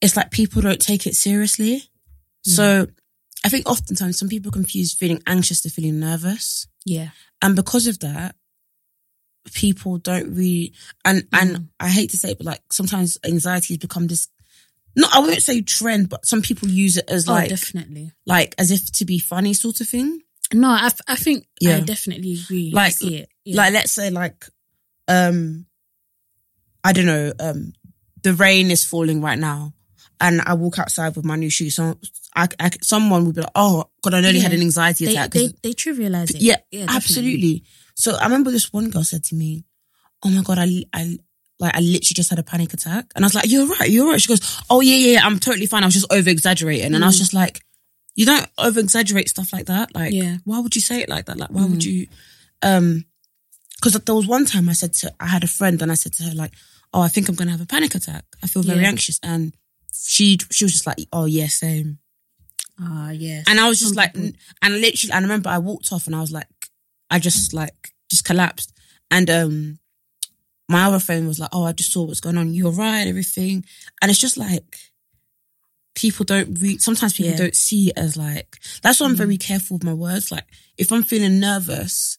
it's 0.00 0.16
like 0.16 0.30
people 0.30 0.62
don't 0.62 0.80
take 0.80 1.06
it 1.06 1.14
seriously. 1.14 1.84
So 2.42 2.86
I 3.44 3.48
think 3.50 3.68
oftentimes 3.68 4.18
some 4.18 4.28
people 4.28 4.50
confuse 4.50 4.94
feeling 4.94 5.22
anxious 5.26 5.60
to 5.62 5.70
feeling 5.70 6.00
nervous. 6.00 6.66
yeah, 6.86 7.10
And 7.42 7.54
because 7.54 7.86
of 7.86 7.98
that, 8.00 8.34
people 9.52 9.98
don't 9.98 10.34
really, 10.34 10.72
and, 11.04 11.26
and 11.32 11.50
Mm. 11.56 11.68
I 11.78 11.88
hate 11.88 12.10
to 12.10 12.16
say 12.16 12.30
it, 12.32 12.38
but 12.38 12.46
like 12.46 12.62
sometimes 12.72 13.18
anxiety 13.24 13.74
has 13.74 13.78
become 13.78 14.06
this, 14.06 14.28
no, 14.96 15.06
I 15.12 15.20
won't 15.20 15.42
say 15.42 15.60
trend, 15.60 16.08
but 16.08 16.26
some 16.26 16.42
people 16.42 16.68
use 16.68 16.96
it 16.96 17.08
as 17.10 17.28
oh, 17.28 17.32
like, 17.32 17.50
definitely. 17.50 18.12
like 18.26 18.54
as 18.58 18.70
if 18.70 18.90
to 18.92 19.04
be 19.04 19.18
funny 19.18 19.52
sort 19.54 19.80
of 19.80 19.88
thing. 19.88 20.22
No, 20.52 20.68
I, 20.70 20.86
f- 20.86 21.00
I 21.06 21.16
think 21.16 21.44
I 21.62 21.66
Yeah. 21.66 21.80
definitely 21.80 22.38
agree. 22.42 22.70
Like- 22.72 22.94
see 22.94 23.16
it. 23.16 23.28
Yeah. 23.44 23.56
Like 23.58 23.72
let's 23.72 23.92
say 23.92 24.10
like, 24.10 24.44
um, 25.08 25.66
I 26.84 26.92
don't 26.92 27.06
know, 27.06 27.32
um, 27.40 27.72
the 28.22 28.34
rain 28.34 28.70
is 28.70 28.84
falling 28.84 29.20
right 29.20 29.38
now 29.38 29.74
and 30.20 30.40
I 30.42 30.54
walk 30.54 30.78
outside 30.78 31.16
with 31.16 31.24
my 31.24 31.36
new 31.36 31.50
shoes. 31.50 31.76
So 31.76 31.98
I, 32.36 32.48
I, 32.58 32.70
someone 32.82 33.24
would 33.26 33.34
be 33.34 33.40
like, 33.42 33.50
oh 33.54 33.84
God, 34.02 34.14
I 34.14 34.20
nearly 34.20 34.40
had 34.40 34.52
an 34.52 34.60
anxiety 34.60 35.06
they, 35.06 35.12
attack. 35.12 35.30
they 35.32 35.48
they 35.62 35.72
trivialize 35.72 36.30
it. 36.34 36.40
Yeah, 36.42 36.56
definitely. 36.70 36.96
Absolutely. 36.96 37.64
So 37.94 38.16
I 38.16 38.24
remember 38.24 38.50
this 38.50 38.72
one 38.72 38.90
girl 38.90 39.04
said 39.04 39.24
to 39.24 39.34
me, 39.34 39.64
"Oh 40.22 40.30
my 40.30 40.42
god, 40.42 40.58
I 40.58 40.84
I 40.92 41.18
like 41.58 41.74
I 41.74 41.80
literally 41.80 42.14
just 42.14 42.30
had 42.30 42.38
a 42.38 42.42
panic 42.42 42.72
attack," 42.72 43.06
and 43.14 43.24
I 43.24 43.26
was 43.26 43.34
like, 43.34 43.46
"You're 43.50 43.66
right, 43.66 43.90
you're 43.90 44.08
right." 44.08 44.20
She 44.20 44.28
goes, 44.28 44.40
"Oh 44.70 44.80
yeah, 44.80 44.94
yeah, 44.94 45.12
yeah, 45.14 45.26
I'm 45.26 45.38
totally 45.38 45.66
fine. 45.66 45.82
I 45.82 45.86
was 45.86 45.94
just 45.94 46.10
over 46.10 46.30
exaggerating," 46.30 46.94
and 46.94 47.04
I 47.04 47.08
was 47.08 47.16
Mm. 47.16 47.20
just 47.20 47.34
like, 47.34 47.60
"You 48.16 48.26
don't 48.26 48.48
over 48.58 48.80
exaggerate 48.80 49.28
stuff 49.28 49.52
like 49.52 49.66
that. 49.66 49.94
Like, 49.94 50.12
Yeah. 50.12 50.38
why 50.44 50.58
would 50.60 50.74
you 50.74 50.80
say 50.80 51.00
it 51.02 51.08
like 51.08 51.26
that? 51.26 51.38
Like, 51.38 51.50
why 51.50 51.64
would 51.64 51.80
Mm. 51.80 51.84
you?" 51.86 52.06
Um, 52.62 53.04
because 53.76 53.94
there 54.04 54.14
was 54.14 54.26
one 54.26 54.44
time 54.44 54.68
I 54.68 54.74
said 54.74 54.92
to 54.94 55.14
I 55.20 55.26
had 55.26 55.42
a 55.44 55.48
friend 55.48 55.80
and 55.80 55.90
I 55.90 55.94
said 55.94 56.12
to 56.14 56.24
her 56.24 56.34
like, 56.34 56.52
"Oh, 56.92 57.00
I 57.00 57.08
think 57.08 57.28
I'm 57.28 57.34
gonna 57.34 57.50
have 57.52 57.60
a 57.62 57.66
panic 57.66 57.94
attack. 57.94 58.24
I 58.42 58.46
feel 58.46 58.62
very 58.62 58.82
Yeah. 58.82 58.88
anxious," 58.88 59.18
and 59.22 59.54
she 59.92 60.38
she 60.50 60.64
was 60.64 60.72
just 60.72 60.86
like, 60.86 60.98
"Oh 61.12 61.24
yeah, 61.24 61.46
same." 61.48 61.98
Ah, 62.78 63.10
yes. 63.10 63.44
And 63.46 63.60
I 63.60 63.68
was 63.68 63.78
just 63.78 63.90
Some 63.90 63.96
like, 63.96 64.14
people- 64.14 64.32
and 64.62 64.80
literally, 64.80 65.12
and 65.12 65.18
I 65.24 65.28
remember 65.28 65.48
I 65.50 65.58
walked 65.58 65.92
off 65.92 66.06
and 66.06 66.16
I 66.16 66.20
was 66.20 66.32
like, 66.32 66.48
I 67.10 67.18
just 67.18 67.52
like, 67.52 67.94
just 68.10 68.24
collapsed. 68.24 68.72
And 69.10 69.28
um, 69.28 69.78
my 70.68 70.84
other 70.84 70.98
friend 71.00 71.26
was 71.28 71.38
like, 71.38 71.50
oh, 71.52 71.64
I 71.64 71.72
just 71.72 71.92
saw 71.92 72.04
what's 72.04 72.20
going 72.20 72.38
on. 72.38 72.54
You're 72.54 72.70
right, 72.70 73.06
everything. 73.06 73.64
And 74.00 74.10
it's 74.10 74.20
just 74.20 74.36
like, 74.38 74.78
people 75.94 76.24
don't 76.24 76.58
read, 76.60 76.80
sometimes 76.80 77.14
people 77.14 77.32
Yeah. 77.32 77.38
don't 77.38 77.56
see 77.56 77.88
it 77.88 77.94
as 77.98 78.16
like, 78.16 78.58
that's 78.82 79.00
why 79.00 79.06
I'm 79.06 79.14
Mhm. 79.14 79.18
very 79.18 79.36
careful 79.38 79.76
with 79.76 79.84
my 79.84 79.94
words. 79.94 80.30
Like, 80.30 80.46
if 80.78 80.92
I'm 80.92 81.02
feeling 81.02 81.40
nervous, 81.40 82.18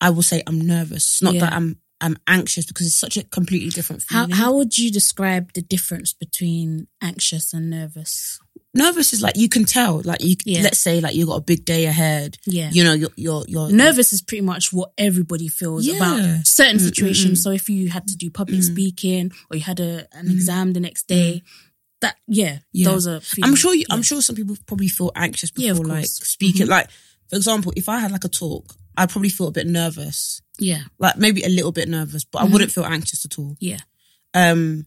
I 0.00 0.10
will 0.10 0.22
say 0.22 0.42
I'm 0.46 0.60
nervous. 0.60 1.04
It's 1.12 1.22
not 1.22 1.34
Yeah. 1.34 1.40
that 1.40 1.52
I'm, 1.52 1.78
I'm 2.02 2.18
anxious 2.26 2.66
because 2.66 2.86
it's 2.86 2.96
such 2.96 3.16
a 3.16 3.22
completely 3.24 3.70
different 3.70 4.04
how 4.08 4.24
feeling. 4.26 4.36
how 4.38 4.54
would 4.56 4.76
you 4.76 4.90
describe 4.90 5.54
the 5.54 5.62
difference 5.62 6.12
between 6.12 6.88
anxious 7.00 7.54
and 7.54 7.70
nervous? 7.70 8.38
nervous 8.74 9.14
is 9.14 9.22
like, 9.22 9.36
you 9.38 9.48
can 9.48 9.64
tell, 9.64 10.02
like 10.04 10.22
you, 10.22 10.36
Yeah. 10.44 10.60
let's 10.60 10.78
say 10.78 11.00
like 11.00 11.14
you 11.14 11.24
got 11.24 11.36
a 11.36 11.40
big 11.40 11.64
day 11.64 11.86
ahead. 11.86 12.36
Yeah. 12.44 12.70
You 12.70 12.84
know, 12.84 12.92
you're, 12.92 13.08
you're, 13.16 13.44
you're 13.48 13.70
Nervous 13.70 14.12
is 14.12 14.20
pretty 14.20 14.42
much 14.42 14.70
what 14.70 14.92
everybody 14.98 15.48
feels 15.48 15.86
Yeah. 15.86 15.94
about 15.96 16.46
certain 16.46 16.76
Mm, 16.76 16.80
mm, 16.82 16.84
situations. 16.84 17.40
mm. 17.40 17.42
So 17.42 17.50
if 17.52 17.70
you 17.70 17.88
had 17.88 18.06
to 18.08 18.16
do 18.16 18.28
public 18.28 18.60
Mm. 18.60 18.64
speaking 18.72 19.32
or 19.50 19.56
you 19.56 19.62
had 19.62 19.80
a, 19.80 20.06
an 20.12 20.26
Mm. 20.26 20.32
exam 20.32 20.74
the 20.74 20.80
next 20.80 21.08
day, 21.08 21.42
that 22.00 22.16
yeah, 22.26 22.58
Yeah. 22.72 22.90
those 22.90 23.06
are. 23.06 23.20
I'm 23.42 23.54
sure 23.56 23.74
you, 23.74 23.84
I'm 23.90 24.02
sure 24.02 24.20
some 24.22 24.36
people 24.36 24.56
probably 24.66 24.88
feel 24.88 25.10
anxious 25.14 25.50
before 25.50 25.64
Yeah, 25.66 25.72
of 25.72 25.78
like 25.80 26.06
speaking. 26.06 26.66
Mhm. 26.66 26.70
Like, 26.70 26.90
for 27.30 27.36
example, 27.36 27.72
if 27.76 27.88
I 27.88 27.98
had 28.00 28.10
like 28.12 28.24
a 28.24 28.28
talk, 28.28 28.76
I'd 28.96 29.10
probably 29.10 29.28
feel 29.30 29.48
a 29.48 29.52
bit 29.52 29.66
nervous. 29.66 30.40
Yeah, 30.58 30.82
Like 30.98 31.16
maybe 31.18 31.42
a 31.42 31.48
little 31.48 31.72
bit 31.72 31.88
nervous, 31.88 32.24
but 32.24 32.42
I 32.42 32.46
Mhm. 32.46 32.52
wouldn't 32.52 32.72
feel 32.72 32.84
anxious 32.84 33.24
at 33.24 33.38
all. 33.38 33.56
yeah, 33.60 33.80
Um, 34.34 34.86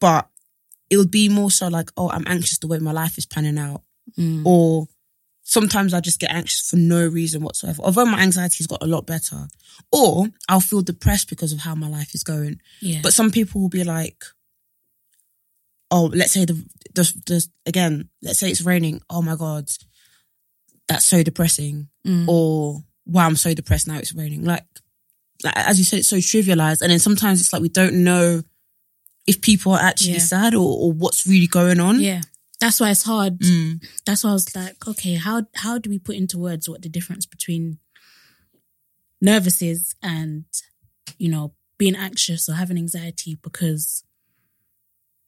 but 0.00 0.28
it 0.90 0.96
would 0.98 1.10
be 1.10 1.28
more 1.28 1.50
so 1.50 1.68
like, 1.68 1.90
oh, 1.96 2.10
I'm 2.10 2.24
anxious 2.26 2.58
the 2.58 2.66
way 2.66 2.78
my 2.78 2.92
life 2.92 3.16
is 3.18 3.26
panning 3.26 3.58
out. 3.58 3.82
Mm. 4.18 4.44
Or 4.44 4.86
sometimes 5.42 5.94
I 5.94 6.00
just 6.00 6.20
get 6.20 6.30
anxious 6.30 6.68
for 6.68 6.76
no 6.76 7.06
reason 7.06 7.42
whatsoever. 7.42 7.82
Although 7.82 8.04
my 8.06 8.20
anxiety's 8.20 8.66
got 8.66 8.82
a 8.82 8.86
lot 8.86 9.06
better. 9.06 9.48
Or 9.90 10.28
I'll 10.48 10.60
feel 10.60 10.82
depressed 10.82 11.28
because 11.30 11.52
of 11.52 11.60
how 11.60 11.74
my 11.74 11.88
life 11.88 12.14
is 12.14 12.22
going. 12.22 12.60
yeah. 12.80 13.00
But 13.02 13.14
some 13.14 13.30
people 13.30 13.60
will 13.62 13.68
be 13.70 13.84
like, 13.84 14.24
oh, 15.94 16.10
let's 16.12 16.32
say 16.32 16.44
the, 16.44 16.54
the, 16.94 17.02
the 17.26 17.46
again, 17.66 18.08
let's 18.22 18.38
say 18.40 18.50
it's 18.50 18.62
raining. 18.62 19.00
Oh 19.08 19.22
my 19.22 19.36
God, 19.36 19.68
that's 20.88 21.04
so 21.04 21.22
depressing. 21.22 21.88
Mm. 22.06 22.26
Or 22.28 22.82
wow, 23.06 23.26
I'm 23.26 23.36
so 23.36 23.54
depressed 23.54 23.86
now 23.86 23.98
it's 23.98 24.14
raining. 24.14 24.44
Like, 24.44 24.64
like, 25.44 25.56
as 25.56 25.78
you 25.78 25.84
said, 25.84 26.00
it's 26.00 26.08
so 26.08 26.16
trivialized. 26.16 26.82
And 26.82 26.90
then 26.90 26.98
sometimes 26.98 27.40
it's 27.40 27.52
like 27.52 27.62
we 27.62 27.68
don't 27.68 28.02
know 28.02 28.42
if 29.26 29.40
people 29.40 29.72
are 29.72 29.80
actually 29.80 30.14
Yeah. 30.14 30.18
sad 30.34 30.54
or, 30.54 30.66
or 30.82 30.92
what's 30.92 31.26
really 31.26 31.46
going 31.46 31.78
on. 31.80 32.00
yeah, 32.00 32.22
that's 32.60 32.80
why 32.80 32.90
it's 32.90 33.04
hard. 33.04 33.38
Mm. 33.40 33.84
That's 34.06 34.24
why 34.24 34.30
I 34.30 34.32
was 34.34 34.54
like, 34.56 34.86
okay, 34.88 35.14
how 35.14 35.44
how 35.54 35.78
do 35.78 35.90
we 35.90 35.98
put 35.98 36.16
into 36.16 36.38
words 36.38 36.68
what 36.68 36.82
the 36.82 36.88
difference 36.88 37.24
between 37.26 37.78
nervous 39.20 39.62
is 39.62 39.94
and 40.02 40.44
you 41.18 41.30
know 41.30 41.54
being 41.78 41.96
anxious 41.96 42.48
or 42.48 42.54
having 42.54 42.76
anxiety? 42.78 43.38
Because 43.42 44.04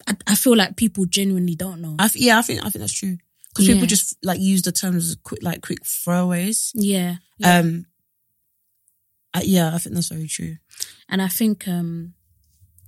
I, 0.07 0.17
I 0.27 0.35
feel 0.37 0.57
like 0.57 0.77
people 0.77 1.05
genuinely 1.07 1.55
don't 1.57 1.81
know. 1.81 1.97
I 1.99 2.09
th- 2.09 2.25
yeah, 2.25 2.39
I 2.39 2.43
think 2.43 2.61
I 2.65 2.69
think 2.71 2.81
that's 2.81 2.93
true 2.93 3.19
because 3.49 3.67
Yeah. 3.67 3.75
people 3.75 3.87
just 3.89 4.17
like 4.23 4.39
use 4.41 4.63
the 4.63 4.73
terms 4.73 5.09
as 5.11 5.17
quick, 5.23 5.43
like 5.43 5.63
quick 5.63 5.83
throwaways. 5.83 6.71
yeah, 6.75 7.17
yeah. 7.39 7.59
Um, 7.59 7.87
I, 9.35 9.43
yeah, 9.43 9.75
I 9.75 9.79
think 9.79 9.95
that's 9.95 10.09
very 10.09 10.29
true. 10.29 10.57
and 11.09 11.21
I 11.23 11.29
think 11.29 11.67
um 11.69 12.15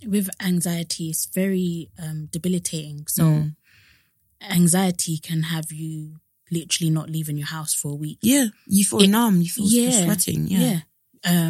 with 0.06 0.28
anxiety, 0.40 1.10
it's 1.10 1.26
very 1.26 1.90
um 2.02 2.28
debilitating. 2.30 3.06
So 3.08 3.22
Mm. 3.24 3.56
anxiety 4.42 5.18
can 5.18 5.42
have 5.44 5.72
you 5.72 6.20
literally 6.50 6.90
not 6.90 7.10
leaving 7.10 7.36
your 7.36 7.48
house 7.48 7.74
for 7.74 7.92
a 7.92 7.96
week. 7.96 8.18
Yeah, 8.22 8.46
you 8.66 8.84
feel 8.84 9.02
It- 9.02 9.08
numb, 9.08 9.42
you 9.42 9.48
feel 9.50 9.68
you're 9.68 9.90
yeah, 9.90 10.04
sweating. 10.04 10.46
Yeah. 10.48 10.58
yeah. 10.60 10.80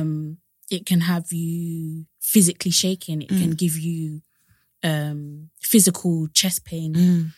Um, 0.01 0.39
it 0.71 0.87
can 0.87 1.01
have 1.03 1.33
you 1.33 2.07
physically 2.21 2.71
shaking. 2.71 3.23
It 3.23 3.29
can 3.29 3.53
Mm. 3.53 3.57
give 3.57 3.77
you 3.77 4.23
um 4.83 5.51
physical 5.61 6.29
chest 6.33 6.65
pain. 6.65 6.95
Mm. 6.95 7.33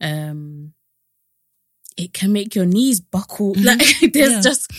Um, 0.00 0.74
it 1.96 2.12
can 2.12 2.32
make 2.32 2.54
your 2.54 2.66
knees 2.66 3.00
buckle. 3.00 3.54
Mhm. 3.54 3.64
Like 3.64 4.12
there's 4.12 4.32
Yeah. 4.32 4.40
just 4.40 4.70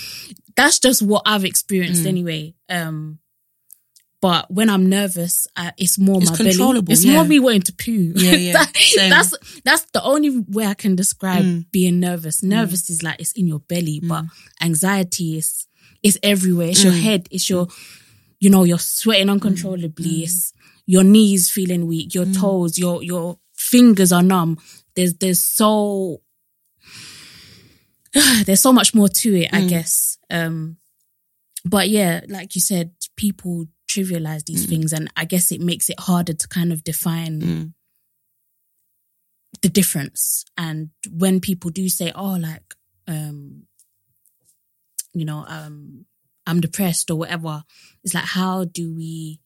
that's 0.56 0.80
just 0.80 1.02
what 1.02 1.24
I've 1.26 1.46
experienced 1.46 2.04
Mm. 2.04 2.08
anyway. 2.08 2.54
Um, 2.70 3.20
but 4.22 4.52
when 4.52 4.70
I'm 4.70 4.90
nervous, 4.90 5.48
I, 5.56 5.72
it's 5.78 5.98
more 5.98 6.22
It's 6.22 6.32
my 6.32 6.38
belly. 6.38 6.84
It's 6.90 7.06
yeah. 7.06 7.14
more 7.14 7.24
me 7.26 7.40
wanting 7.40 7.62
to 7.64 7.74
poo. 7.74 8.12
Yeah, 8.16 8.32
yeah. 8.36 8.54
That- 8.54 8.74
that's 9.10 9.34
that's 9.64 9.86
the 9.94 10.04
only 10.04 10.40
way 10.40 10.66
I 10.66 10.74
can 10.74 10.96
describe 10.96 11.44
Mm. 11.44 11.66
being 11.72 12.00
nervous. 12.00 12.44
Nervous 12.44 12.90
is 12.90 13.02
like 13.04 13.20
it's 13.22 13.32
in 13.34 13.48
your 13.48 13.60
belly, 13.60 14.02
but 14.04 14.24
Mm. 14.24 14.30
anxiety 14.62 15.38
is 15.38 15.68
is 16.04 16.18
everywhere. 16.24 16.70
It's 16.70 16.84
your 16.84 16.94
Mm. 16.94 17.02
head. 17.02 17.28
It's 17.32 17.50
your, 17.50 17.68
you 18.40 18.50
know, 18.50 18.64
you're 18.64 18.80
sweating 18.80 19.30
uncontrollably. 19.30 20.24
Mm. 20.26 20.54
Your 20.86 21.04
knees 21.04 21.50
feeling 21.52 21.88
weak. 21.88 22.14
Your 22.16 22.26
Mm. 22.26 22.40
toes. 22.40 22.78
Your 22.80 23.04
your 23.04 23.38
fingers 23.56 24.12
are 24.12 24.24
numb. 24.24 24.58
There's 24.96 25.16
there's 25.16 25.44
so 25.44 26.22
there's 28.46 28.62
so 28.62 28.74
much 28.74 28.94
more 28.94 29.08
to 29.10 29.36
it, 29.36 29.54
I 29.54 29.62
Mm. 29.62 29.70
guess. 29.70 30.18
Um, 30.30 30.78
but 31.66 31.90
yeah, 31.90 32.22
like 32.28 32.56
you 32.56 32.62
said, 32.62 32.92
people 33.16 33.68
trivialize 33.88 34.46
these 34.46 34.66
things, 34.66 34.94
and 34.94 35.10
I 35.16 35.26
guess 35.26 35.52
it 35.52 35.62
makes 35.62 35.90
it 35.90 36.00
harder 36.00 36.34
to 36.34 36.48
kind 36.48 36.72
of 36.72 36.84
define 36.84 37.42
Mm. 37.42 37.74
the 39.62 39.70
difference. 39.70 40.46
And 40.58 40.90
when 41.10 41.40
people 41.42 41.70
do 41.72 41.90
say, 41.90 42.12
"Oh, 42.16 42.34
like, 42.36 42.76
um, 43.08 43.68
you 45.14 45.26
know, 45.26 45.44
um, 45.48 46.06
I'm 46.50 46.62
depressed 46.62 47.10
or 47.12 47.16
whatever," 47.16 47.64
it's 48.04 48.14
like, 48.14 48.26
how 48.26 48.66
do 48.66 48.94
we 48.96 49.40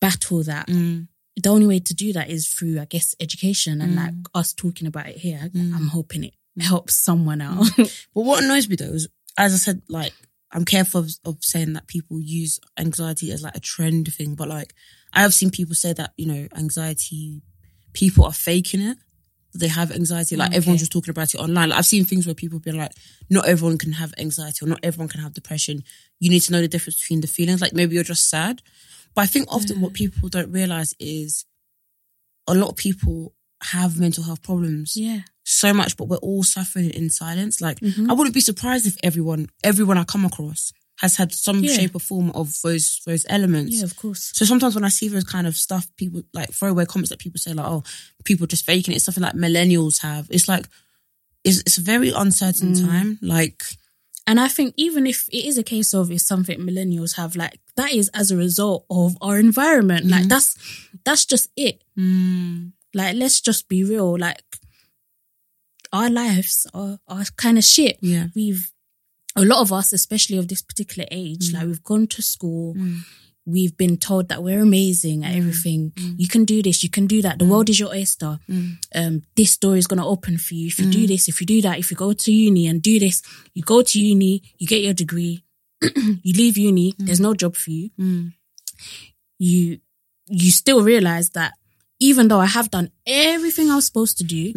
battle 0.00 0.42
that? 0.44 0.66
Mm. 0.68 1.08
The 1.36 1.48
only 1.48 1.66
way 1.66 1.80
to 1.80 1.94
do 1.94 2.12
that 2.12 2.28
is 2.30 2.48
through, 2.48 2.78
I 2.80 2.84
guess, 2.84 3.14
education 3.20 3.80
and 3.80 3.92
Mm. 3.94 3.96
like 3.96 4.14
us 4.34 4.52
talking 4.52 4.86
about 4.86 5.08
it 5.08 5.18
here. 5.18 5.50
Mm. 5.54 5.74
I'm 5.74 5.88
hoping 5.88 6.24
it 6.24 6.34
helps 6.60 6.94
someone 6.94 7.40
out. 7.40 7.66
But 8.14 8.24
what 8.26 8.42
annoys 8.44 8.68
me 8.68 8.76
though 8.76 8.92
is, 8.92 9.08
as 9.38 9.54
I 9.54 9.56
said, 9.56 9.82
like 9.88 10.12
I'm 10.50 10.66
careful 10.66 11.00
of, 11.00 11.10
of 11.24 11.38
saying 11.40 11.72
that 11.72 11.86
people 11.86 12.20
use 12.20 12.60
anxiety 12.78 13.32
as 13.32 13.42
like 13.42 13.56
a 13.56 13.60
trend 13.60 14.12
thing, 14.12 14.34
but 14.34 14.48
like 14.48 14.74
I 15.14 15.22
have 15.22 15.32
seen 15.32 15.50
people 15.50 15.74
say 15.74 15.92
that 15.94 16.12
you 16.18 16.26
know 16.26 16.48
anxiety, 16.54 17.42
people 17.94 18.24
are 18.26 18.32
faking 18.34 18.82
it. 18.82 18.98
They 19.54 19.68
have 19.68 19.92
anxiety, 19.92 20.34
like 20.36 20.48
Okay. 20.48 20.56
everyone's 20.56 20.80
just 20.80 20.92
talking 20.92 21.10
about 21.10 21.34
it 21.34 21.38
online. 21.38 21.68
Like, 21.68 21.78
I've 21.78 21.86
seen 21.86 22.04
things 22.06 22.24
where 22.26 22.34
people 22.34 22.56
have 22.58 22.64
been 22.64 22.78
like, 22.78 22.92
not 23.28 23.46
everyone 23.46 23.76
can 23.78 23.92
have 23.92 24.14
anxiety 24.18 24.64
or 24.64 24.68
not 24.68 24.80
everyone 24.82 25.08
can 25.08 25.20
have 25.20 25.34
depression. 25.34 25.84
You 26.20 26.30
need 26.30 26.40
to 26.40 26.52
know 26.52 26.60
the 26.62 26.68
difference 26.68 27.00
between 27.00 27.20
the 27.20 27.26
feelings. 27.26 27.60
Like 27.60 27.74
maybe 27.74 27.94
you're 27.94 28.04
just 28.04 28.30
sad, 28.30 28.62
but 29.14 29.22
I 29.22 29.26
think 29.26 29.46
often 29.52 29.80
what 29.82 29.92
people 29.92 30.28
don't 30.30 30.50
realize 30.50 30.94
is 30.98 31.44
a 32.48 32.54
lot 32.54 32.70
of 32.70 32.76
people 32.76 33.34
have 33.64 33.98
mental 34.00 34.24
health 34.24 34.42
problems 34.42 34.96
yeah. 34.96 35.20
so 35.44 35.72
much, 35.72 35.96
but 35.96 36.08
we're 36.08 36.16
all 36.16 36.42
suffering 36.42 36.90
in 36.90 37.10
silence. 37.10 37.60
Like 37.60 37.78
Mhm. 37.80 38.10
I 38.10 38.14
wouldn't 38.14 38.34
be 38.34 38.40
surprised 38.40 38.86
if 38.86 38.96
everyone, 39.02 39.48
everyone 39.62 39.98
I 39.98 40.04
come 40.04 40.24
across 40.24 40.72
has 41.02 41.16
had 41.16 41.32
some 41.34 41.62
Yeah. 41.62 41.74
shape 41.76 41.94
or 41.94 42.00
form 42.00 42.30
of 42.30 42.48
those 42.62 43.00
those 43.06 43.26
elements. 43.28 43.76
Yeah, 43.76 43.84
of 43.84 43.94
course. 43.96 44.30
So 44.34 44.44
sometimes 44.46 44.74
when 44.74 44.84
I 44.84 44.88
see 44.98 45.08
those 45.08 45.24
kind 45.34 45.46
of 45.46 45.56
stuff, 45.56 45.84
people 45.96 46.22
like 46.32 46.50
throwaway 46.52 46.86
comments 46.86 47.10
that 47.10 47.18
people 47.18 47.38
say 47.40 47.52
like, 47.52 47.66
"Oh, 47.66 47.82
people 48.24 48.46
just 48.46 48.64
faking 48.64 48.92
it." 48.92 48.96
It's 48.96 49.04
something 49.04 49.22
like 49.28 49.34
millennials 49.34 50.00
have. 50.02 50.26
It's 50.30 50.48
like 50.48 50.66
it's, 51.44 51.58
it's 51.66 51.78
a 51.78 51.82
very 51.82 52.10
uncertain 52.10 52.72
Mm. 52.72 52.86
time. 52.86 53.18
Like 53.20 53.62
And 54.28 54.38
I 54.38 54.46
think 54.46 54.74
even 54.76 55.04
if 55.06 55.28
it 55.32 55.44
is 55.50 55.58
a 55.58 55.64
case 55.64 55.92
of 55.92 56.10
it's 56.12 56.24
something 56.24 56.60
millennials 56.60 57.16
have, 57.16 57.34
like 57.34 57.58
that 57.74 57.92
is 57.92 58.08
as 58.14 58.30
a 58.30 58.36
result 58.36 58.86
of 58.88 59.16
our 59.20 59.36
environment. 59.40 60.06
Like 60.06 60.24
Mhm. 60.26 60.28
that's 60.28 60.54
that's 61.04 61.24
just 61.26 61.48
it. 61.56 61.82
mm, 61.98 62.72
Like 62.94 63.16
let's 63.16 63.40
just 63.40 63.66
be 63.68 63.82
real. 63.82 64.16
Like 64.16 64.40
our 65.92 66.08
lives 66.08 66.66
are, 66.72 66.98
are 67.08 67.24
kind 67.36 67.58
of 67.58 67.64
shit. 67.64 67.98
yeah, 68.00 68.28
We've 68.34 68.70
a 69.36 69.44
lot 69.44 69.60
of 69.60 69.72
us, 69.72 69.92
especially 69.92 70.38
of 70.38 70.48
this 70.48 70.62
particular 70.62 71.06
age, 71.10 71.50
Mm. 71.50 71.54
like 71.54 71.66
we've 71.66 71.84
gone 71.84 72.06
to 72.08 72.22
school. 72.22 72.74
Mm. 72.74 73.00
We've 73.44 73.76
been 73.76 73.96
told 73.96 74.28
that 74.28 74.42
we're 74.44 74.60
amazing 74.62 75.24
at 75.24 75.32
Mm. 75.34 75.38
everything. 75.38 75.90
Mm. 75.96 76.14
You 76.18 76.28
can 76.28 76.44
do 76.44 76.62
this. 76.62 76.82
You 76.84 76.90
can 76.90 77.06
do 77.08 77.20
that. 77.22 77.38
The 77.38 77.44
Mm. 77.44 77.48
world 77.48 77.68
is 77.70 77.80
your 77.80 77.88
oyster. 77.90 78.38
Mm. 78.48 78.76
Um, 78.94 79.22
this 79.34 79.56
door 79.56 79.76
is 79.76 79.86
going 79.88 79.98
to 80.00 80.06
open 80.06 80.38
for 80.38 80.54
you. 80.54 80.66
If 80.68 80.78
you 80.78 80.86
do 80.86 81.06
this, 81.08 81.28
if 81.28 81.40
you 81.40 81.46
do 81.46 81.60
that, 81.62 81.78
if 81.78 81.90
you 81.90 81.96
go 81.96 82.12
to 82.12 82.32
uni 82.32 82.66
and 82.68 82.80
do 82.80 83.00
this, 83.00 83.20
you 83.54 83.62
go 83.62 83.82
to 83.82 83.98
uni, 84.00 84.42
you 84.58 84.66
get 84.68 84.82
your 84.84 84.94
degree, 84.94 85.42
you 86.22 86.32
leave 86.34 86.56
uni, 86.56 86.94
there's 86.98 87.20
no 87.20 87.34
job 87.34 87.56
for 87.56 87.70
you. 87.70 87.90
You, 89.38 89.78
you 90.28 90.50
still 90.52 90.82
realize 90.82 91.30
that 91.30 91.54
even 91.98 92.28
though 92.28 92.38
I 92.40 92.46
have 92.46 92.70
done 92.70 92.90
everything 93.06 93.70
I 93.70 93.76
was 93.76 93.86
supposed 93.86 94.18
to 94.18 94.24
do. 94.24 94.52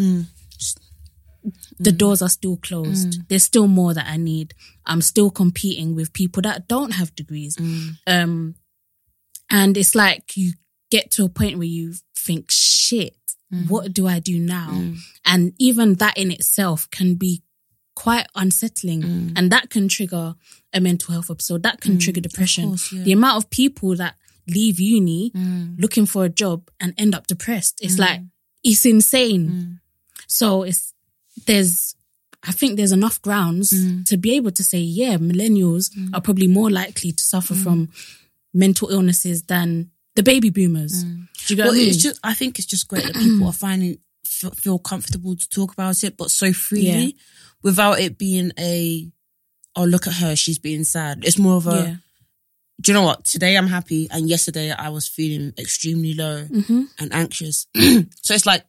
The 1.79 1.91
doors 1.91 2.21
are 2.21 2.29
still 2.29 2.58
closed. 2.58 3.10
Mm. 3.19 3.27
There's 3.27 3.43
still 3.43 3.67
more 3.67 3.93
that 3.93 4.08
I 4.08 4.17
need. 4.17 4.53
I'm 4.86 5.01
still 5.01 5.29
competing 5.29 5.95
with 5.95 6.13
people 6.13 6.41
that 6.43 6.67
don't 6.67 6.91
have 6.91 7.15
degrees. 7.15 7.55
Mm. 7.58 7.97
Um, 8.08 8.55
and 9.49 9.77
it's 9.77 9.95
like 9.95 10.36
you 10.38 10.53
get 10.91 11.12
to 11.12 11.25
a 11.25 11.29
point 11.29 11.58
where 11.58 11.67
you 11.67 11.93
think, 12.17 12.49
shit, 12.51 13.15
Mhm. 13.53 13.69
what 13.69 13.93
do 13.93 14.08
I 14.08 14.19
do 14.19 14.39
now? 14.39 14.69
Mm. 14.71 14.97
And 15.25 15.53
even 15.60 15.95
that 15.95 16.17
in 16.17 16.31
itself 16.31 16.89
can 16.89 17.15
be 17.15 17.43
quite 17.95 18.27
unsettling. 18.36 19.01
Mm. 19.03 19.34
And 19.36 19.51
that 19.51 19.69
can 19.69 19.88
trigger 19.88 20.36
a 20.73 20.81
mental 20.81 21.13
health 21.13 21.29
episode. 21.31 21.63
That 21.63 21.79
can 21.79 21.93
Mm, 21.97 22.01
trigger 22.01 22.21
depression. 22.21 22.69
course, 22.69 22.91
yeah. 22.91 23.03
The 23.03 23.12
amount 23.13 23.43
of 23.43 23.49
people 23.49 23.95
that 23.95 24.17
leave 24.47 24.79
uni 24.79 25.31
Mm. 25.31 25.79
looking 25.79 26.05
for 26.05 26.25
a 26.25 26.29
job 26.29 26.69
and 26.79 26.93
end 26.97 27.15
up 27.15 27.27
depressed, 27.27 27.75
it's 27.81 27.95
Mm. 27.95 27.99
like, 27.99 28.21
it's 28.63 28.86
insane. 28.86 29.49
Mm. 29.49 29.79
So 30.27 30.63
it's, 30.63 30.93
there's, 31.45 31.95
I 32.43 32.52
think 32.52 32.78
there's 32.78 32.91
enough 32.91 33.21
grounds 33.21 33.71
Mm. 33.74 34.06
to 34.06 34.17
be 34.17 34.36
able 34.36 34.52
to 34.52 34.63
say, 34.63 34.80
yeah, 34.80 35.17
millennials 35.17 35.89
are 36.13 36.21
probably 36.21 36.48
more 36.48 36.69
likely 36.69 37.12
to 37.12 37.24
suffer 37.24 37.54
Mm. 37.56 37.63
from 37.63 37.89
mental 38.54 38.89
illnesses 38.89 39.43
than 39.43 39.91
the 40.15 40.24
baby 40.24 40.50
boomers. 40.50 41.04
Mm. 41.04 41.28
Do 41.48 41.54
you 41.54 41.56
get 41.58 41.63
Well, 41.63 41.71
what 41.74 41.76
I 41.76 41.80
mean? 41.80 41.89
it's 41.89 42.02
just 42.04 42.19
I 42.24 42.34
think 42.34 42.58
it's 42.60 42.65
just 42.67 42.88
great 42.88 43.04
that 43.06 43.15
people 43.15 43.48
are 43.48 43.54
finally 43.54 44.00
f- 44.26 44.58
feel 44.58 44.80
comfortable 44.80 45.36
to 45.36 45.50
talk 45.50 45.74
about 45.74 46.04
it, 46.04 46.15
but 46.17 46.32
so 46.32 46.54
freely 46.54 47.15
without 47.62 48.00
it 48.00 48.17
being 48.17 48.52
a 48.58 49.12
oh 49.76 49.84
look 49.84 50.08
at 50.08 50.13
her, 50.13 50.36
she's 50.36 50.58
being 50.60 50.84
sad. 50.86 51.26
It's 51.26 51.38
more 51.38 51.58
of 51.58 51.67
a 51.67 51.76
yeah. 51.76 51.95
do 52.82 52.91
you 52.91 52.93
know 52.93 53.04
what? 53.04 53.26
Today 53.26 53.58
I'm 53.58 53.67
happy, 53.67 54.08
and 54.10 54.30
yesterday 54.30 54.71
I 54.71 54.89
was 54.89 55.08
feeling 55.08 55.54
extremely 55.58 56.13
low 56.13 56.45
hmm 56.45 56.84
and 57.00 57.13
anxious. 57.13 57.67
so 57.76 58.34
it's 58.34 58.45
like 58.45 58.63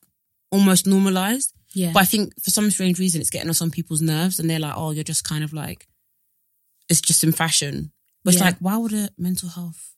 almost 0.50 0.86
normalized. 0.86 1.52
Yeah. 1.76 1.92
But 1.92 2.00
I 2.00 2.06
think 2.06 2.32
for 2.42 2.50
some 2.50 2.70
strange 2.70 2.98
reason, 2.98 3.20
it's 3.20 3.28
getting 3.30 3.48
on 3.48 3.54
some 3.54 3.70
people's 3.70 4.00
nerves, 4.00 4.38
and 4.40 4.48
they're 4.48 4.58
like, 4.66 4.72
"Oh, 4.76 4.92
you're 4.92 5.04
just 5.12 5.24
kind 5.24 5.44
of 5.44 5.52
like, 5.52 5.86
it's 6.88 7.02
just 7.02 7.22
in 7.22 7.32
fashion." 7.32 7.92
But 8.24 8.32
it's 8.32 8.40
Yeah. 8.40 8.46
like, 8.48 8.58
why 8.60 8.76
would 8.78 8.94
a 8.94 9.10
mental 9.18 9.50
health 9.50 9.94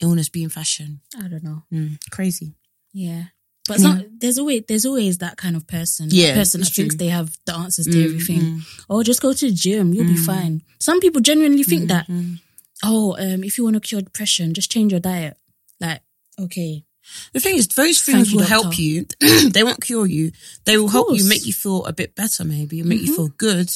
illness 0.00 0.28
be 0.28 0.42
in 0.42 0.48
fashion? 0.50 1.00
I 1.18 1.28
don't 1.28 1.42
know. 1.42 1.64
Mm, 1.72 1.98
crazy. 2.10 2.54
Yeah. 2.92 3.24
But 3.68 3.78
Yeah. 3.80 3.98
some, 3.98 4.18
there's 4.18 4.38
always 4.38 4.62
there's 4.68 4.86
always 4.86 5.18
that 5.18 5.36
kind 5.36 5.56
of 5.56 5.66
person. 5.66 6.08
that 6.08 6.14
Yeah, 6.16 6.34
person 6.34 6.60
that 6.60 6.72
thinks 6.72 6.94
true. 6.94 6.98
they 6.98 7.08
have 7.10 7.36
the 7.46 7.54
answers 7.54 7.86
to 7.86 7.98
Mm, 7.98 8.04
everything. 8.04 8.42
mm, 8.42 8.84
Oh, 8.88 9.02
just 9.02 9.20
go 9.22 9.32
to 9.32 9.46
the 9.50 9.54
gym, 9.54 9.92
you'll 9.94 10.04
be 10.06 10.14
Mm. 10.14 10.26
fine. 10.26 10.62
Some 10.78 11.00
people 11.00 11.20
genuinely 11.20 11.62
think 11.64 11.84
mm, 11.84 11.88
that. 11.88 12.06
mm. 12.08 12.38
Oh, 12.82 13.16
um, 13.18 13.44
if 13.44 13.58
you 13.58 13.64
want 13.64 13.74
to 13.74 13.80
cure 13.80 14.00
depression, 14.02 14.54
just 14.54 14.70
change 14.70 14.92
your 14.92 15.00
diet. 15.00 15.36
Like, 15.80 16.00
okay, 16.38 16.84
The 17.32 17.40
thing 17.40 17.56
is, 17.56 17.68
those 17.68 18.02
Thank 18.02 18.16
things 18.16 18.32
you, 18.32 18.38
will 18.38 18.46
help 18.46 18.78
you. 18.78 19.06
they 19.50 19.62
won't 19.64 19.80
cure 19.82 20.06
you. 20.06 20.32
They 20.64 20.76
will 20.78 20.88
help 20.88 21.16
you, 21.16 21.24
make 21.24 21.44
you 21.46 21.52
feel 21.52 21.84
a 21.86 21.92
bit 21.92 22.14
better, 22.14 22.44
maybe, 22.44 22.82
make 22.82 23.00
you 23.00 23.08
Mhm. 23.08 23.16
feel 23.16 23.28
good. 23.28 23.70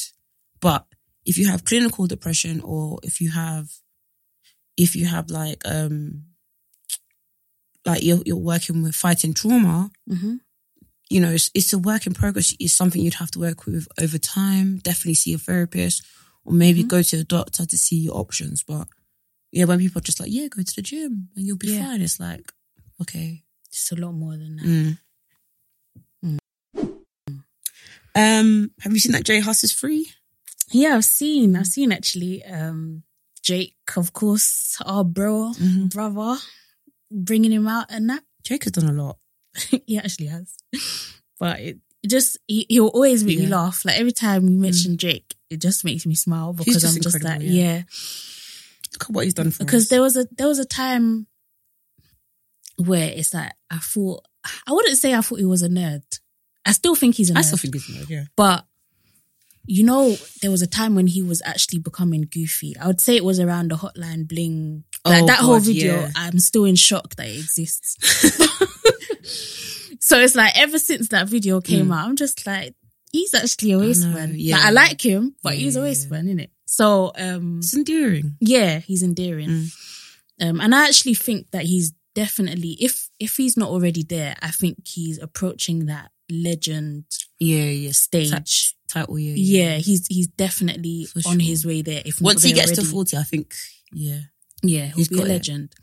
But 0.61 0.85
if 1.25 1.37
you 1.37 1.47
have 1.47 1.63
clinical 1.65 2.07
depression, 2.07 2.61
or 2.61 2.99
if 3.03 3.19
you 3.21 3.31
have, 3.31 3.69
if 4.77 4.95
you 4.95 5.05
have 5.05 5.29
like, 5.29 5.61
um, 5.65 6.25
like 7.85 8.03
you're 8.03 8.21
you're 8.25 8.35
working 8.37 8.81
with 8.81 8.95
fighting 8.95 9.33
trauma, 9.33 9.91
hmm 10.07 10.35
you 11.07 11.19
know, 11.21 11.29
it's, 11.29 11.51
it's 11.53 11.71
a 11.71 11.77
work 11.77 12.07
in 12.07 12.15
progress. 12.15 12.55
It's 12.59 12.73
something 12.73 12.99
you'd 12.99 13.13
have 13.21 13.29
to 13.31 13.39
work 13.39 13.67
with 13.67 13.87
over 14.01 14.17
time. 14.17 14.79
Definitely 14.79 15.13
see 15.13 15.33
a 15.35 15.37
therapist, 15.37 16.01
or 16.43 16.51
maybe 16.51 16.83
Mhm. 16.83 16.87
go 16.87 17.01
to 17.03 17.17
a 17.19 17.23
doctor 17.23 17.63
to 17.63 17.77
see 17.77 17.97
your 17.97 18.17
options. 18.17 18.63
But 18.63 18.87
yeah, 19.51 19.65
when 19.65 19.77
people 19.77 19.99
are 19.99 20.03
just 20.03 20.19
like, 20.19 20.31
yeah, 20.31 20.47
go 20.47 20.63
to 20.63 20.75
the 20.75 20.81
gym 20.81 21.29
and 21.35 21.45
you'll 21.45 21.57
be 21.57 21.67
Yeah. 21.67 21.85
fine. 21.85 22.01
It's 22.01 22.19
like, 22.19 22.51
okay. 23.01 23.43
it's 23.67 23.91
a 23.91 23.95
lot 23.95 24.13
more 24.13 24.37
than 24.37 24.55
that. 24.57 24.65
Mm. 24.65 24.99
Um, 28.17 28.71
have 28.81 28.93
you 28.93 28.99
seen 28.99 29.11
that 29.11 29.25
J 29.25 29.39
Hus 29.41 29.63
is 29.63 29.71
free? 29.73 30.09
Yeah, 30.71 30.95
I've 30.95 31.05
seen, 31.05 31.55
I've 31.55 31.67
seen 31.67 31.91
actually. 31.91 32.43
Um, 32.45 33.03
Jake, 33.43 33.75
of 33.97 34.13
course, 34.13 34.77
our 34.85 35.03
bro, 35.03 35.51
Mhm. 35.59 35.91
brother, 35.93 36.37
bringing 37.11 37.51
him 37.51 37.67
out 37.67 37.87
and 37.89 38.09
that. 38.09 38.23
Jake 38.43 38.63
has 38.63 38.71
done 38.71 38.89
a 38.89 39.03
lot. 39.03 39.17
he 39.85 39.97
actually 39.97 40.27
has. 40.27 40.55
But 41.39 41.59
it, 41.59 41.77
it 42.01 42.07
just 42.09 42.37
he, 42.47 42.65
he'll 42.69 42.87
always 42.87 43.23
make 43.23 43.37
me 43.37 43.43
Yeah. 43.43 43.49
Mm. 43.49 43.63
laugh. 43.63 43.85
Like 43.85 43.99
every 43.99 44.11
time 44.13 44.45
we 44.45 44.55
mention 44.55 44.97
Jake, 44.97 45.35
it 45.49 45.61
just 45.61 45.83
makes 45.85 46.05
me 46.05 46.15
smile 46.15 46.53
because 46.53 46.81
just 46.81 46.95
I'm 46.95 47.01
just 47.01 47.23
like, 47.23 47.41
yeah. 47.41 47.49
yeah. 47.49 47.83
Look 48.93 49.03
at 49.03 49.09
what 49.09 49.25
he's 49.25 49.33
done 49.33 49.51
for 49.51 49.65
Because 49.65 49.83
us. 49.83 49.89
there 49.89 50.01
was 50.01 50.15
a 50.15 50.25
there 50.37 50.47
was 50.47 50.59
a 50.59 50.65
time 50.65 51.27
where 52.77 53.09
it's 53.09 53.33
like 53.33 53.51
I 53.71 53.77
thought 53.77 54.25
I 54.67 54.73
wouldn't 54.73 54.97
say 54.97 55.13
I 55.13 55.21
thought 55.21 55.39
he 55.39 55.45
was 55.45 55.63
a 55.63 55.69
nerd. 55.69 56.03
I 56.65 56.71
still 56.71 56.95
think 56.95 57.15
he's 57.15 57.29
a 57.29 57.33
nerd. 57.33 57.37
I 57.37 57.41
still 57.41 57.57
think 57.57 57.75
he's 57.75 57.89
a 57.89 57.99
nerd, 57.99 58.09
yeah. 58.09 58.23
but 58.35 58.65
you 59.67 59.83
know, 59.83 60.15
there 60.43 60.51
was 60.51 60.61
a 60.61 60.67
time 60.67 60.93
when 60.93 61.07
he 61.07 61.23
was 61.23 61.41
actually 61.43 61.79
becoming 61.79 62.27
goofy. 62.31 62.75
I 62.79 62.85
would 62.85 63.01
say 63.01 63.15
it 63.15 63.25
was 63.25 63.39
around 63.39 63.71
the 63.71 63.75
hotline 63.75 64.27
bling. 64.27 64.83
Like 65.03 65.23
Oh, 65.23 65.27
that 65.27 65.39
whole 65.39 65.59
video, 65.59 66.01
yeah. 66.01 66.09
I'm 66.15 66.37
still 66.39 66.65
in 66.65 66.75
shock 66.75 67.15
that 67.15 67.27
it 67.27 67.39
exists. 67.39 67.97
so 69.99 70.19
it's 70.19 70.35
like 70.35 70.57
ever 70.57 70.77
since 70.79 71.09
that 71.09 71.27
video 71.27 71.61
came 71.61 71.91
out, 71.91 72.07
I'm 72.07 72.15
just 72.15 72.45
like, 72.45 72.75
he's 73.11 73.33
actually 73.33 73.71
a 73.71 73.79
waste 73.79 74.05
Mm. 74.05 74.13
man. 74.13 74.33
yeah. 74.35 74.57
Like, 74.57 74.65
I 74.65 74.69
like 74.71 75.01
him, 75.05 75.35
but 75.41 75.53
Yeah, 75.53 75.59
he's 75.59 75.75
a 75.75 75.79
yeah, 75.79 75.85
waste 75.85 76.07
yeah. 76.11 76.21
man, 76.21 76.25
innit? 76.37 76.49
So 76.65 77.11
um 77.17 77.59
It's 77.59 77.75
endearing. 77.75 78.35
yeah, 78.39 78.79
he's 78.79 79.03
endearing. 79.03 79.49
Mm. 79.49 79.73
Um 80.41 80.61
and 80.61 80.75
I 80.75 80.87
actually 80.87 81.13
think 81.15 81.51
that 81.51 81.63
he's 81.63 81.93
definitely 82.15 82.77
if 82.79 83.09
if 83.19 83.35
he's 83.37 83.55
not 83.57 83.69
already 83.69 84.01
there, 84.03 84.35
I 84.41 84.49
think 84.49 84.87
he's 84.87 85.19
approaching 85.21 85.85
that 85.85 86.09
legend 86.31 87.03
Yeah, 87.39 87.65
yeah. 87.65 87.91
stage. 87.91 88.73
title. 88.87 89.19
Yeah, 89.19 89.33
Yeah, 89.37 89.77
he's 89.77 90.07
he's 90.07 90.27
definitely 90.27 91.05
For 91.05 91.21
on 91.29 91.39
his 91.39 91.65
way 91.65 91.81
there. 91.83 92.01
If 92.05 92.19
Once 92.21 92.41
he 92.43 92.53
gets 92.53 92.71
to 92.73 92.83
forty, 92.83 93.17
I 93.17 93.23
think. 93.23 93.53
Yeah, 93.93 94.21
yeah, 94.63 94.85
he'll 94.87 94.95
he's 94.97 95.09
be 95.09 95.15
a 95.15 95.19
got 95.19 95.27
it. 95.27 95.33
legend. 95.33 95.73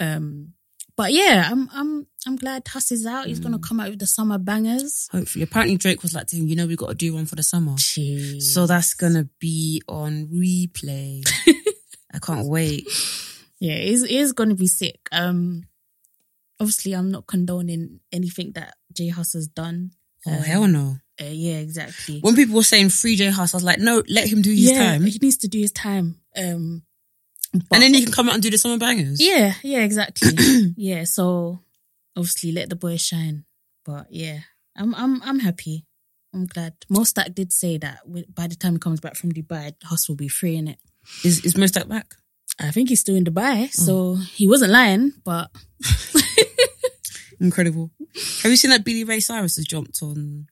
Um, 0.00 0.54
but 0.96 1.12
yeah, 1.12 1.48
I'm 1.50 1.68
I'm 1.72 2.06
I'm 2.26 2.36
glad 2.36 2.66
Hus 2.68 2.90
is 2.92 3.06
out. 3.06 3.26
He's 3.26 3.40
gonna 3.40 3.58
Mm. 3.58 3.62
come 3.68 3.80
out 3.80 3.90
with 3.90 3.98
the 4.00 4.06
summer 4.06 4.38
bangers. 4.38 5.08
hopefully. 5.12 5.42
Apparently, 5.44 5.76
Drake 5.76 6.02
was 6.02 6.14
like 6.14 6.26
to 6.28 6.36
him, 6.36 6.48
"You 6.48 6.56
know, 6.56 6.66
we 6.66 6.76
got 6.76 6.88
to 6.88 6.94
do 6.94 7.14
one 7.14 7.26
for 7.26 7.36
the 7.36 7.42
summer." 7.42 7.72
Jeez. 7.74 8.42
So 8.42 8.66
that's 8.66 8.94
gonna 8.94 9.28
be 9.38 9.80
on 9.88 10.26
replay. 10.28 11.22
I 12.12 12.18
can't 12.18 12.46
wait. 12.48 12.86
Yeah, 13.60 13.74
it 13.74 13.88
is, 13.88 14.02
it 14.02 14.10
is 14.10 14.32
gonna 14.32 14.54
be 14.54 14.66
sick. 14.66 15.00
Um, 15.12 15.64
obviously, 16.58 16.92
I'm 16.92 17.10
not 17.10 17.26
condoning 17.26 18.00
anything 18.10 18.52
that 18.52 18.74
J 18.92 19.08
Hus 19.08 19.34
has 19.34 19.48
done. 19.48 19.92
Oh 20.26 20.32
Um, 20.32 20.38
hell 20.42 20.66
no! 20.66 20.96
Uh, 21.20 21.24
yeah, 21.24 21.58
exactly. 21.58 22.20
When 22.20 22.34
people 22.36 22.56
were 22.56 22.62
saying 22.62 22.88
free 22.90 23.16
J 23.16 23.30
Hus, 23.30 23.54
I 23.54 23.56
was 23.56 23.64
like, 23.64 23.78
no, 23.78 24.02
let 24.08 24.28
him 24.28 24.42
do 24.42 24.50
his 24.50 24.70
yeah, 24.72 24.78
time, 24.92 25.04
he 25.04 25.18
needs 25.20 25.36
to 25.38 25.48
do 25.48 25.58
his 25.58 25.72
time. 25.72 26.16
Um, 26.36 26.82
but- 27.52 27.66
and 27.72 27.82
then 27.82 27.94
he 27.94 28.04
can 28.04 28.12
come 28.12 28.28
out 28.28 28.34
and 28.34 28.42
do 28.42 28.50
the 28.50 28.58
summer 28.58 28.78
bangers. 28.78 29.20
Yeah, 29.20 29.54
yeah, 29.62 29.80
exactly. 29.80 30.32
yeah, 30.76 31.04
so 31.04 31.60
obviously 32.16 32.52
let 32.52 32.68
the 32.70 32.76
boy 32.76 32.96
shine. 32.96 33.44
But 33.84 34.06
yeah, 34.10 34.40
I'm 34.76 34.94
I'm 34.94 35.22
I'm 35.22 35.38
happy. 35.40 35.84
I'm 36.32 36.46
glad. 36.46 36.74
Mostak 36.90 37.34
did 37.34 37.52
say 37.52 37.76
that 37.78 38.00
by 38.34 38.46
the 38.46 38.54
time 38.54 38.74
he 38.74 38.78
comes 38.78 39.00
back 39.00 39.16
from 39.16 39.32
Dubai, 39.32 39.74
Hus 39.82 40.08
will 40.08 40.16
be 40.16 40.28
free 40.28 40.56
in 40.56 40.68
it. 40.68 40.78
Is 41.24 41.44
is 41.44 41.54
Mostak 41.54 41.88
back? 41.88 42.14
I 42.60 42.70
think 42.70 42.88
he's 42.90 43.00
still 43.00 43.16
in 43.16 43.24
Dubai, 43.24 43.64
Oh. 43.64 43.66
so 43.72 44.14
he 44.16 44.46
wasn't 44.46 44.72
lying. 44.72 45.12
But 45.24 45.50
Incredible. 47.40 47.90
Have 48.42 48.50
you 48.50 48.56
seen 48.56 48.70
that 48.70 48.84
Billy 48.84 49.04
Ray 49.04 49.20
Cyrus 49.20 49.56
has 49.56 49.64
jumped 49.64 50.02
on? 50.02 50.46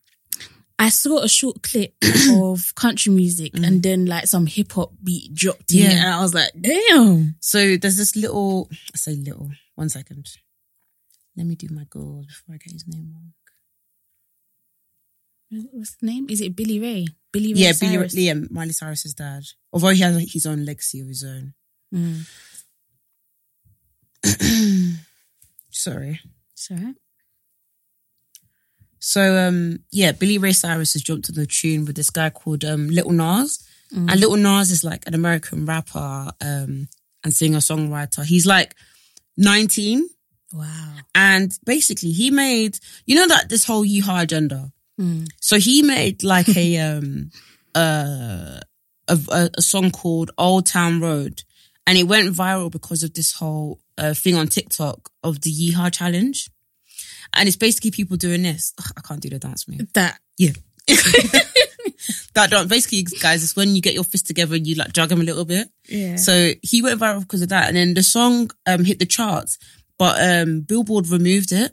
I 0.79 0.89
saw 0.91 1.19
a 1.19 1.29
short 1.29 1.63
clip 1.63 1.93
of 2.33 2.75
country 2.77 3.13
music, 3.13 3.53
and 3.55 3.83
then 3.83 4.07
like 4.07 4.27
some 4.27 4.47
hip 4.47 4.73
hop 4.73 4.93
beat 5.03 5.35
dropped 5.35 5.73
in 5.75 5.81
Mm. 5.81 5.83
Yeah. 5.91 6.05
and 6.07 6.15
I 6.15 6.23
was 6.23 6.33
like, 6.35 6.51
damn. 6.59 7.37
So 7.41 7.77
there's 7.77 7.97
this 7.97 8.17
little. 8.17 8.69
I 8.73 8.97
say 8.97 9.15
little. 9.17 9.51
One 9.75 9.89
second. 9.89 10.29
Let 11.37 11.47
me 11.47 11.57
do 11.57 11.69
my 11.71 11.85
goals 11.91 12.27
before 12.27 12.55
I 12.55 12.59
get 12.59 12.73
his 12.73 12.87
name 12.87 13.13
wrong. 13.13 13.33
What's 15.73 15.97
the 15.97 16.07
name? 16.07 16.27
Is 16.29 16.41
it 16.41 16.55
Billy 16.57 16.79
Ray? 16.79 17.07
Billy 17.33 17.55
Ray 17.55 17.61
Yeah, 17.61 17.73
Billy 17.79 17.97
Cyrus. 17.97 18.15
Liam, 18.15 18.51
Miley 18.51 18.73
Cyrus's 18.73 19.15
dad. 19.15 19.43
Although 19.73 19.89
he 19.89 20.01
has 20.03 20.33
his 20.33 20.47
own 20.47 20.65
legacy 20.65 21.01
of 21.01 21.09
his 21.09 21.25
own. 21.25 21.55
Mm. 21.95 22.27
Sorry. 25.71 26.21
Alright. 26.71 26.97
So 28.99 29.37
um 29.49 29.81
yeah, 29.91 30.13
Billy 30.13 30.39
Ray 30.39 30.53
Cyrus 30.53 30.93
has 30.95 31.03
jumped 31.03 31.29
on 31.31 31.37
the 31.37 31.47
tune 31.47 31.85
with 31.85 31.97
this 31.97 32.11
guy 32.11 32.31
called 32.31 32.65
um 32.65 32.89
Little 32.89 33.13
Nas. 33.13 33.63
Mm. 33.95 34.11
And 34.11 34.21
Little 34.21 34.37
Nas 34.37 34.71
is 34.71 34.85
like 34.85 35.05
an 35.07 35.15
American 35.15 35.65
rapper 35.67 36.31
um 36.41 36.89
and 37.25 37.35
singer 37.35 37.59
songwriter. 37.59 38.25
He's 38.25 38.47
like 38.47 38.75
19 39.37 40.09
Wow. 40.53 40.95
and 41.15 41.53
basically 41.67 42.11
he 42.11 42.31
made 42.31 42.79
you 43.07 43.15
know 43.17 43.27
that 43.29 43.49
this 43.49 43.65
whole 43.65 43.85
yeehaw 43.85 44.23
agenda. 44.23 44.73
Mm. 45.01 45.29
So 45.41 45.59
he 45.59 45.83
made 45.83 46.23
like 46.25 46.49
a 46.57 46.79
um 46.79 47.31
uh 47.75 48.61
a, 49.11 49.51
a 49.57 49.63
song 49.63 49.91
called 49.91 50.33
Old 50.37 50.67
Town 50.67 51.01
Road 51.01 51.43
and 51.89 51.97
it 51.97 52.05
went 52.05 52.35
viral 52.35 52.71
because 52.71 53.03
of 53.03 53.15
this 53.15 53.33
whole 53.33 53.81
uh, 53.97 54.13
thing 54.13 54.37
on 54.37 54.47
TikTok 54.47 55.11
of 55.25 55.41
the 55.41 55.51
yeehaw 55.51 55.91
challenge. 55.91 56.51
And 57.33 57.47
it's 57.49 57.57
basically 57.57 57.91
people 57.93 58.19
doing 58.19 58.43
this. 58.43 58.75
Ugh, 58.79 58.93
I 58.97 59.01
can't 59.01 59.21
do 59.23 59.31
the 59.31 59.39
dance 59.39 59.67
move. 59.67 59.91
That 59.95 60.19
Yeah. 60.37 60.53
that 62.35 62.51
don't 62.51 62.69
basically 62.69 63.03
guys 63.21 63.43
it's 63.43 63.57
when 63.57 63.75
you 63.75 63.81
get 63.83 63.95
your 63.95 64.05
fist 64.05 64.27
together 64.27 64.55
and 64.55 64.67
you 64.67 64.75
like 64.75 64.93
jug 64.93 65.09
them 65.09 65.21
a 65.21 65.25
little 65.25 65.45
bit. 65.47 65.69
yeah. 65.89 66.17
So 66.17 66.53
he 66.63 66.83
went 66.83 67.01
viral 67.01 67.21
because 67.21 67.43
of 67.43 67.49
that. 67.49 67.69
And 67.69 67.77
then 67.77 67.95
the 67.95 68.03
song 68.03 68.51
um 68.67 68.85
hit 68.85 68.99
the 68.99 69.07
charts, 69.07 69.59
but 69.99 70.17
um 70.21 70.61
Billboard 70.61 71.09
removed 71.09 71.53
it 71.53 71.73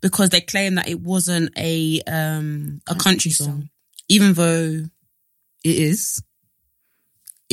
because 0.00 0.30
they 0.30 0.40
claimed 0.40 0.78
that 0.78 0.88
it 0.88 1.00
wasn't 1.00 1.50
a 1.56 2.00
um 2.06 2.80
a 2.88 2.94
country, 2.94 3.04
Country 3.04 3.30
song. 3.30 3.46
song. 3.46 3.70
Even 4.08 4.34
though 4.34 4.84
it 5.64 5.76
is. 5.76 6.20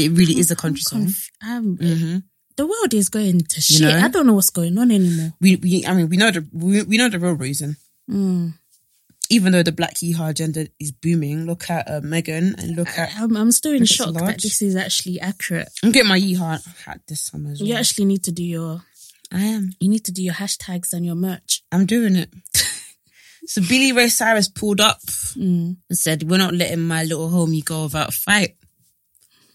It 0.05 0.09
really 0.17 0.37
is 0.39 0.51
a 0.51 0.55
country 0.55 0.81
song. 0.81 1.05
Conf- 1.05 1.29
um, 1.45 1.77
hmm 1.77 2.17
The 2.57 2.65
world 2.67 2.93
is 2.93 3.09
going 3.09 3.39
to 3.41 3.61
shit. 3.61 3.81
know? 3.81 3.99
I 3.99 4.07
don't 4.09 4.27
know 4.27 4.33
what's 4.33 4.49
going 4.49 4.77
on 4.77 4.91
anymore. 4.91 5.33
We, 5.41 5.55
we, 5.57 5.85
I 5.85 5.93
mean, 5.93 6.09
we 6.09 6.17
know 6.17 6.31
the 6.31 6.47
we, 6.51 6.83
we 6.83 6.97
know 6.97 7.09
the 7.09 7.19
real 7.19 7.33
reason. 7.33 7.77
Mm. 8.09 8.53
Even 9.31 9.51
though 9.53 9.61
the 9.61 9.71
black 9.71 9.93
yeehaw 9.95 10.29
agenda 10.31 10.67
is 10.79 10.91
booming, 10.91 11.45
look 11.45 11.69
at 11.69 11.87
uh, 11.89 12.01
Megan 12.01 12.55
and 12.57 12.75
look 12.75 12.89
at. 12.97 13.11
I'm, 13.15 13.37
I'm 13.37 13.51
still 13.51 13.73
in 13.73 13.85
shock 13.85 14.13
that 14.15 14.41
this 14.41 14.61
is 14.63 14.75
actually 14.75 15.19
accurate. 15.19 15.69
I'm 15.83 15.91
getting 15.91 16.09
my 16.09 16.19
yeehaw 16.19 16.57
hat 16.85 17.01
this 17.07 17.25
summer 17.25 17.51
as 17.51 17.59
well. 17.59 17.69
You 17.69 17.75
actually 17.75 18.05
need 18.05 18.23
to 18.23 18.31
do 18.31 18.43
your 18.43 18.81
I 19.31 19.41
am. 19.43 19.69
you 19.79 19.87
need 19.87 20.03
to 20.05 20.11
do 20.11 20.23
your 20.23 20.33
hashtags 20.33 20.93
and 20.93 21.05
your 21.05 21.13
merch. 21.15 21.61
I'm 21.71 21.85
doing 21.85 22.15
it. 22.15 22.33
so 23.45 23.61
Billy 23.61 23.91
Ray 23.91 24.09
Cyrus 24.09 24.49
pulled 24.49 24.81
up 24.81 24.99
Mm. 25.37 25.77
and 25.89 25.97
said, 25.97 26.23
"We're 26.23 26.37
not 26.45 26.55
letting 26.55 26.81
my 26.81 27.03
little 27.03 27.29
homie 27.29 27.63
go 27.63 27.83
without 27.83 28.09
a 28.09 28.11
fight." 28.11 28.55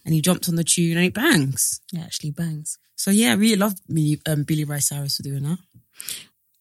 And 0.04 0.14
he 0.14 0.20
jumped 0.20 0.48
on 0.48 0.56
the 0.56 0.64
tune 0.64 0.96
and 0.98 1.06
it 1.06 1.14
bangs. 1.14 1.80
It 1.92 2.00
actually 2.00 2.30
bangs. 2.32 2.78
So 2.96 3.10
yeah, 3.10 3.30
I 3.30 3.34
really 3.34 3.56
love 3.56 3.74
me, 3.88 4.18
um, 4.26 4.42
Billy 4.44 4.64
Ray 4.64 4.80
Cyrus 4.80 5.16
for 5.16 5.22
doing 5.22 5.42
that. 5.44 5.58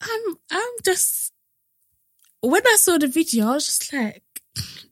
I'm 0.02 0.36
I'm 0.52 0.72
just 0.86 1.32
when 2.42 2.66
I 2.66 2.76
saw 2.80 2.98
the 2.98 3.08
video, 3.08 3.48
I 3.48 3.54
was 3.54 3.66
just 3.66 3.94
like, 3.94 4.24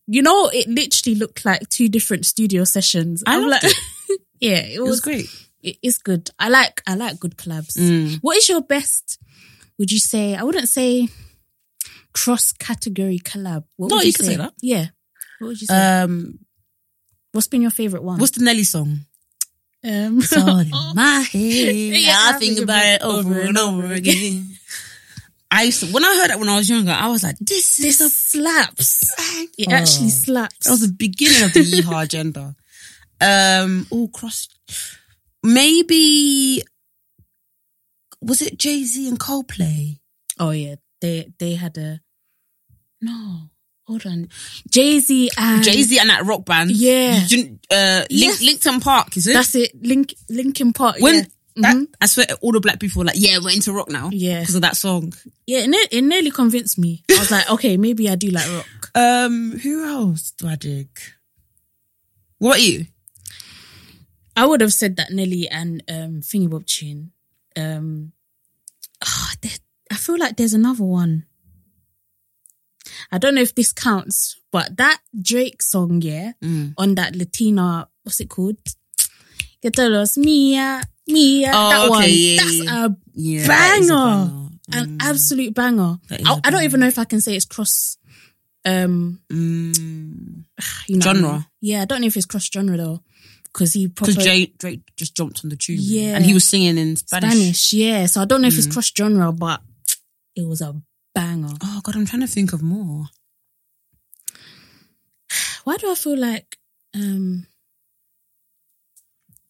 you 0.07 0.21
know, 0.21 0.49
it 0.53 0.67
literally 0.67 1.15
looked 1.17 1.43
like 1.45 1.67
two 1.69 1.89
different 1.89 2.25
studio 2.25 2.63
sessions. 2.63 3.23
I 3.27 3.35
I'm 3.35 3.47
loved 3.49 3.63
like, 3.63 3.73
yeah, 4.39 4.57
it 4.59 4.75
It 4.75 4.81
was, 4.81 4.89
was 4.91 5.01
great. 5.01 5.25
it's 5.61 5.97
good. 5.97 6.29
I 6.39 6.49
like 6.49 6.81
I 6.87 6.95
like 6.95 7.19
good 7.19 7.37
collabs. 7.37 7.77
Mm. 7.77 8.19
What 8.21 8.37
is 8.37 8.47
your 8.49 8.61
best? 8.61 9.19
Would 9.77 9.91
you 9.91 9.99
say? 9.99 10.35
I 10.35 10.43
wouldn't 10.43 10.69
say 10.69 11.07
cross 12.13 12.51
category 12.53 13.19
collab. 13.19 13.63
What 13.77 13.89
No, 13.89 13.97
would 13.97 14.05
you 14.05 14.13
can 14.13 14.25
say 14.25 14.35
that. 14.35 14.53
Yeah. 14.61 14.87
What 15.39 15.47
would 15.47 15.61
you 15.61 15.67
say? 15.67 16.01
Um, 16.01 16.39
What's 17.31 17.47
been 17.47 17.61
your 17.61 17.71
favorite 17.71 18.03
one? 18.03 18.19
what's 18.19 18.37
the 18.37 18.43
Nelly 18.43 18.63
song? 18.63 19.05
um, 19.83 20.19
It's 20.19 20.35
all 20.37 20.59
in 20.59 20.69
my 20.95 21.21
head. 21.31 21.75
Yeah, 21.75 22.15
I 22.17 22.33
think 22.39 22.59
about 22.59 22.85
it 22.85 23.01
over 23.01 23.39
and 23.41 23.57
over 23.57 23.93
again. 23.93 24.49
I 25.53 25.63
used 25.63 25.81
to, 25.81 25.87
when 25.91 26.05
I 26.05 26.15
heard 26.15 26.29
that 26.29 26.39
when 26.39 26.47
I 26.49 26.55
was 26.57 26.69
younger, 26.69 26.91
I 26.91 27.09
was 27.09 27.23
like, 27.23 27.37
"This 27.39 27.77
This 27.77 27.99
a 27.99 28.09
slaps. 28.09 29.11
It 29.57 29.67
Oh. 29.69 29.73
actually 29.73 30.09
slaps. 30.09 30.65
That 30.65 30.71
was 30.71 30.81
the 30.87 30.93
beginning 30.93 31.43
of 31.43 31.53
the 31.53 31.59
yeehaw 31.71 32.03
agenda. 32.03 32.55
Um, 33.19 33.85
oh, 33.91 34.07
cross. 34.07 34.47
Maybe 35.43 36.63
was 38.21 38.41
it 38.41 38.57
Jay 38.57 38.83
Z 38.83 39.07
and 39.09 39.19
Coldplay? 39.19 39.99
oh 40.39 40.51
yeah, 40.51 40.75
they 41.01 41.33
they 41.39 41.55
had 41.55 41.77
a 41.77 41.99
no. 43.01 43.49
Hold 43.91 44.05
on, 44.05 44.29
Jay 44.69 44.99
Z 44.99 45.29
and 45.37 45.61
Jay 45.63 45.83
Z 45.83 45.99
and 45.99 46.09
that 46.09 46.23
rock 46.25 46.45
band. 46.45 46.71
Yeah. 46.71 47.25
You 47.27 47.59
uh, 47.69 47.99
Link, 47.99 48.07
Yes. 48.09 48.41
Linkin 48.41 48.79
Park 48.79 49.17
is 49.17 49.27
it? 49.27 49.33
That's 49.33 49.53
it. 49.55 49.71
Link 49.83 50.13
Linkin 50.29 50.71
Park. 50.71 50.95
when 51.01 51.15
yeah. 51.15 51.21
that, 51.57 51.75
Mhm. 51.75 51.87
I 51.99 52.05
swear 52.05 52.27
all 52.39 52.53
the 52.53 52.61
black 52.61 52.79
people 52.79 53.01
were 53.01 53.05
like, 53.07 53.17
yeah, 53.19 53.37
we're 53.43 53.51
into 53.53 53.73
rock 53.73 53.89
now. 53.89 54.09
Yeah. 54.13 54.39
because 54.39 54.55
of 54.55 54.61
that 54.61 54.77
song. 54.77 55.13
yeah, 55.45 55.59
it, 55.59 55.67
ne- 55.69 55.97
it 55.97 56.01
nearly 56.03 56.31
convinced 56.31 56.77
me. 56.79 57.03
I 57.11 57.19
was 57.19 57.31
like, 57.31 57.49
okay, 57.51 57.75
maybe 57.75 58.07
I 58.09 58.15
do 58.15 58.29
like 58.29 58.49
rock. 58.49 58.65
Um, 58.95 59.57
who 59.59 59.85
else 59.85 60.31
do 60.31 60.47
I 60.47 60.55
dig? 60.55 60.87
What 62.39 62.59
are 62.59 62.61
you? 62.61 62.85
I 64.37 64.45
would 64.45 64.61
have 64.61 64.73
said 64.73 64.95
that 64.95 65.11
Nelly 65.11 65.47
and 65.49 65.83
um 65.89 66.21
Thingy 66.21 66.49
Bob 66.49 66.65
tune. 66.65 67.11
Um, 67.57 68.13
ah, 69.03 69.33
I 69.91 69.95
feel 69.95 70.17
like 70.17 70.37
there's 70.37 70.53
another 70.53 70.85
one. 70.85 71.25
I 73.11 73.17
don't 73.17 73.35
know 73.35 73.41
if 73.41 73.55
this 73.55 73.71
counts, 73.73 74.35
but 74.51 74.77
that 74.77 74.99
Drake 75.19 75.61
song, 75.61 76.01
yeah, 76.01 76.33
Mm. 76.43 76.73
on 76.77 76.95
that 76.95 77.15
Latina, 77.15 77.87
what's 78.03 78.19
it 78.19 78.29
called? 78.29 78.57
Que 79.61 79.69
todos 79.71 80.17
mia, 80.17 80.81
mia. 81.07 81.51
Oh, 81.53 81.69
that 81.69 81.79
okay, 81.81 81.89
one. 81.89 82.09
yeah, 82.09 82.37
That's 82.37 82.59
a 82.61 82.97
Yeah, 83.13 83.47
that 83.47 83.77
is 83.79 83.89
a 83.89 83.93
banger. 83.93 84.25
banger. 84.25 84.47
an 84.73 84.87
Mm. 84.87 84.97
absolute 85.01 85.53
banger. 85.53 85.99
That 86.09 86.21
I, 86.25 86.33
a 86.33 86.41
I 86.45 86.49
don't 86.49 86.63
even 86.63 86.79
know 86.79 86.87
if 86.87 86.97
I 86.99 87.05
can 87.05 87.21
say 87.21 87.35
it's 87.35 87.45
cross 87.45 87.97
um 88.65 89.19
Mm. 89.29 90.43
you 90.87 90.97
know 90.97 91.09
I 91.09 91.13
Genre. 91.13 91.31
mean? 91.33 91.45
Yeah, 91.61 91.81
I 91.81 91.85
don't 91.85 92.01
know 92.01 92.07
if 92.07 92.17
it's 92.17 92.25
cross 92.25 92.49
genre 92.51 92.77
though. 92.77 93.01
Because 93.53 93.73
he 93.73 93.87
Because 93.87 94.15
Drake, 94.15 94.57
Drake 94.57 94.81
just 94.95 95.13
jumped 95.15 95.41
on 95.43 95.49
the 95.49 95.57
tune. 95.57 95.77
Yeah. 95.79 96.15
And 96.15 96.25
he 96.25 96.33
was 96.33 96.45
singing 96.45 96.77
in 96.77 96.95
Spanish. 96.95 97.33
Spanish. 97.33 97.73
yeah. 97.73 98.05
So 98.05 98.21
I 98.21 98.25
don't 98.25 98.41
know 98.41 98.47
if 98.47 98.57
it's 98.57 98.67
Mm. 98.67 98.71
cross 98.73 98.91
genre, 98.95 99.31
but 99.33 99.61
it 100.35 100.47
was 100.47 100.61
a 100.61 100.73
banger. 101.13 101.53
Oh, 101.63 101.81
God, 101.83 101.95
I'm 101.95 102.05
trying 102.05 102.21
to 102.21 102.27
think 102.27 102.53
of 102.53 102.61
more. 102.61 103.05
Why 105.63 105.77
do 105.77 105.91
I 105.91 105.95
feel 105.95 106.17
like 106.17 106.57
um 106.93 107.45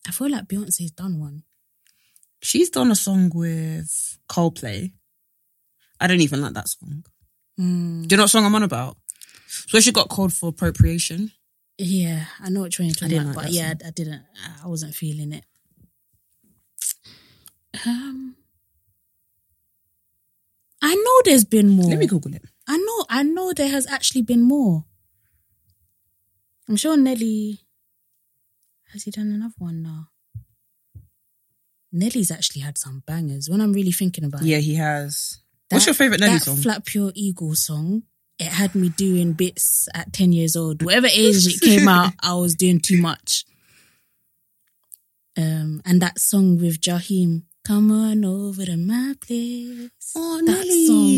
I 0.07 0.11
feel 0.11 0.29
like 0.29 0.47
Beyonce's 0.47 0.91
done 0.91 1.19
one. 1.19 1.43
She's 2.41 2.69
done 2.69 2.91
a 2.91 2.95
song 2.95 3.31
with 3.33 4.17
Coldplay. 4.27 4.91
I 5.99 6.07
don't 6.07 6.21
even 6.21 6.41
like 6.41 6.53
that 6.53 6.67
song. 6.67 7.05
Mm. 7.59 8.07
Do 8.07 8.13
you 8.13 8.17
know 8.17 8.23
what 8.23 8.31
song 8.31 8.45
I'm 8.45 8.55
on 8.55 8.63
about? 8.63 8.97
So 9.47 9.79
she 9.79 9.91
got 9.91 10.09
called 10.09 10.33
for 10.33 10.49
appropriation. 10.49 11.31
Yeah, 11.77 12.25
I 12.39 12.49
know 12.49 12.61
what 12.61 12.77
you're 12.77 12.89
talking 12.91 13.17
about, 13.17 13.35
like 13.35 13.45
but 13.45 13.51
yeah, 13.51 13.69
song. 13.69 13.79
I 13.85 13.89
didn't. 13.91 14.21
I 14.63 14.67
wasn't 14.67 14.95
feeling 14.95 15.33
it. 15.33 15.45
Um, 17.85 18.35
I 20.81 20.95
know 20.95 21.21
there's 21.25 21.45
been 21.45 21.69
more. 21.69 21.89
Let 21.89 21.99
me 21.99 22.07
Google 22.07 22.33
it. 22.33 22.43
I 22.67 22.77
know, 22.77 23.05
I 23.09 23.23
know 23.23 23.53
there 23.53 23.69
has 23.69 23.85
actually 23.87 24.21
been 24.23 24.41
more. 24.41 24.85
I'm 26.67 26.75
sure 26.75 26.95
Nelly 26.97 27.59
has 28.93 29.03
he 29.03 29.11
done 29.11 29.31
another 29.31 29.53
one 29.57 29.83
now. 29.83 30.07
Nelly's 31.91 32.31
actually 32.31 32.61
had 32.61 32.77
some 32.77 33.03
bangers. 33.05 33.49
When 33.49 33.59
I'm 33.61 33.73
really 33.73 33.91
thinking 33.91 34.23
about 34.23 34.43
Yeah, 34.43 34.57
it, 34.57 34.63
he 34.63 34.75
has. 34.75 35.39
What's 35.69 35.85
your 35.85 35.93
favorite 35.95 36.19
Nelly 36.21 36.33
that 36.33 36.43
song? 36.43 36.57
Flap 36.57 36.93
Your 36.93 37.11
Eagle 37.15 37.55
song. 37.55 38.03
It 38.39 38.47
had 38.47 38.73
me 38.73 38.89
doing 38.89 39.33
bits 39.33 39.87
at 39.93 40.13
ten 40.13 40.31
years 40.31 40.55
old. 40.55 40.81
Whatever 40.81 41.07
age 41.11 41.45
it 41.47 41.61
came 41.61 41.87
out, 41.87 42.13
I 42.21 42.33
was 42.35 42.55
doing 42.55 42.79
too 42.79 42.97
much. 43.01 43.45
Um, 45.37 45.81
and 45.85 46.01
that 46.01 46.19
song 46.19 46.57
with 46.57 46.81
Jaheim, 46.81 47.43
"Come 47.65 47.91
on 47.91 48.25
over 48.25 48.65
to 48.65 48.77
my 48.77 49.15
place." 49.19 49.89
oh, 50.15 50.37
that 50.37 50.51
Nelly. 50.51 50.87
song. 50.87 51.09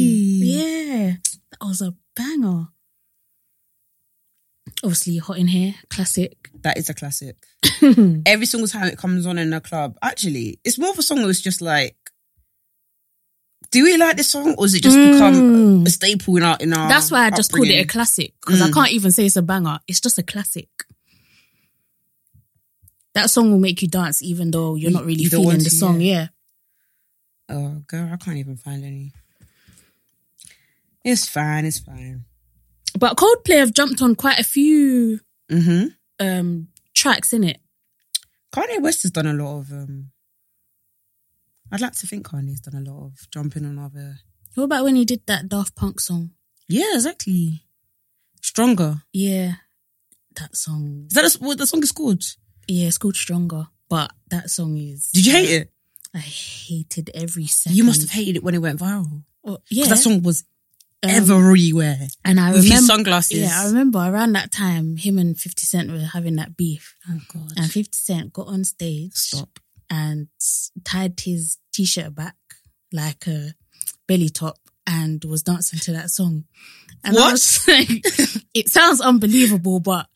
Yeah, 0.47 1.15
that 1.51 1.65
was 1.65 1.82
a 1.82 1.95
banger. 2.15 2.67
Obviously, 4.84 5.17
Hot 5.17 5.38
in 5.38 5.47
Here, 5.47 5.75
classic. 5.89 6.49
That 6.62 6.77
is 6.77 6.89
a 6.89 6.93
classic. 6.93 7.36
Every 8.25 8.45
single 8.45 8.67
time 8.67 8.88
it 8.88 8.97
comes 8.97 9.25
on 9.25 9.38
in 9.38 9.53
a 9.53 9.62
club, 9.62 9.97
actually, 10.01 10.60
it's 10.63 10.77
more 10.77 10.89
of 10.91 10.99
a 10.99 11.01
song 11.01 11.21
that's 11.25 11.39
just 11.41 11.62
like, 11.62 11.95
do 13.71 13.84
we 13.86 13.95
like 13.97 14.17
this 14.17 14.29
song 14.29 14.56
or 14.58 14.65
has 14.65 14.73
it 14.75 14.84
just 14.84 14.97
become 14.97 15.34
Mm. 15.84 15.88
a 15.88 15.89
staple 15.89 16.36
in 16.38 16.43
our 16.43 16.58
in 16.60 16.73
our? 16.73 16.89
That's 16.89 17.12
why 17.12 17.25
I 17.25 17.29
just 17.32 17.51
called 17.51 17.67
it 17.67 17.79
a 17.79 17.86
classic 17.86 18.34
because 18.41 18.62
I 18.62 18.69
Mm. 18.69 18.73
can't 18.73 18.91
even 18.91 19.12
say 19.12 19.25
it's 19.25 19.36
a 19.38 19.41
banger. 19.41 19.79
It's 19.88 19.99
just 20.01 20.17
a 20.17 20.23
classic. 20.23 20.69
That 23.15 23.29
song 23.29 23.51
will 23.51 23.60
make 23.60 23.82
you 23.82 23.88
dance 23.88 24.21
even 24.21 24.51
though 24.51 24.75
you're 24.75 24.91
not 24.91 25.06
really 25.06 25.23
you 25.23 25.29
feeling 25.29 25.60
the 25.60 25.69
song. 25.69 26.01
Yeah. 26.01 26.27
Oh, 27.53 27.81
girl, 27.87 28.09
I 28.11 28.17
can't 28.17 28.37
even 28.37 28.57
find 28.57 28.83
any. 28.83 29.13
It's 31.05 31.27
fine. 31.27 31.65
It's 31.65 31.79
fine. 31.79 32.25
But 32.97 33.17
Coldplay 33.17 33.57
have 33.59 33.73
jumped 33.73 34.01
on 34.01 34.15
quite 34.15 34.39
a 34.39 34.43
few 34.43 35.19
Mm-hmm. 35.51 35.87
um 36.25 36.67
tracks 36.95 37.33
in 37.33 37.43
it. 37.43 37.57
Kanye 38.53 38.81
West 38.81 39.03
has 39.03 39.11
done 39.11 39.27
a 39.27 39.33
lot 39.33 39.59
of. 39.59 39.71
um 39.71 40.11
I'd 41.71 41.81
like 41.81 41.93
to 41.93 42.07
think 42.07 42.27
Kanye's 42.27 42.61
done 42.61 42.85
a 42.85 42.91
lot 42.91 43.03
of 43.05 43.29
jumping 43.31 43.65
on 43.65 43.77
other. 43.79 44.19
What 44.55 44.63
about 44.65 44.83
when 44.85 44.95
he 44.95 45.05
did 45.05 45.21
that 45.27 45.49
Daft 45.49 45.75
Punk 45.75 45.99
song? 45.99 46.31
Yeah, 46.67 46.93
exactly. 46.93 47.65
Stronger. 48.41 49.01
Yeah. 49.11 49.53
That 50.35 50.55
song. 50.55 51.07
Is 51.11 51.15
that 51.15 51.41
what 51.41 51.57
the 51.57 51.67
song 51.67 51.83
is 51.83 51.91
called? 51.91 52.23
Yeah, 52.67 52.87
it's 52.87 52.97
called 52.97 53.15
Stronger. 53.15 53.67
But 53.89 54.11
that 54.29 54.49
song 54.49 54.77
is 54.77 55.09
Did 55.13 55.25
you 55.25 55.31
hate 55.33 55.49
it? 55.49 55.71
I 56.15 56.19
hated 56.19 57.10
every 57.13 57.47
second. 57.47 57.76
You 57.78 57.84
must 57.84 58.02
have 58.02 58.12
hated 58.12 58.36
it 58.38 58.43
when 58.43 58.54
it 58.56 58.60
went 58.62 58.80
viral. 58.80 59.23
'Cause 59.45 59.58
yeah. 59.69 59.88
That 59.88 59.97
song 59.97 60.21
was 60.21 60.43
Um, 61.04 61.10
everywhere. 61.10 62.08
and 62.23 62.39
I 62.39 62.52
With 62.52 62.63
his 62.63 62.65
remember 62.71 62.88
sunglasses. 62.88 63.39
Yeah, 63.39 63.62
I 63.62 63.65
remember 63.65 63.99
around 63.99 64.34
that 64.34 64.52
time 64.52 64.95
him 64.95 65.17
and 65.17 65.38
50 65.38 65.65
Cent 65.65 65.91
were 65.91 65.99
having 65.99 66.36
that 66.38 66.56
beef. 66.56 66.95
Oh 67.10 67.19
God. 67.34 67.52
And 67.58 67.69
50 67.71 67.97
Cent 67.97 68.32
got 68.34 68.47
on 68.47 68.63
stage 68.63 69.12
Stop. 69.13 69.60
and 69.89 70.28
tied 70.86 71.19
his 71.19 71.58
t-shirt 71.73 72.15
back 72.15 72.36
like 72.93 73.28
a 73.28 73.54
belly 74.08 74.30
top 74.30 74.60
and 74.88 75.23
was 75.26 75.43
dancing 75.43 75.80
to 75.80 75.91
that 75.93 76.10
song. 76.12 76.45
And 77.04 77.17
I 77.17 77.19
What? 77.19 77.32
was 77.34 77.60
like, 77.67 77.89
it 78.54 78.69
sounds 78.69 79.02
unbelievable, 79.02 79.80
but 79.82 80.08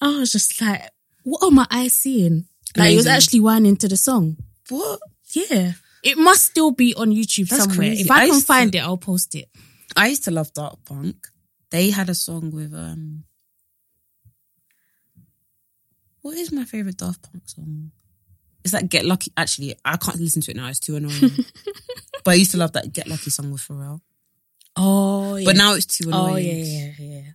I 0.00 0.18
was 0.18 0.30
just 0.30 0.60
like, 0.60 0.90
what 1.24 1.42
are 1.42 1.50
my 1.50 1.66
eyes 1.70 1.94
seeing? 1.94 2.46
Like 2.76 2.90
he 2.90 2.96
was 2.96 3.06
actually 3.08 3.40
whining 3.40 3.76
to 3.78 3.88
the 3.88 3.96
song. 3.96 4.36
What? 4.68 5.00
Yeah. 5.34 5.72
It 6.02 6.18
must 6.18 6.44
still 6.44 6.70
be 6.70 6.94
on 6.94 7.10
YouTube 7.10 7.48
That's 7.48 7.64
somewhere. 7.64 7.88
crazy. 7.88 8.02
If 8.02 8.10
I 8.10 8.22
I 8.22 8.26
can 8.26 8.34
used 8.34 8.46
find 8.46 8.74
it, 8.74 8.78
I'll 8.78 8.96
post 8.96 9.34
it. 9.34 9.48
I 9.96 10.08
used 10.08 10.24
to 10.24 10.30
love 10.30 10.52
Daft 10.52 10.84
Punk. 10.84 11.26
They 11.70 11.90
had 11.90 12.08
a 12.08 12.14
song 12.14 12.50
with 12.52 12.72
um. 12.74 13.24
What 16.22 16.36
is 16.36 16.52
my 16.52 16.64
favorite 16.64 16.96
Daft 16.96 17.22
Punk 17.22 17.48
song? 17.48 17.90
Is 18.64 18.72
that 18.72 18.88
Get 18.88 19.04
Lucky? 19.04 19.32
Actually, 19.36 19.76
I 19.84 19.96
can't 19.96 20.18
listen 20.20 20.42
to 20.42 20.50
it 20.50 20.56
now. 20.56 20.68
It's 20.68 20.80
too 20.80 20.96
annoying. 20.96 21.30
but 22.24 22.32
I 22.32 22.34
used 22.34 22.50
to 22.52 22.56
love 22.56 22.72
that 22.72 22.92
Get 22.92 23.06
Lucky 23.06 23.30
song 23.30 23.52
with 23.52 23.62
Pharrell. 23.62 24.00
Oh, 24.76 25.36
yeah. 25.36 25.44
But 25.44 25.56
now 25.56 25.74
it's 25.74 25.86
too 25.86 26.08
annoying. 26.08 26.32
oh, 26.32 26.36
yeah, 26.36 26.52
yeah, 26.52 26.92
yeah. 26.98 27.30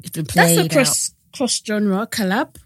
It's 0.00 0.10
been 0.10 0.26
played 0.26 0.58
That's 0.58 0.66
a 0.66 0.76
cross 0.76 1.14
cross 1.32 1.62
genre 1.64 2.06
collab. 2.06 2.56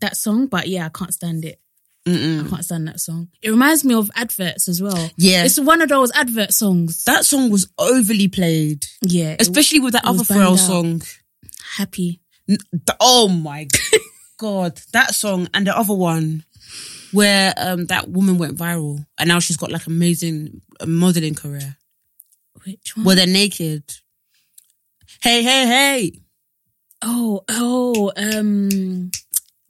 That 0.00 0.16
song, 0.16 0.46
but 0.46 0.68
yeah, 0.68 0.86
I 0.86 0.88
can't 0.90 1.14
stand 1.14 1.44
it. 1.44 1.60
Mm-mm. 2.06 2.46
I 2.46 2.50
can't 2.50 2.64
stand 2.64 2.88
that 2.88 3.00
song. 3.00 3.28
It 3.40 3.50
reminds 3.50 3.82
me 3.84 3.94
of 3.94 4.10
adverts 4.14 4.68
as 4.68 4.82
well. 4.82 5.10
Yeah, 5.16 5.44
It's 5.44 5.58
one 5.58 5.80
of 5.80 5.88
those 5.88 6.12
advert 6.12 6.52
songs. 6.52 7.04
that 7.04 7.24
song 7.24 7.50
was 7.50 7.66
overly 7.78 8.28
played, 8.28 8.84
yeah, 9.02 9.36
especially 9.40 9.80
with 9.80 9.94
that 9.94 10.04
other 10.04 10.22
Pharrell 10.24 10.58
song. 10.58 11.00
happy. 11.76 12.20
N- 12.48 12.58
the- 12.72 12.96
oh 13.00 13.28
my 13.28 13.66
god, 14.38 14.78
that 14.92 15.14
song 15.14 15.48
and 15.54 15.66
the 15.66 15.76
other 15.76 15.94
one 15.94 16.44
where 17.12 17.54
um 17.56 17.86
that 17.86 18.08
woman 18.10 18.36
went 18.38 18.58
viral 18.58 19.06
and 19.18 19.28
now 19.28 19.38
she's 19.38 19.56
got 19.56 19.70
like 19.70 19.86
amazing 19.86 20.60
modeling 20.84 21.34
career 21.34 21.76
Which 22.64 22.96
one? 22.96 23.06
where 23.06 23.16
they're 23.16 23.26
naked. 23.26 23.84
Hey, 25.22 25.42
hey, 25.42 25.66
hey! 25.66 26.20
oh, 27.02 27.42
oh, 27.48 28.12
um, 28.16 29.10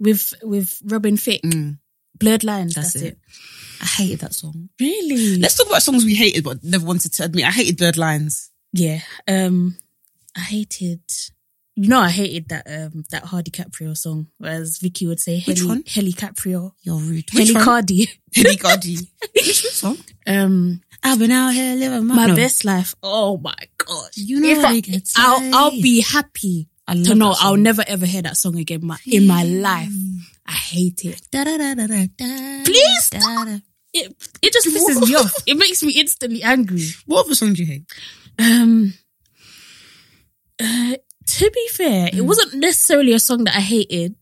with 0.01 0.35
with 0.43 0.81
Robin 0.85 1.17
Thicke, 1.17 1.43
Mm, 1.43 1.79
Blurred 2.19 2.45
Lines. 2.45 2.75
that's, 2.75 2.93
That's, 2.95 3.05
it. 3.05 3.13
it. 3.15 3.19
I 3.83 3.87
hated 3.87 4.21
that 4.21 4.35
song. 4.35 4.69
Really? 4.81 5.37
Let's 5.39 5.57
talk 5.57 5.67
about 5.67 5.83
songs 5.83 6.05
we 6.05 6.15
hated 6.15 6.45
but 6.45 6.63
never 6.63 6.87
wanted 6.87 7.13
to 7.15 7.25
admit. 7.25 7.45
I 7.45 7.51
hated 7.51 7.77
Blurred 7.77 7.97
Lines. 7.97 8.51
yeah. 8.73 9.01
Um, 9.29 9.77
I 10.37 10.41
hated. 10.41 11.03
You 11.77 11.89
know, 11.89 11.99
I 12.01 12.09
hated 12.11 12.51
that 12.51 12.67
um 12.69 13.05
that 13.11 13.25
Hardy 13.25 13.51
Caprio 13.51 13.97
song, 13.97 14.29
whereas 14.39 14.79
Vicky 14.79 15.09
would 15.09 15.19
say 15.19 15.41
Which 15.41 15.65
one? 15.65 15.83
Heli 15.87 16.13
Caprio, 16.13 16.71
You're 16.83 16.99
rude. 16.99 17.29
Which 17.33 17.49
Heli 17.49 17.55
one? 17.55 17.65
Cardi. 17.65 18.09
Heli 18.33 18.57
Cardi. 18.57 18.97
Which 19.35 19.67
song? 19.73 19.99
Um, 20.25 20.83
I've 21.03 21.19
been 21.19 21.33
out 21.33 21.53
here 21.53 21.75
living 21.75 22.07
my, 22.07 22.15
my 22.15 22.27
no. 22.27 22.37
best 22.37 22.65
life. 22.65 22.95
Oh 23.03 23.39
my 23.39 23.57
gosh! 23.77 24.17
You 24.17 24.41
know 24.41 24.49
if 24.51 24.63
how 24.63 24.69
I, 24.69 24.83
I'll 25.17 25.55
I'll 25.55 25.71
be 25.83 26.01
happy 26.01 26.69
I 26.87 26.95
love 26.95 27.07
to 27.07 27.15
know 27.15 27.35
I'll 27.39 27.57
never 27.57 27.83
ever 27.87 28.07
hear 28.07 28.23
that 28.23 28.37
song 28.37 28.59
again 28.59 28.81
my, 28.85 28.99
in 29.07 29.27
my 29.27 29.43
life. 29.43 29.89
I 30.47 30.53
hate 30.53 31.05
it. 31.05 31.21
Da, 31.31 31.45
da, 31.45 31.57
da, 31.57 31.75
da, 31.75 31.87
da, 31.87 32.07
Please 32.65 33.11
da, 33.11 33.19
da. 33.45 33.59
It 33.93 34.13
it 34.43 34.53
just 34.53 34.67
pisses 34.69 35.09
me 35.09 35.15
off. 35.15 35.33
It 35.47 35.57
makes 35.57 35.83
me 35.83 35.93
instantly 35.93 36.43
angry. 36.43 36.85
What 37.07 37.27
other 37.27 37.35
song 37.35 37.55
do 37.55 37.63
you 37.63 37.67
hate? 37.67 37.85
Um, 38.39 38.93
uh, 40.61 40.97
to 41.27 41.51
be 41.51 41.69
fair, 41.73 42.09
Mm. 42.09 42.15
it 42.19 42.23
wasn't 42.23 42.55
necessarily 42.55 43.13
a 43.13 43.19
song 43.21 43.45
that 43.45 43.57
I 43.57 43.61
hated, 43.61 44.17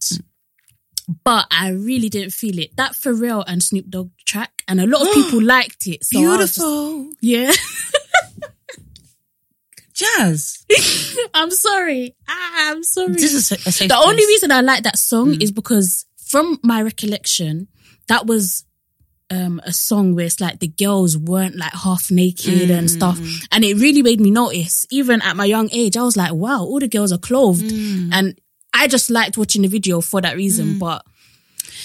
but 1.24 1.46
I 1.50 1.70
really 1.70 2.08
didn't 2.08 2.32
feel 2.32 2.58
it. 2.58 2.76
That 2.76 2.92
Pharrell 2.92 3.44
and 3.46 3.62
Snoop 3.62 3.88
Dogg 3.88 4.10
track, 4.26 4.62
and 4.68 4.80
a 4.80 4.86
lot 4.86 5.02
of 5.08 5.12
people 5.14 5.42
liked 5.42 5.86
it. 5.86 6.04
So 6.04 6.20
was 6.20 6.38
just- 6.54 6.58
Beautiful. 6.58 7.10
yeah. 7.20 7.52
Jas. 9.94 10.64
I'm 11.34 11.50
sorry. 11.50 12.16
Ah, 12.26 12.70
I'm 12.70 12.82
sorry. 12.82 13.12
This 13.12 13.34
is 13.34 13.52
a, 13.52 13.56
a 13.84 13.88
the 13.88 13.96
only 13.96 14.24
reason 14.26 14.50
I 14.50 14.60
like 14.62 14.84
that 14.84 14.98
song 14.98 15.34
Mm. 15.34 15.42
is 15.42 15.52
because 15.52 16.06
from 16.32 16.58
my 16.62 16.80
recollection, 16.80 17.68
that 18.08 18.24
was 18.24 18.64
um, 19.28 19.60
a 19.64 19.72
song 19.72 20.14
where 20.14 20.24
it's 20.24 20.40
like 20.40 20.60
the 20.60 20.66
girls 20.66 21.16
weren't 21.18 21.56
like 21.56 21.74
half 21.74 22.10
naked 22.10 22.70
and 22.70 22.90
stuff. 22.90 23.18
Mm. 23.18 23.48
And 23.52 23.64
it 23.64 23.74
really 23.74 24.02
made 24.02 24.18
me 24.18 24.30
notice, 24.30 24.86
even 24.90 25.20
at 25.20 25.36
my 25.36 25.44
young 25.44 25.68
age, 25.72 25.94
I 25.94 26.02
was 26.02 26.16
like, 26.16 26.32
wow, 26.32 26.62
all 26.62 26.80
the 26.80 26.88
girls 26.88 27.12
are 27.12 27.18
clothed. 27.18 27.64
Mm. 27.64 28.08
And 28.14 28.40
I 28.72 28.88
just 28.88 29.10
liked 29.10 29.36
watching 29.36 29.60
the 29.60 29.68
video 29.68 30.00
for 30.00 30.22
that 30.22 30.34
reason. 30.34 30.78
But 30.78 31.04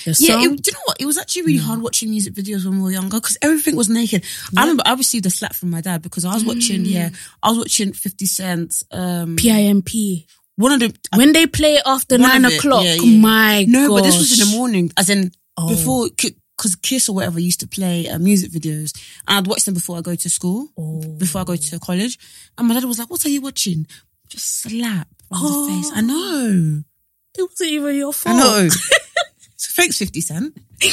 the 0.05 0.15
Yeah, 0.17 0.37
it, 0.37 0.63
do 0.63 0.71
you 0.71 0.73
know 0.73 0.85
what? 0.85 1.01
It 1.01 1.05
was 1.05 1.17
actually 1.17 1.41
really 1.41 1.57
hard 1.57 1.81
watching 1.81 2.09
music 2.09 2.33
videos 2.33 2.63
when 2.63 2.77
we 2.77 2.83
were 2.83 2.91
younger 2.91 3.17
because 3.17 3.37
everything 3.41 3.75
was 3.75 3.89
naked. 3.89 4.23
I 4.55 4.61
remember 4.61 4.83
I 4.85 4.93
received 4.93 5.25
a 5.25 5.29
slap 5.29 5.55
from 5.55 5.71
my 5.71 5.81
dad 5.81 6.01
because 6.01 6.23
I 6.23 6.33
was 6.33 6.45
watching, 6.45 6.85
yeah, 6.85 7.09
I 7.43 7.49
was 7.49 7.57
watching 7.57 7.91
50 7.91 8.25
Cent, 8.25 8.83
um, 8.93 9.35
PIMP. 9.35 10.25
One 10.57 10.73
of 10.73 10.79
the, 10.81 10.93
When 11.15 11.31
they 11.33 11.47
play 11.47 11.79
after 11.85 12.17
nine 12.17 12.43
it, 12.45 12.57
o'clock, 12.57 12.83
yeah, 12.83 12.95
yeah. 12.95 13.19
my 13.19 13.63
no, 13.67 13.87
gosh. 13.87 13.99
but 14.01 14.05
this 14.07 14.17
was 14.17 14.39
in 14.41 14.49
the 14.49 14.57
morning, 14.57 14.91
as 14.97 15.09
in 15.09 15.31
Oh. 15.59 15.69
before, 15.69 16.07
because 16.09 16.75
Kiss 16.75 17.09
or 17.09 17.15
whatever 17.15 17.39
used 17.39 17.59
to 17.61 17.67
play 17.67 18.07
uh, 18.07 18.19
music 18.19 18.51
videos 18.51 18.91
and 19.27 19.37
I'd 19.37 19.47
watch 19.47 19.65
them 19.65 19.73
before 19.73 19.97
I 19.97 20.01
go 20.01 20.13
to 20.15 20.29
school, 20.29 20.67
Oh. 20.77 21.01
before 21.17 21.41
I 21.41 21.43
go 21.45 21.55
to 21.55 21.79
college. 21.79 22.19
And 22.57 22.67
my 22.67 22.73
dad 22.75 22.83
was 22.83 22.99
like, 22.99 23.09
what 23.09 23.25
are 23.25 23.29
you 23.29 23.41
watching? 23.41 23.87
Just 24.29 24.61
slap 24.61 25.07
on 25.31 25.39
Oh. 25.41 25.65
the 25.67 25.73
face. 25.73 25.91
I 25.95 26.01
know. 26.01 26.83
It 27.39 27.41
wasn't 27.51 27.69
even 27.69 27.95
your 27.95 28.13
fault. 28.13 28.35
I 28.35 28.39
know. 28.39 28.69
so 29.57 29.71
thanks, 29.75 29.99
50 29.99 30.21
Cent. 30.21 30.57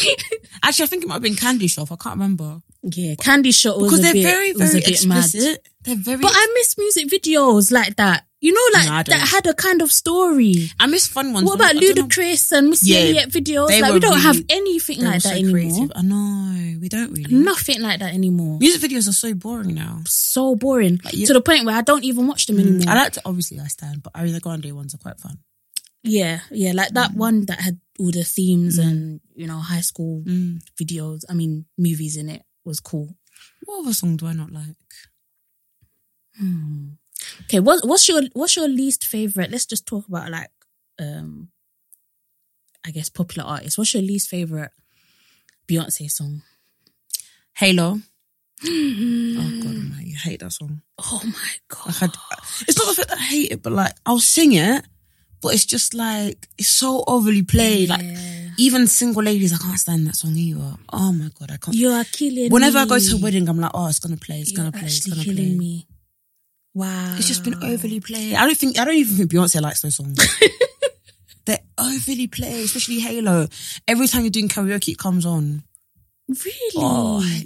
Actually, 0.62 0.82
I 0.84 0.86
think 0.88 1.02
it 1.04 1.06
might 1.08 1.14
have 1.14 1.22
been 1.22 1.36
Candy 1.36 1.68
Shop. 1.68 1.90
I 1.90 1.96
can't 1.96 2.16
remember. 2.16 2.60
Yeah, 2.82 3.14
Candy 3.14 3.48
was 3.48 3.62
Because 3.62 4.02
they're 4.02 4.12
bit, 4.12 4.22
very, 4.24 4.52
very 4.52 4.80
bit 4.80 5.06
mad. 5.06 5.24
explicit. 5.24 5.66
They're 5.84 5.96
very. 5.96 6.18
But 6.20 6.32
I 6.34 6.46
miss 6.54 6.76
music 6.76 7.08
videos 7.08 7.72
like 7.72 7.96
that. 7.96 8.26
You 8.44 8.52
know, 8.52 8.66
like 8.78 8.86
No, 8.88 8.94
I 8.94 9.02
that 9.04 9.28
had 9.28 9.46
a 9.46 9.54
kind 9.54 9.80
of 9.80 9.90
story. 9.90 10.70
I 10.78 10.84
miss 10.86 11.06
fun 11.06 11.32
ones. 11.32 11.46
What 11.46 11.54
about 11.56 11.70
I 11.70 11.72
don't 11.80 11.96
know- 11.96 12.02
Ludacris 12.04 12.52
and 12.52 12.68
Missy 12.68 12.90
Yeah, 12.92 12.98
Elliott 12.98 13.30
videos? 13.30 13.68
they 13.68 13.80
Like 13.80 13.88
we 13.92 13.94
were 13.96 14.00
don't 14.00 14.20
have 14.20 14.36
really- 14.36 14.46
anything 14.60 14.98
They 14.98 15.04
were 15.06 15.12
like 15.12 15.22
so 15.22 15.28
that 15.30 15.38
anymore. 15.38 15.52
creative. 15.52 15.92
I 15.96 16.02
know 16.02 16.78
we 16.82 16.88
don't 16.90 17.10
really. 17.16 17.32
Nothing 17.34 17.80
like 17.80 18.00
that 18.00 18.12
anymore. 18.12 18.58
Music 18.58 18.82
videos 18.82 19.08
are 19.08 19.12
so 19.24 19.32
boring 19.32 19.72
now. 19.74 20.02
So 20.06 20.56
boring 20.56 21.00
you- 21.14 21.26
to 21.26 21.32
the 21.32 21.40
point 21.40 21.64
where 21.64 21.74
I 21.74 21.80
don't 21.80 22.04
even 22.04 22.26
watch 22.26 22.44
them 22.44 22.60
anymore. 22.60 22.84
I 22.86 22.94
like 22.94 23.14
to 23.14 23.22
obviously 23.24 23.58
I 23.60 23.68
stand, 23.68 24.02
but 24.02 24.12
Ariana 24.12 24.42
Grande 24.42 24.72
ones 24.72 24.92
are 24.94 24.98
quite 24.98 25.18
fun. 25.18 25.38
yeah, 26.02 26.40
yeah, 26.50 26.72
like 26.72 26.92
that 26.92 27.12
Mm. 27.12 27.16
one 27.16 27.46
that 27.46 27.60
had 27.60 27.80
all 27.98 28.10
the 28.10 28.24
themes 28.24 28.76
and 28.76 29.20
you 29.34 29.46
know 29.46 29.56
high 29.58 29.80
school 29.80 30.22
Mm. 30.26 30.60
videos. 30.78 31.20
I 31.30 31.32
mean, 31.32 31.64
movies 31.78 32.16
in 32.18 32.28
it 32.28 32.42
was 32.62 32.78
cool. 32.78 33.08
What 33.64 33.80
other 33.80 33.94
song 33.94 34.18
do 34.18 34.26
I 34.26 34.34
not 34.34 34.52
like? 34.52 34.76
Hmm. 36.38 37.00
Okay, 37.44 37.60
what, 37.60 37.86
what's 37.86 38.08
your 38.08 38.22
what's 38.32 38.56
your 38.56 38.68
least 38.68 39.06
favorite? 39.06 39.50
Let's 39.50 39.66
just 39.66 39.86
talk 39.86 40.06
about 40.08 40.30
like, 40.30 40.50
um, 41.00 41.48
I 42.86 42.90
guess 42.90 43.08
popular 43.08 43.48
artists. 43.48 43.76
What's 43.78 43.94
your 43.94 44.02
least 44.02 44.28
favorite 44.28 44.70
Beyonce 45.68 46.10
song? 46.10 46.42
Halo. 47.54 48.00
Oh 48.66 49.50
god, 49.62 49.74
man, 49.74 50.02
you 50.04 50.16
hate 50.16 50.40
that 50.40 50.52
song. 50.52 50.80
Oh 50.98 51.20
my 51.24 51.54
god! 51.68 52.00
Like 52.00 52.10
I, 52.30 52.36
it's 52.68 52.78
not 52.78 52.88
the 52.88 52.94
fact 52.94 53.08
that 53.08 53.18
I 53.18 53.22
hate 53.22 53.50
it, 53.52 53.62
but 53.62 53.72
like 53.72 53.92
I'll 54.06 54.20
sing 54.20 54.52
it, 54.54 54.84
but 55.42 55.52
it's 55.54 55.66
just 55.66 55.92
like 55.92 56.48
it's 56.56 56.68
so 56.68 57.02
overly 57.06 57.42
played. 57.42 57.88
Like 57.90 58.00
Yeah. 58.02 58.50
even 58.56 58.86
single 58.86 59.22
ladies, 59.22 59.52
I 59.52 59.58
can't 59.58 59.78
stand 59.78 60.06
that 60.06 60.16
song 60.16 60.36
either. 60.36 60.76
Oh 60.92 61.12
my 61.12 61.28
god, 61.38 61.50
I 61.50 61.56
can't. 61.56 61.76
you 61.76 61.90
are 61.90 62.04
killing. 62.04 62.50
Whenever 62.50 62.78
I 62.78 62.86
go 62.86 62.98
to 62.98 63.16
a 63.16 63.18
wedding, 63.20 63.48
I'm 63.48 63.58
like, 63.60 63.72
oh, 63.74 63.88
it's 63.88 63.98
gonna 63.98 64.16
play, 64.16 64.40
it's 64.40 64.52
You're 64.52 64.58
gonna 64.64 64.72
play, 64.72 64.86
it's 64.86 65.06
gonna 65.06 65.22
killing 65.24 65.36
play. 65.36 65.56
me. 65.56 65.86
Wow, 66.74 67.14
It's 67.16 67.28
just 67.28 67.44
been 67.44 67.62
overly 67.62 68.00
played. 68.00 68.34
I 68.34 68.44
don't 68.46 68.56
think 68.56 68.78
I 68.78 68.84
don't 68.84 68.96
even 68.96 69.16
think 69.16 69.30
Beyonce 69.30 69.60
likes 69.60 69.82
those 69.82 69.94
songs. 69.96 70.18
They're 71.46 71.58
overly 71.78 72.26
played, 72.26 72.64
especially 72.64 72.98
Halo. 73.00 73.46
Every 73.86 74.08
time 74.08 74.22
you're 74.22 74.30
doing 74.30 74.48
karaoke, 74.48 74.88
it 74.92 74.98
comes 74.98 75.24
on. 75.26 75.62
Really? 76.28 76.72
Oh, 76.76 77.20
I 77.22 77.44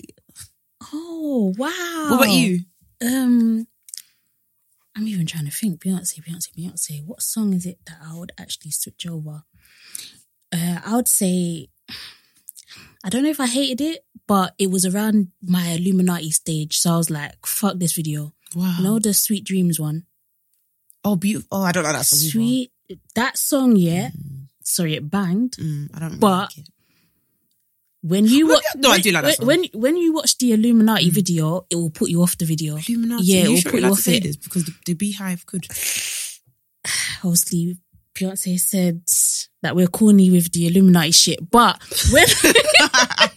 Oh, 0.92 1.52
wow. 1.58 2.06
what 2.10 2.22
about 2.22 2.30
you? 2.34 2.60
Um, 3.04 3.66
I'm 4.96 5.06
even 5.08 5.26
trying 5.26 5.44
to 5.44 5.50
think. 5.50 5.80
Beyonce, 5.82 6.22
Beyonce, 6.24 6.48
Beyonce. 6.56 7.04
What 7.04 7.20
song 7.22 7.52
is 7.52 7.66
it 7.66 7.78
that 7.86 7.98
I 8.02 8.16
would 8.16 8.32
actually 8.38 8.70
switch 8.70 9.06
over? 9.06 9.42
Uh, 10.52 10.78
I 10.84 10.96
would 10.96 11.08
say, 11.08 11.68
I 13.04 13.08
don't 13.10 13.24
know 13.24 13.30
if 13.30 13.40
I 13.40 13.46
hated 13.46 13.80
it, 13.80 14.04
but 14.26 14.54
it 14.58 14.70
was 14.70 14.86
around 14.86 15.28
my 15.42 15.70
Illuminati 15.72 16.30
stage. 16.30 16.78
So 16.78 16.94
I 16.94 16.96
was 16.96 17.10
like, 17.10 17.34
fuck 17.44 17.78
this 17.78 17.92
video. 17.92 18.32
Wow. 18.54 18.74
You 18.78 18.84
know 18.84 18.98
the 18.98 19.14
Sweet 19.14 19.44
Dreams 19.44 19.78
one? 19.80 20.04
Oh, 21.04 21.16
beautiful. 21.16 21.48
Oh, 21.52 21.62
I 21.62 21.72
don't 21.72 21.84
like 21.84 21.94
that 21.94 22.06
song. 22.06 22.18
Sweet, 22.30 22.72
that 23.14 23.38
song, 23.38 23.76
yeah. 23.76 24.08
Mm, 24.10 24.48
Sorry, 24.62 24.94
it 24.94 25.10
banged. 25.10 25.52
mm, 25.52 25.88
I 25.94 25.98
don't. 26.00 26.18
But- 26.18 26.50
like 26.56 26.58
it. 26.58 26.68
When 28.00 28.26
you 28.26 28.46
watch, 28.46 28.62
no, 28.76 28.90
I 28.90 28.92
when, 28.92 29.00
do 29.00 29.10
like 29.10 29.24
that 29.24 29.44
when, 29.44 29.64
song. 29.64 29.70
when 29.72 29.82
when 29.82 29.96
you 29.96 30.12
watch 30.12 30.38
the 30.38 30.52
Illuminati 30.52 31.10
video, 31.10 31.66
it 31.68 31.74
will 31.74 31.90
put 31.90 32.08
you 32.10 32.22
off 32.22 32.38
the 32.38 32.44
video. 32.44 32.76
Illuminati. 32.76 33.24
Yeah, 33.24 33.40
it'll 33.42 33.56
sure 33.56 33.72
put 33.72 33.80
you 33.80 33.86
you 33.86 33.92
off 33.92 34.06
it. 34.06 34.22
this 34.22 34.36
because 34.36 34.64
the, 34.66 34.72
the 34.86 34.94
Beyhive 34.94 35.44
could. 35.46 35.66
obviously 37.24 37.76
Beyonce 38.14 38.58
said 38.58 39.02
that 39.62 39.74
we're 39.74 39.88
corny 39.88 40.30
with 40.30 40.52
the 40.52 40.68
Illuminati 40.68 41.10
shit, 41.10 41.50
but 41.50 41.82
when 42.12 42.24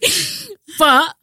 but 0.80 1.14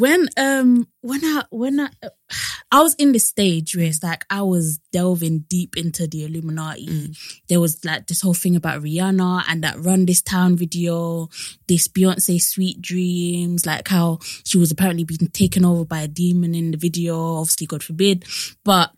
when 0.00 0.28
um 0.38 0.88
when 1.02 1.22
I 1.22 1.42
when 1.50 1.78
I 1.78 1.90
I 2.72 2.82
was 2.82 2.94
in 2.94 3.12
this 3.12 3.26
stage 3.26 3.76
where 3.76 3.84
it's 3.84 4.02
like 4.02 4.24
I 4.30 4.42
was 4.42 4.78
delving 4.92 5.40
deep 5.40 5.76
into 5.76 6.06
the 6.06 6.24
Illuminati. 6.24 6.86
Mm. 6.86 7.40
There 7.48 7.60
was 7.60 7.84
like 7.84 8.06
this 8.06 8.22
whole 8.22 8.32
thing 8.32 8.56
about 8.56 8.82
Rihanna 8.82 9.42
and 9.48 9.62
that 9.64 9.78
Run 9.80 10.06
This 10.06 10.22
Town 10.22 10.56
video, 10.56 11.28
this 11.66 11.88
Beyonce 11.88 12.40
Sweet 12.40 12.80
Dreams, 12.80 13.66
like 13.66 13.88
how 13.88 14.20
she 14.44 14.56
was 14.56 14.70
apparently 14.70 15.04
being 15.04 15.28
taken 15.32 15.64
over 15.64 15.84
by 15.84 16.02
a 16.02 16.08
demon 16.08 16.54
in 16.54 16.70
the 16.70 16.78
video. 16.78 17.36
Obviously, 17.38 17.66
God 17.66 17.82
forbid, 17.82 18.24
but 18.64 18.92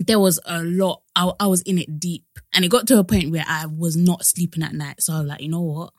there 0.00 0.18
was 0.18 0.40
a 0.46 0.62
lot. 0.62 1.02
I, 1.14 1.30
I 1.38 1.46
was 1.46 1.62
in 1.62 1.78
it 1.78 2.00
deep, 2.00 2.26
and 2.52 2.64
it 2.64 2.70
got 2.70 2.88
to 2.88 2.98
a 2.98 3.04
point 3.04 3.30
where 3.30 3.44
I 3.46 3.66
was 3.66 3.96
not 3.96 4.24
sleeping 4.24 4.64
at 4.64 4.72
night. 4.72 5.00
So 5.00 5.12
I 5.12 5.18
was 5.18 5.28
like, 5.28 5.42
you 5.42 5.48
know 5.48 5.60
what? 5.60 5.92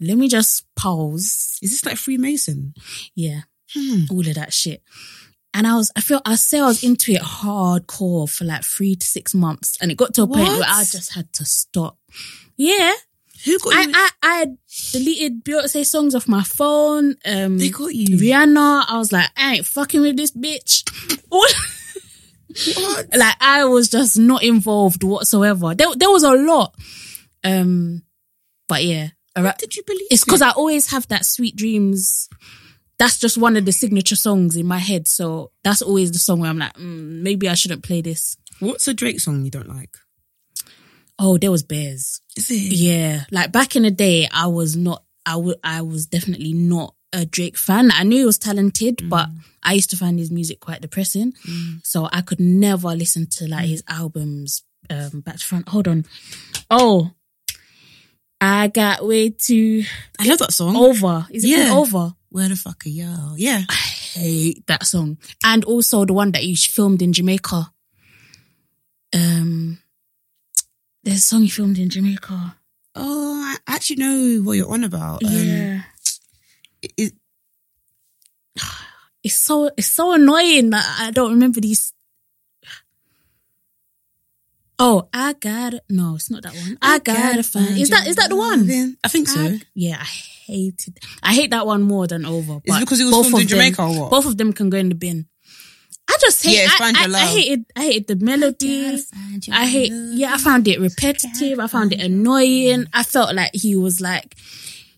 Let 0.00 0.16
me 0.16 0.28
just 0.28 0.64
pause. 0.76 1.58
Is 1.60 1.72
this 1.72 1.84
like 1.84 1.96
Freemason? 1.96 2.74
Yeah, 3.14 3.40
Hmm. 3.74 4.04
all 4.10 4.26
of 4.26 4.34
that 4.34 4.52
shit. 4.52 4.82
And 5.54 5.66
I 5.66 5.74
was, 5.76 5.90
I 5.96 6.00
feel, 6.02 6.20
I 6.26 6.34
say 6.34 6.60
I 6.60 6.66
was 6.66 6.84
into 6.84 7.12
it 7.12 7.22
hardcore 7.22 8.28
for 8.30 8.44
like 8.44 8.62
three 8.62 8.94
to 8.94 9.06
six 9.06 9.34
months, 9.34 9.78
and 9.80 9.90
it 9.90 9.96
got 9.96 10.12
to 10.14 10.22
a 10.22 10.26
point 10.26 10.40
What? 10.40 10.58
where 10.60 10.68
I 10.68 10.84
just 10.84 11.14
had 11.14 11.32
to 11.34 11.44
stop. 11.46 11.98
Yeah, 12.58 12.92
Who 13.46 13.58
got 13.60 13.74
I, 13.74 13.82
you? 13.82 13.92
I, 13.94 14.10
I 14.22 14.46
deleted 14.92 15.44
Beyonce 15.44 15.86
songs 15.86 16.14
off 16.14 16.28
my 16.28 16.42
phone. 16.42 17.16
Um, 17.24 17.58
they 17.58 17.70
got 17.70 17.94
you. 17.94 18.18
Rihanna, 18.18 18.84
I 18.88 18.98
was 18.98 19.12
like, 19.12 19.30
I 19.36 19.54
ain't 19.54 19.66
fucking 19.66 20.00
with 20.02 20.16
this 20.16 20.32
bitch. 20.32 20.82
What? 21.28 21.54
like 23.16 23.34
I 23.40 23.64
was 23.64 23.88
just 23.88 24.18
not 24.18 24.42
involved 24.42 25.02
whatsoever. 25.02 25.74
There, 25.74 25.88
there 25.96 26.10
was 26.10 26.22
a 26.22 26.34
lot. 26.34 26.74
Um, 27.44 28.02
but 28.68 28.84
yeah, 28.84 29.08
What 29.34 29.58
did 29.58 29.74
you 29.76 29.82
believe? 29.86 30.06
it's 30.10 30.24
because 30.24 30.42
I 30.42 30.50
always 30.50 30.90
have 30.90 31.06
that 31.08 31.24
sweet 31.26 31.56
dreams. 31.56 32.28
That's 32.98 33.18
just 33.18 33.36
one 33.36 33.56
of 33.56 33.64
the 33.66 33.72
signature 33.72 34.16
songs 34.16 34.56
in 34.56 34.66
my 34.66 34.78
head. 34.78 35.06
So 35.06 35.50
that's 35.62 35.82
always 35.82 36.12
the 36.12 36.18
song 36.18 36.40
where 36.40 36.48
I'm 36.50 36.58
like, 36.58 36.72
mm, 36.74 37.20
maybe 37.22 37.48
I 37.48 37.54
shouldn't 37.54 37.82
play 37.84 38.00
this. 38.00 38.36
What's 38.60 38.88
a 38.88 38.94
Drake 38.94 39.20
song 39.20 39.44
you 39.44 39.50
don't 39.50 39.68
like? 39.68 39.94
Oh, 41.18 41.38
there 41.38 41.50
was 41.50 41.62
bears. 41.62 42.20
Is 42.36 42.50
it? 42.50 42.54
Yeah, 42.74 43.24
like 43.30 43.52
back 43.52 43.76
in 43.76 43.82
the 43.84 43.90
day, 43.90 44.28
I 44.32 44.46
was 44.46 44.76
not. 44.76 45.02
I 45.24 45.36
would. 45.36 45.56
I 45.64 45.82
was 45.82 46.06
definitely 46.06 46.52
not 46.52 46.94
a 47.12 47.24
Drake 47.26 47.56
fan. 47.56 47.90
I 47.92 48.02
knew 48.04 48.18
he 48.20 48.24
was 48.26 48.38
talented, 48.38 49.08
but 49.08 49.28
I 49.62 49.72
used 49.72 49.90
to 49.90 49.96
find 49.96 50.18
his 50.18 50.30
music 50.30 50.60
quite 50.60 50.80
depressing. 50.82 51.32
Mm. 51.48 51.86
So 51.86 52.08
I 52.12 52.20
could 52.20 52.40
never 52.40 52.88
listen 52.88 53.26
to 53.32 53.48
like 53.48 53.66
his 53.66 53.82
albums 53.88 54.62
um, 54.90 55.20
back 55.20 55.36
to 55.36 55.44
front. 55.44 55.68
Hold 55.70 55.88
on. 55.88 56.04
Oh, 56.70 57.10
I 58.40 58.68
got 58.68 59.06
way 59.06 59.30
too 59.30 59.84
I 60.18 60.26
love 60.26 60.38
that 60.38 60.52
song. 60.52 60.76
over. 60.76 61.26
Is 61.30 61.44
it 61.44 61.48
Yeah. 61.48 61.72
over? 61.72 62.14
Where 62.36 62.50
the 62.50 62.56
fuck 62.56 62.84
are 62.84 62.90
y'all? 62.90 63.38
Yeah. 63.38 63.62
I 63.66 63.72
hate 63.74 64.66
that 64.66 64.84
song. 64.84 65.16
And 65.42 65.64
also 65.64 66.04
the 66.04 66.12
one 66.12 66.32
that 66.32 66.44
you 66.44 66.54
filmed 66.54 67.00
in 67.00 67.14
Jamaica. 67.14 67.72
Um, 69.14 69.78
there's 71.02 71.16
a 71.16 71.22
song 71.22 71.40
he 71.40 71.48
filmed 71.48 71.78
in 71.78 71.88
Jamaica. 71.88 72.56
Oh, 72.94 73.40
I 73.42 73.56
actually 73.74 73.96
know 73.96 74.42
what 74.42 74.52
you're 74.58 74.70
on 74.70 74.84
about. 74.84 75.24
Um, 75.24 75.32
yeah. 75.32 75.82
it- 76.82 77.14
it's 79.22 79.34
so 79.40 79.70
it's 79.78 79.88
so 79.88 80.12
annoying 80.12 80.68
that 80.70 80.84
I 81.00 81.10
don't 81.12 81.32
remember 81.32 81.60
these. 81.62 81.94
Oh, 84.78 85.08
I 85.12 85.32
got 85.32 85.74
it. 85.74 85.82
No, 85.88 86.16
it's 86.16 86.30
not 86.30 86.42
that 86.42 86.54
one. 86.54 86.76
I, 86.82 86.98
gotta 86.98 87.42
find. 87.42 87.78
Is 87.78 87.88
that 87.90 88.06
is 88.06 88.16
that 88.16 88.28
the 88.28 88.36
one? 88.36 88.68
I 89.02 89.08
think 89.08 89.28
so. 89.28 89.40
I- 89.40 89.60
yeah, 89.74 89.96
I 89.98 90.04
hated. 90.04 90.98
I 91.22 91.34
hate 91.34 91.50
that 91.50 91.66
one 91.66 91.82
more 91.82 92.06
than 92.06 92.26
over. 92.26 92.54
Is 92.56 92.60
but 92.66 92.76
it 92.76 92.80
because 92.80 93.00
it 93.00 93.04
was 93.04 93.12
both 93.12 93.30
filmed 93.30 93.40
in 93.40 93.46
of 93.46 93.48
them- 93.50 93.58
Jamaica 93.58 93.82
or 93.82 94.00
what? 94.02 94.10
Both 94.10 94.26
of 94.26 94.36
them 94.36 94.52
can 94.52 94.68
go 94.68 94.76
in 94.76 94.90
the 94.90 94.94
bin. 94.94 95.26
I 96.08 96.16
just 96.20 96.44
hate. 96.44 96.56
Yeah, 96.56 96.64
it's 96.64 96.74
I, 96.74 96.78
Find 96.78 96.96
Your 96.96 97.16
I, 97.16 97.20
I 97.20 97.26
hated. 97.26 97.64
I 97.74 97.80
hated 97.82 98.06
the 98.06 98.24
melody. 98.24 99.02
I 99.50 99.66
hate. 99.66 99.92
Yeah, 99.92 100.34
I 100.34 100.38
found 100.38 100.68
it 100.68 100.78
repetitive. 100.80 101.58
I 101.58 101.66
found 101.66 101.92
it 101.92 102.00
annoying. 102.00 102.86
I 102.92 103.02
felt 103.02 103.34
like 103.34 103.50
he 103.54 103.76
was 103.76 104.00
like, 104.00 104.36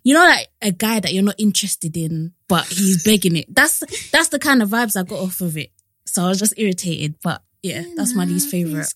you 0.03 0.13
know, 0.15 0.21
like 0.25 0.49
a 0.61 0.71
guy 0.73 1.01
that 1.01 1.15
you're 1.15 1.23
not 1.23 1.37
interested 1.39 1.97
in, 1.97 2.35
but 2.49 2.67
he's 2.67 3.03
begging 3.05 3.37
it. 3.37 3.55
That's 3.55 3.79
that's 4.11 4.29
the 4.29 4.39
kind 4.39 4.61
of 4.63 4.69
vibes 4.71 4.97
I 4.97 5.03
got 5.05 5.21
off 5.21 5.41
of 5.41 5.57
it. 5.57 5.71
So 6.05 6.25
I 6.25 6.29
was 6.29 6.41
just 6.41 6.55
irritated. 6.59 7.15
But 7.23 7.43
yeah, 7.63 7.83
that's 7.97 8.15
my 8.15 8.25
least 8.25 8.51
favorite. 8.51 8.87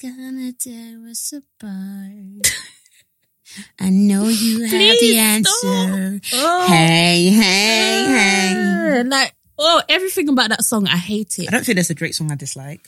I 3.78 3.90
know 3.90 4.28
you 4.28 4.62
have 4.64 4.98
the 5.00 5.18
answer. 5.18 6.20
Oh, 6.34 6.66
Hey, 6.68 7.28
hey, 7.30 8.04
hey. 8.06 9.02
like 9.04 9.34
oh, 9.58 9.82
everything 9.88 10.28
about 10.28 10.48
that 10.50 10.64
song, 10.64 10.86
I 10.88 10.96
hate 10.96 11.38
it. 11.38 11.48
I 11.48 11.50
don't 11.50 11.64
think 11.64 11.76
there's 11.76 11.90
a 11.90 11.94
Drake 11.94 12.14
song 12.14 12.32
I 12.32 12.36
dislike. 12.36 12.86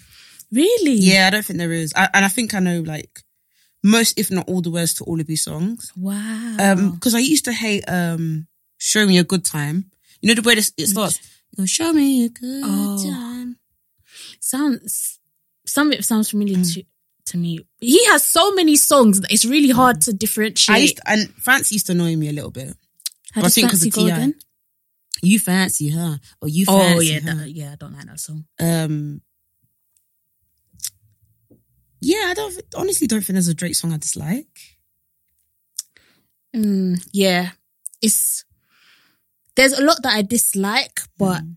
Really? 0.50 0.94
Yeah, 0.94 1.26
I 1.26 1.30
don't 1.30 1.44
think 1.44 1.58
there 1.58 1.72
is. 1.72 1.92
I, 1.96 2.08
and 2.14 2.24
I 2.24 2.28
think 2.28 2.54
I 2.54 2.60
know 2.60 2.80
like 2.80 3.20
most, 3.82 4.18
if 4.18 4.30
not 4.30 4.48
all, 4.48 4.62
the 4.62 4.70
words 4.70 4.94
to 4.94 5.04
all 5.04 5.20
of 5.20 5.26
his 5.28 5.44
songs. 5.44 5.92
Wow. 5.96 6.56
Um, 6.58 6.92
because 6.92 7.14
I 7.14 7.18
used 7.18 7.44
to 7.46 7.52
hate 7.52 7.84
um, 7.88 8.46
"Show 8.78 9.06
Me 9.06 9.18
a 9.18 9.24
Good 9.24 9.44
Time." 9.44 9.90
You 10.22 10.28
know 10.28 10.40
the 10.40 10.48
way 10.48 10.54
this, 10.54 10.72
it 10.78 10.86
starts. 10.86 11.20
"Show 11.66 11.92
me 11.92 12.24
a 12.24 12.28
good 12.30 12.62
Oh. 12.64 13.04
time." 13.04 13.58
sounds 14.40 15.18
some 15.66 15.88
of 15.88 15.98
it 15.98 16.04
sounds 16.04 16.30
familiar 16.30 16.62
to 16.62 16.82
to 17.26 17.38
me. 17.38 17.58
He 17.80 18.04
has 18.06 18.22
so 18.24 18.52
many 18.54 18.76
songs 18.76 19.20
that 19.22 19.32
it's 19.32 19.44
really 19.46 19.70
hard 19.70 20.00
to 20.02 20.12
differentiate. 20.12 20.76
I 20.76 20.80
used 20.80 20.96
to, 20.96 21.02
and 21.10 21.28
Fancy 21.36 21.74
used 21.76 21.86
to 21.86 21.92
annoy 21.92 22.16
me 22.16 22.28
a 22.28 22.32
little 22.32 22.50
bit. 22.50 22.76
How 23.32 23.40
I 23.40 23.44
does 23.44 23.54
think 23.54 23.70
'cause 23.70 23.80
Fancy 23.80 23.90
go 23.90 24.06
again? 24.06 24.34
You 25.22 25.38
fancy 25.38 25.88
her, 25.90 26.20
or 26.42 26.48
you 26.48 26.66
Oh 26.68 26.78
fancy 26.78 27.06
yeah, 27.06 27.20
her. 27.20 27.34
that, 27.36 27.50
yeah. 27.52 27.72
I 27.72 27.76
don't 27.76 27.94
like 27.94 28.06
that 28.06 28.20
song. 28.20 28.44
um, 28.60 29.22
yeah, 32.00 32.18
Yeah, 32.20 32.30
I 32.30 32.34
don't 32.34 32.62
honestly 32.74 33.06
don't 33.06 33.20
think 33.22 33.34
there's 33.34 33.48
a 33.48 33.54
Drake 33.54 33.74
song 33.74 33.92
I 33.92 33.96
dislike. 33.96 34.60
Mm, 36.54 37.04
yeah, 37.12 37.50
it's 38.02 38.44
there's 39.56 39.72
a 39.72 39.82
lot 39.84 40.02
that 40.02 40.14
I 40.14 40.22
dislike, 40.22 41.00
but 41.16 41.42
Mm. 41.42 41.56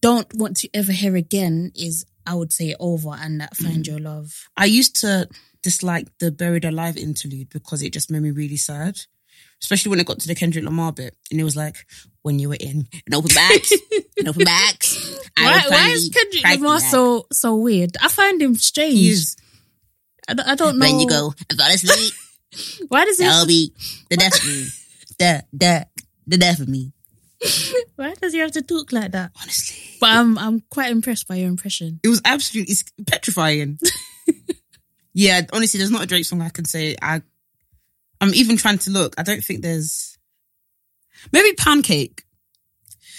don't 0.00 0.34
want 0.34 0.56
to 0.58 0.68
ever 0.74 0.92
hear 0.92 1.14
again. 1.16 1.70
Is 1.74 2.04
I 2.26 2.34
would 2.34 2.52
say 2.52 2.74
over 2.78 3.10
and 3.10 3.40
that 3.40 3.54
Mm. 3.56 3.64
find 3.64 3.86
your 3.86 3.98
love. 3.98 4.48
I 4.56 4.64
used 4.66 4.96
to 5.00 5.28
dislike 5.62 6.08
the 6.18 6.30
Buried 6.32 6.64
Alive 6.64 6.96
interlude 6.96 7.48
because 7.50 7.82
it 7.82 7.92
just 7.92 8.10
made 8.10 8.22
me 8.22 8.30
really 8.30 8.56
sad. 8.56 9.00
Especially 9.62 9.90
when 9.90 10.00
it 10.00 10.06
got 10.06 10.18
to 10.18 10.26
the 10.26 10.34
Kendrick 10.34 10.64
Lamar 10.64 10.92
bit. 10.92 11.16
And 11.30 11.40
it 11.40 11.44
was 11.44 11.54
like, 11.54 11.76
when 12.22 12.38
you 12.40 12.48
were 12.48 12.56
in 12.58 12.88
an 13.06 13.14
open 13.14 13.30
backs, 13.34 13.72
an 14.18 14.26
open 14.28 14.44
backs. 14.44 15.18
I 15.38 15.44
Why, 15.44 15.64
why 15.68 15.88
is 15.90 16.10
Kendrick 16.12 16.44
Lamar 16.60 16.78
back. 16.80 16.90
so 16.90 17.26
so 17.32 17.54
weird? 17.56 17.96
I 18.00 18.08
find 18.08 18.42
him 18.42 18.56
strange. 18.56 18.94
He's, 18.94 19.36
I 20.28 20.34
don't, 20.34 20.48
I 20.48 20.54
don't 20.56 20.78
know. 20.78 20.86
when 20.86 20.98
you 21.00 21.08
go 21.08 21.32
and 21.48 21.58
fall 21.58 21.70
asleep, 21.70 22.12
Why 22.88 23.04
does? 23.04 23.18
Have 23.20 23.30
that'll 23.30 23.46
be 23.46 23.72
the 24.10 24.16
death 24.16 24.38
of 24.42 24.46
me. 24.48 24.66
The, 25.18 25.44
the, 25.52 25.86
the 26.26 26.36
death 26.38 26.58
of 26.58 26.68
me. 26.68 26.92
why 27.96 28.14
does 28.20 28.32
he 28.32 28.38
have 28.38 28.52
to 28.52 28.62
talk 28.62 28.92
like 28.92 29.12
that? 29.12 29.32
Honestly. 29.40 29.96
But 30.00 30.10
I'm 30.10 30.38
I'm 30.38 30.60
quite 30.70 30.90
impressed 30.90 31.28
by 31.28 31.36
your 31.36 31.48
impression. 31.48 32.00
It 32.02 32.08
was 32.08 32.20
absolutely 32.24 32.72
it's 32.72 32.84
petrifying. 33.06 33.78
yeah, 35.14 35.42
honestly, 35.52 35.78
there's 35.78 35.90
not 35.90 36.02
a 36.02 36.06
Drake 36.06 36.24
song 36.24 36.42
I 36.42 36.48
can 36.48 36.64
say. 36.64 36.96
I, 37.00 37.22
I'm 38.20 38.34
even 38.34 38.56
trying 38.56 38.78
to 38.78 38.90
look. 38.90 39.14
I 39.18 39.22
don't 39.22 39.42
think 39.42 39.62
there's. 39.62 40.18
Maybe 41.32 41.54
Pancake. 41.54 42.24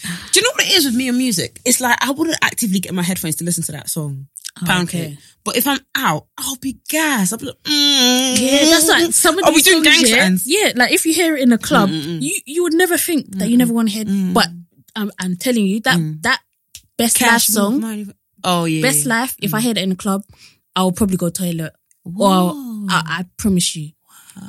Do 0.04 0.40
you 0.40 0.44
know 0.44 0.52
what 0.56 0.66
it 0.66 0.74
is 0.74 0.86
with 0.86 0.96
me 0.96 1.08
and 1.08 1.18
music? 1.18 1.62
It's 1.64 1.80
like 1.80 1.98
I 2.02 2.12
wouldn't 2.12 2.38
actively 2.42 2.80
get 2.80 2.94
my 2.94 3.04
headphones 3.04 3.38
to 3.38 3.46
listen 3.46 3.64
to 3.64 3.72
that 3.72 3.90
song, 3.90 4.28
Oh, 4.62 4.86
cake. 4.88 5.18
But 5.44 5.58
if 5.58 5.66
I'm 5.68 5.80
out, 5.96 6.28
I'll 6.38 6.56
be 6.58 6.78
gassed. 6.88 7.34
I'll 7.34 7.40
be 7.40 7.48
like, 7.48 7.62
mm. 7.64 8.38
Yeah, 8.40 8.66
that's 8.70 8.88
like 8.88 9.12
some 9.12 9.38
of 9.40 9.44
Are 9.46 9.52
we 9.52 9.62
doing 9.62 9.84
songs, 9.84 10.10
gang 10.10 10.38
yeah, 10.46 10.68
yeah, 10.68 10.74
like 10.76 10.92
if 10.94 11.06
you 11.06 11.14
hear 11.14 11.36
it 11.36 11.42
in 11.42 11.52
a 11.52 11.58
club, 11.58 11.90
Mm, 11.90 12.02
mm, 12.02 12.06
mm. 12.06 12.22
you 12.22 12.40
you 12.46 12.64
would 12.64 12.74
never 12.74 12.98
think 12.98 13.28
that 13.38 13.50
you 13.50 13.58
never 13.58 13.74
want 13.74 13.90
to 13.90 13.94
hear. 13.96 14.06
Mm. 14.06 14.34
But 14.34 14.48
I'm 14.96 15.12
I'm 15.20 15.36
telling 15.36 15.66
you 15.66 15.82
that 15.82 15.98
Mm. 15.98 16.22
that 16.22 16.40
best 16.98 17.20
life 17.20 17.30
Cash 17.32 17.48
song, 17.48 17.84
even- 17.84 18.14
Oh 18.44 18.66
yeah, 18.66 18.82
best 18.82 19.06
yeah. 19.06 19.20
life. 19.22 19.36
If 19.42 19.54
I 19.54 19.60
hear 19.60 19.72
it 19.72 19.78
in 19.80 19.92
a 19.92 19.96
club, 19.96 20.24
I'll 20.76 20.92
probably 20.94 21.18
go 21.18 21.30
toilet. 21.30 21.74
Whoa. 22.04 22.50
Or 22.50 22.54
I, 22.90 23.02
I 23.20 23.26
promise 23.38 23.76
you, 23.76 23.92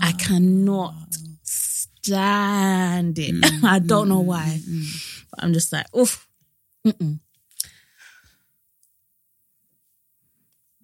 I 0.01 0.13
cannot 0.13 0.95
stand 1.43 3.19
it. 3.19 3.35
Mm, 3.35 3.65
I 3.75 3.79
don't 3.79 4.09
know 4.09 4.21
why. 4.21 4.61
But 5.31 5.43
I'm 5.45 5.53
just 5.53 5.73
like, 5.73 5.87
oof. 5.97 6.29
Mm-mm. 6.87 7.21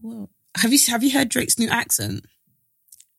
Whoa. 0.03 0.29
Have 0.57 0.73
you 0.73 0.79
have 0.89 1.03
you 1.03 1.11
heard 1.13 1.29
Drake's 1.29 1.59
new 1.59 1.69
accent? 1.69 2.25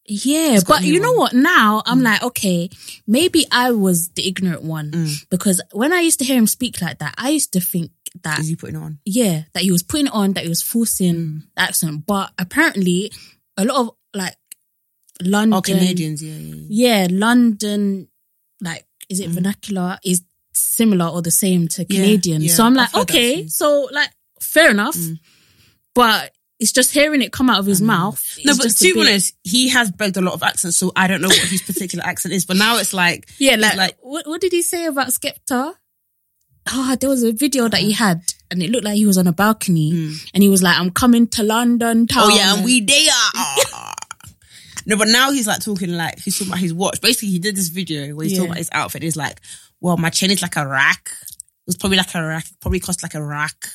Yeah, 0.05 0.59
but 0.67 0.84
you 0.84 0.99
know 0.99 1.13
what? 1.13 1.32
Now 1.34 1.84
I'm 1.86 2.01
like, 2.01 2.21
okay, 2.23 2.69
maybe 3.07 3.45
I 3.51 3.71
was 3.71 4.09
the 4.09 4.27
ignorant 4.27 4.63
one 4.63 4.91
Mm. 4.91 5.29
because 5.29 5.61
when 5.71 5.93
I 5.93 6.01
used 6.01 6.19
to 6.19 6.25
hear 6.25 6.38
him 6.38 6.47
speak 6.47 6.82
like 6.82 6.97
that, 6.99 7.13
I 7.17 7.29
used 7.29 7.53
to 7.53 7.61
think 7.61 7.91
that 8.23 8.39
Is 8.39 8.47
he 8.49 8.55
putting 8.55 8.75
it 8.75 8.79
on? 8.79 8.99
yeah, 9.05 9.43
that 9.53 9.63
he 9.63 9.71
was 9.71 9.84
putting 9.84 10.07
it 10.07 10.13
on, 10.13 10.34
that 10.34 10.43
he 10.43 10.49
was 10.49 10.61
forcing 10.61 11.15
Mm. 11.15 11.41
the 11.55 11.61
accent. 11.61 12.05
But 12.07 12.32
apparently, 12.38 13.11
a 13.55 13.63
lot 13.63 13.77
of 13.79 13.89
like 14.13 14.36
London, 15.21 15.53
Oh, 15.57 15.61
Canadians, 15.61 16.21
yeah, 16.21 16.34
yeah. 16.36 16.55
yeah. 16.67 17.01
yeah, 17.03 17.07
London, 17.11 18.09
like 18.59 18.86
is 19.07 19.19
it 19.19 19.29
Mm. 19.29 19.34
vernacular 19.36 19.99
is 20.03 20.23
similar 20.53 21.05
or 21.07 21.21
the 21.21 21.32
same 21.32 21.67
to 21.69 21.86
Canadian. 21.86 22.41
yeah, 22.41 22.53
so 22.53 22.65
I'm 22.65 22.73
like, 22.73 22.93
okay, 22.95 23.47
so 23.47 23.88
like 23.93 24.09
fair 24.41 24.71
enough, 24.71 24.95
Mm. 24.97 25.19
but 25.93 26.34
it's 26.62 26.72
just 26.72 26.93
hearing 26.93 27.22
it 27.22 27.34
come 27.34 27.49
out 27.49 27.59
of 27.59 27.66
his 27.66 27.82
mouth. 27.82 28.24
No, 28.45 28.53
but 28.55 28.70
to 28.70 28.93
be 28.93 28.99
honest, 29.01 29.36
he 29.43 29.68
has 29.70 29.91
begged 29.91 30.16
a 30.16 30.22
lot 30.22 30.36
of 30.36 30.43
accents, 30.43 30.78
so 30.78 30.91
I 30.95 31.07
don't 31.07 31.20
know 31.20 31.28
what 31.28 31.38
his 31.39 31.62
particular 31.64 32.05
accent 32.05 32.34
is. 32.36 32.45
But 32.45 32.55
now 32.57 32.78
it's 32.78 32.93
like, 32.93 33.28
Yeah, 33.39 33.55
like, 33.57 33.76
like- 33.76 33.97
what, 34.01 34.28
what 34.28 34.39
did 34.39 34.53
he 34.53 34.62
say 34.62 34.86
about 34.86 35.07
Skepta? 35.07 35.74
Oh, 36.72 36.95
there 36.99 37.09
was 37.09 37.24
a 37.24 37.32
video 37.34 37.68
that 37.68 37.80
he 37.82 37.91
had, 37.91 38.22
and 38.51 38.62
it 38.62 38.70
looked 38.70 38.86
like 38.86 38.95
he 38.95 39.07
was 39.07 39.18
on 39.18 39.26
a 39.26 39.34
balcony, 39.34 39.91
Mm. 39.91 40.30
and 40.36 40.43
he 40.43 40.49
was 40.49 40.62
like, 40.62 40.78
"I'm 40.78 40.91
coming 40.91 41.26
to 41.30 41.41
London 41.41 42.05
town." 42.05 42.26
oh 42.32 42.36
yeah, 42.36 42.53
and 42.55 42.64
we 42.64 42.82
there. 42.82 43.09
are. 43.36 43.93
no, 44.86 44.95
but 44.95 45.07
now 45.07 45.32
he's 45.32 45.47
like 45.47 45.62
talking 45.64 45.91
like 45.93 46.20
he's 46.20 46.38
talking 46.38 46.51
about 46.53 46.59
his 46.59 46.74
watch. 46.74 47.01
Basically, 47.01 47.30
he 47.30 47.39
did 47.39 47.55
this 47.55 47.70
video 47.70 48.14
where 48.16 48.24
he's 48.26 48.34
Yeah. 48.34 48.38
talking 48.39 48.51
about 48.51 48.57
his 48.59 48.70
outfit. 48.72 49.01
He's 49.01 49.18
like, 49.18 49.41
well, 49.80 49.97
my 49.97 50.12
chain 50.12 50.30
is 50.30 50.43
like 50.43 50.55
a 50.55 50.68
rack. 50.68 51.09
It 51.32 51.66
was 51.68 51.78
probably 51.78 51.97
like 51.97 52.14
a 52.14 52.24
rack. 52.24 52.45
Probably 52.59 52.80
cost 52.80 53.01
like 53.01 53.16
a 53.16 53.24
rack. 53.24 53.68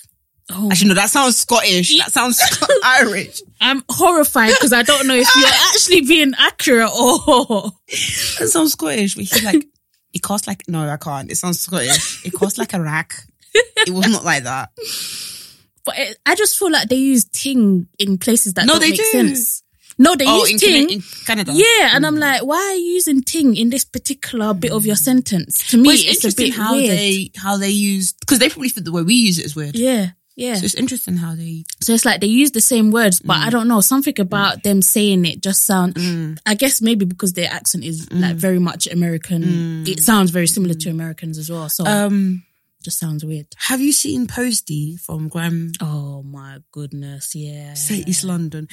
Oh, 0.50 0.70
Actually, 0.70 0.88
no, 0.88 0.94
that 0.94 1.10
sounds 1.10 1.36
Scottish. 1.38 1.98
That 1.98 2.12
sounds 2.12 2.40
Irish. 2.84 3.42
I'm 3.60 3.82
horrified 3.88 4.52
because 4.54 4.72
I 4.72 4.82
don't 4.82 5.06
know 5.08 5.14
if 5.16 5.28
you're 5.36 5.48
actually 5.74 6.02
being 6.02 6.32
accurate 6.38 6.90
or. 6.90 7.72
That 8.38 8.48
sounds 8.48 8.72
Scottish. 8.72 9.14
But 9.16 9.24
he's 9.24 9.44
like, 9.44 9.66
it 10.12 10.22
cost 10.22 10.46
like 10.46 10.62
no, 10.68 10.88
I 10.88 10.96
can't. 10.98 11.30
It 11.30 11.36
sounds 11.36 11.60
Scottish. 11.60 12.24
It 12.24 12.32
cost 12.32 12.58
like 12.58 12.74
a 12.74 12.80
rack. 12.80 13.14
It 13.54 13.90
was 13.92 14.06
not 14.08 14.24
like 14.24 14.44
that. 14.44 14.70
But 15.84 15.98
it, 15.98 16.18
I 16.26 16.34
just 16.34 16.58
feel 16.58 16.70
like 16.70 16.88
they 16.88 16.96
use 16.96 17.24
ting 17.24 17.88
in 17.98 18.18
places 18.18 18.54
that 18.54 18.66
No, 18.66 18.74
don't 18.74 18.80
they 18.82 18.90
make 18.90 18.98
do. 18.98 19.04
sense. 19.04 19.62
No, 19.98 20.14
they 20.14 20.26
Oh, 20.26 20.44
use 20.44 20.50
in, 20.52 20.58
ting. 20.58 20.90
In 20.90 21.02
Canada. 21.24 21.52
yeah, 21.54 21.90
and 21.96 22.04
I'm 22.04 22.16
mm. 22.16 22.20
like, 22.20 22.44
why 22.44 22.56
are 22.58 22.74
you 22.74 22.92
using 22.94 23.22
ting 23.22 23.56
in 23.56 23.70
this 23.70 23.84
particular 23.84 24.52
bit 24.52 24.70
of 24.72 24.84
your 24.84 24.96
sentence? 24.96 25.66
To 25.70 25.76
me, 25.78 25.84
But 25.84 25.94
it's, 25.94 26.24
it's, 26.24 26.34
a 26.34 26.36
bit 26.36 26.54
how 26.54 26.74
weird. 26.74 26.90
they 26.90 27.30
how 27.36 27.56
they 27.56 27.70
use 27.70 28.12
because 28.12 28.38
they 28.38 28.48
probably 28.50 28.68
think 28.68 28.84
the 28.84 28.92
way 28.92 29.02
we 29.02 29.14
use 29.14 29.38
it 29.38 29.46
is 29.46 29.56
weird. 29.56 29.74
yeah, 29.74 30.10
yeah. 30.36 30.54
So 30.54 30.64
it's 30.66 30.74
interesting 30.74 31.16
how 31.16 31.34
they. 31.34 31.64
So 31.80 31.92
it's 31.94 32.04
like 32.04 32.20
they 32.20 32.26
use 32.28 32.50
the 32.52 32.60
same 32.60 32.90
words, 32.90 33.20
but 33.20 33.38
Mm. 33.38 33.46
I 33.46 33.50
don't 33.50 33.68
know 33.68 33.80
something 33.80 34.18
about 34.20 34.62
them 34.62 34.82
saying 34.82 35.24
it 35.24 35.42
just 35.42 35.62
sound. 35.62 35.96
I 36.46 36.54
guess 36.54 36.80
maybe 36.82 37.04
because 37.06 37.32
their 37.32 37.50
accent 37.50 37.84
is 37.84 38.06
Mm. 38.06 38.20
like 38.20 38.36
very 38.36 38.58
much 38.58 38.86
American. 38.86 39.84
It 39.86 40.00
sounds 40.02 40.30
very 40.30 40.46
similar 40.46 40.74
to 40.74 40.90
Americans 40.90 41.38
as 41.38 41.48
well. 41.50 41.68
So 41.68 41.84
Um, 41.86 42.42
just 42.84 42.98
sounds 42.98 43.24
weird. 43.24 43.46
have 43.56 43.80
you 43.80 43.92
seen 43.92 44.26
Posty 44.26 44.96
from 44.96 45.28
Graham 45.28 45.72
Oh 45.80 46.22
my 46.22 46.58
goodness, 46.70 47.34
yeah. 47.34 47.74
Say 47.74 48.04
East 48.06 48.22
London? 48.24 48.68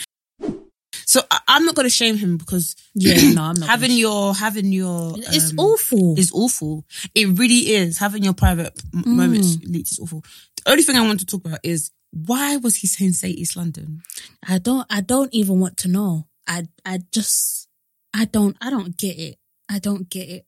So 1.05 1.22
I, 1.32 1.39
I'm 1.47 1.66
not 1.66 1.76
going 1.76 1.86
to 1.88 1.89
shame 1.89 2.18
him 2.18 2.38
because 2.38 2.76
Yeah, 2.93 3.34
no, 3.34 3.43
I'm 3.43 3.55
not. 3.59 3.68
having 3.76 3.91
your 3.91 4.34
having 4.36 4.72
your 4.72 5.16
it's 5.18 5.51
um, 5.51 5.59
awful. 5.59 6.16
It's 6.18 6.32
awful. 6.34 6.86
It 7.16 7.28
really 7.39 7.74
is. 7.76 7.97
Having 7.97 8.24
your 8.24 8.34
private 8.34 8.74
m- 8.93 9.03
Mm. 9.03 9.16
moments 9.16 9.57
leaked 9.64 9.91
is 9.91 9.99
awful. 9.99 10.24
The 10.66 10.72
only 10.72 10.84
thing 10.84 10.95
I 10.95 11.01
want 11.05 11.20
to 11.22 11.26
talk 11.26 11.45
about 11.45 11.59
is 11.64 11.91
why 12.11 12.57
was 12.57 12.76
he 12.78 12.88
saying 12.88 13.14
say 13.14 13.30
East 13.30 13.55
London? 13.55 14.01
I 14.47 14.57
don't. 14.59 14.86
I 14.89 15.01
don't 15.01 15.34
even 15.34 15.59
want 15.59 15.78
to 15.78 15.88
know. 15.88 16.28
I. 16.47 16.68
I 16.86 16.99
just. 17.11 17.68
I 18.14 18.26
don't. 18.26 18.55
I 18.61 18.70
don't 18.70 18.95
get 18.97 19.18
it. 19.18 19.38
I 19.70 19.80
don't 19.80 20.09
get 20.09 20.30
it. 20.30 20.45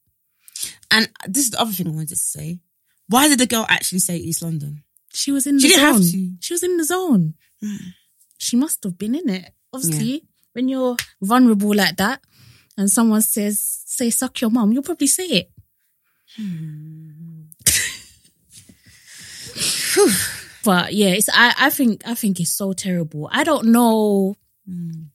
And 0.91 1.09
this 1.27 1.45
is 1.45 1.51
the 1.51 1.59
other 1.61 1.71
thing 1.71 1.87
I 1.87 1.91
wanted 1.91 2.09
to 2.09 2.15
say. 2.15 2.59
Why 3.07 3.27
did 3.27 3.39
the 3.39 3.47
girl 3.47 3.65
actually 3.69 3.99
say 3.99 4.17
East 4.17 4.41
London? 4.41 4.83
She 5.13 5.31
was 5.31 5.47
in 5.47 5.59
She 5.59 5.67
the 5.67 5.73
didn't 5.75 5.85
have 5.85 6.03
zone. 6.03 6.11
to. 6.11 6.31
She 6.41 6.53
was 6.53 6.63
in 6.63 6.77
the 6.77 6.83
zone. 6.83 7.33
Mm. 7.63 7.77
She 8.37 8.55
must 8.57 8.83
have 8.83 8.97
been 8.97 9.15
in 9.15 9.29
it. 9.29 9.51
Obviously, 9.73 10.23
when 10.53 10.67
you're 10.69 10.95
vulnerable 11.21 11.73
like 11.73 11.97
that, 11.97 12.21
and 12.77 12.89
someone 12.91 13.21
says, 13.21 13.59
"Say 13.85 14.09
suck 14.09 14.39
your 14.41 14.49
mum," 14.51 14.71
you'll 14.71 14.83
probably 14.83 15.07
say 15.07 15.25
it. 15.27 15.51
But 20.63 20.93
yeah, 20.93 21.09
it's. 21.09 21.29
I. 21.31 21.53
I 21.59 21.69
think. 21.69 22.01
I 22.07 22.15
think 22.15 22.39
it's 22.39 22.51
so 22.51 22.73
terrible. 22.73 23.29
I 23.31 23.43
don't 23.43 23.67
know. 23.67 24.35
Mm. 24.67 25.09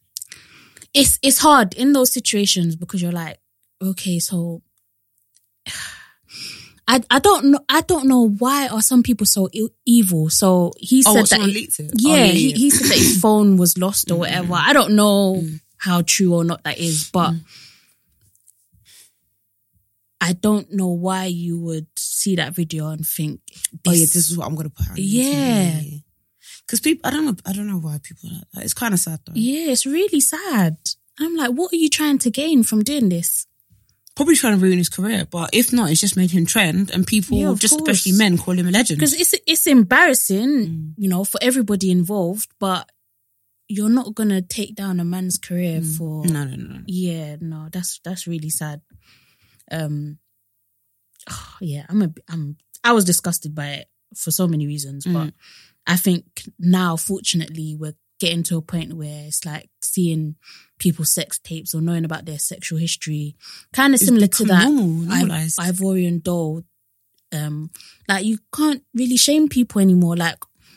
It's. 0.94 1.18
It's 1.22 1.38
hard 1.38 1.74
in 1.74 1.92
those 1.92 2.12
situations 2.12 2.76
because 2.76 3.02
you're 3.02 3.10
like, 3.10 3.38
okay, 3.82 4.20
so. 4.20 4.62
I, 6.88 7.00
I 7.08 7.20
don't 7.20 7.44
know 7.52 7.60
I 7.68 7.82
don't 7.82 8.08
know 8.08 8.28
why 8.28 8.66
are 8.66 8.82
some 8.82 9.04
people 9.04 9.24
so 9.24 9.48
e- 9.52 9.68
evil. 9.86 10.28
So 10.28 10.72
he 10.76 11.04
Oh, 11.06 11.14
said 11.24 11.38
that 11.38 11.46
he- 11.46 11.52
leaked 11.54 11.78
it? 11.78 11.92
yeah, 11.94 12.24
Oh, 12.24 12.26
He, 12.32 12.50
he 12.52 12.70
said 12.70 12.88
that 12.88 12.98
his 12.98 13.20
phone 13.20 13.56
was 13.56 13.78
lost 13.78 14.10
or 14.10 14.18
whatever. 14.18 14.54
I 14.54 14.72
don't 14.72 14.96
know 14.96 15.36
Mm. 15.36 15.60
how 15.76 16.02
true 16.02 16.34
or 16.34 16.42
not 16.42 16.64
that 16.64 16.78
is, 16.78 17.08
but 17.12 17.32
I 20.20 20.32
don't 20.34 20.70
know 20.72 20.88
why 20.88 21.24
you 21.26 21.58
would 21.60 21.86
see 21.96 22.36
that 22.36 22.54
video 22.54 22.88
and 22.88 23.06
think, 23.06 23.40
oh 23.86 23.92
yeah, 23.92 24.00
this 24.00 24.16
is 24.30 24.36
what 24.36 24.46
I'm 24.46 24.54
gonna 24.54 24.70
put. 24.70 24.88
on 24.90 24.94
Yeah. 24.96 25.80
Because 26.66 26.80
people, 26.80 27.00
I 27.04 27.10
don't 27.10 27.24
know, 27.24 27.36
I 27.46 27.52
don't 27.52 27.66
know 27.66 27.78
why 27.78 27.98
people. 28.02 28.28
Are 28.30 28.42
like. 28.54 28.64
It's 28.64 28.74
kind 28.74 28.94
of 28.94 29.00
sad 29.00 29.20
though. 29.26 29.32
yeah, 29.34 29.72
it's 29.72 29.86
really 29.86 30.20
sad. 30.20 30.76
I'm 31.18 31.34
like, 31.36 31.50
what 31.50 31.72
are 31.72 31.76
you 31.76 31.88
trying 31.88 32.18
to 32.18 32.30
gain 32.30 32.62
from 32.62 32.82
doing 32.82 33.08
this? 33.08 33.46
Probably 34.16 34.36
trying 34.36 34.58
to 34.58 34.62
ruin 34.64 34.78
his 34.78 34.88
career, 34.88 35.26
but 35.30 35.50
if 35.52 35.72
not, 35.72 35.90
it's 35.90 36.00
just 36.00 36.16
made 36.16 36.30
him 36.30 36.44
trend, 36.44 36.90
and 36.90 37.06
people, 37.06 37.38
Yeah, 37.38 37.54
just 37.56 37.78
course. 37.78 37.88
especially 37.88 38.12
men, 38.18 38.36
call 38.38 38.58
him 38.58 38.68
a 38.68 38.70
legend. 38.70 38.98
Because 38.98 39.14
it's 39.14 39.34
it's 39.46 39.66
embarrassing, 39.66 40.48
Mm. 40.68 40.94
you 40.98 41.08
know, 41.08 41.24
for 41.24 41.38
everybody 41.42 41.90
involved, 41.90 42.50
but 42.58 42.90
you're 43.68 43.88
not 43.88 44.14
gonna 44.14 44.42
take 44.42 44.74
down 44.74 45.00
a 45.00 45.04
man's 45.04 45.38
career 45.38 45.80
for 45.80 46.26
no, 46.26 46.44
no, 46.44 46.56
no, 46.56 46.74
no. 46.74 46.80
Yeah, 46.86 47.36
no, 47.40 47.68
that's 47.70 48.00
that's 48.04 48.26
really 48.26 48.50
sad. 48.50 48.80
Um, 49.70 50.18
yeah, 51.60 51.84
I'm 51.88 52.02
a, 52.02 52.10
I'm, 52.28 52.56
I 52.82 52.92
was 52.92 53.04
disgusted 53.04 53.54
by 53.54 53.68
it 53.68 53.88
for 54.16 54.30
so 54.30 54.46
many 54.48 54.66
reasons, 54.66 55.04
but 55.04 55.12
Mm. 55.28 55.32
I 55.86 55.96
think 55.96 56.24
now, 56.58 56.96
fortunately, 56.96 57.74
we're 57.78 57.94
getting 58.20 58.42
to 58.44 58.56
a 58.58 58.62
point 58.62 58.92
where 58.92 59.24
it's 59.26 59.44
like 59.46 59.70
seeing 59.82 60.36
people's 60.78 61.10
sex 61.10 61.38
tapes 61.38 61.74
or 61.74 61.80
knowing 61.80 62.04
about 62.04 62.26
their 62.26 62.38
sexual 62.38 62.78
history, 62.78 63.34
kind 63.72 63.94
of 63.94 64.00
similar 64.00 64.26
to 64.26 64.44
that 64.44 64.64
normal, 64.70 65.10
I- 65.12 65.46
Ivorian 65.70 66.22
doll. 66.22 66.62
Um, 67.32 67.70
like 68.08 68.24
you 68.24 68.38
can't 68.54 68.82
really 68.94 69.16
shame 69.16 69.48
people 69.48 69.80
anymore. 69.80 70.16
Like 70.16 70.36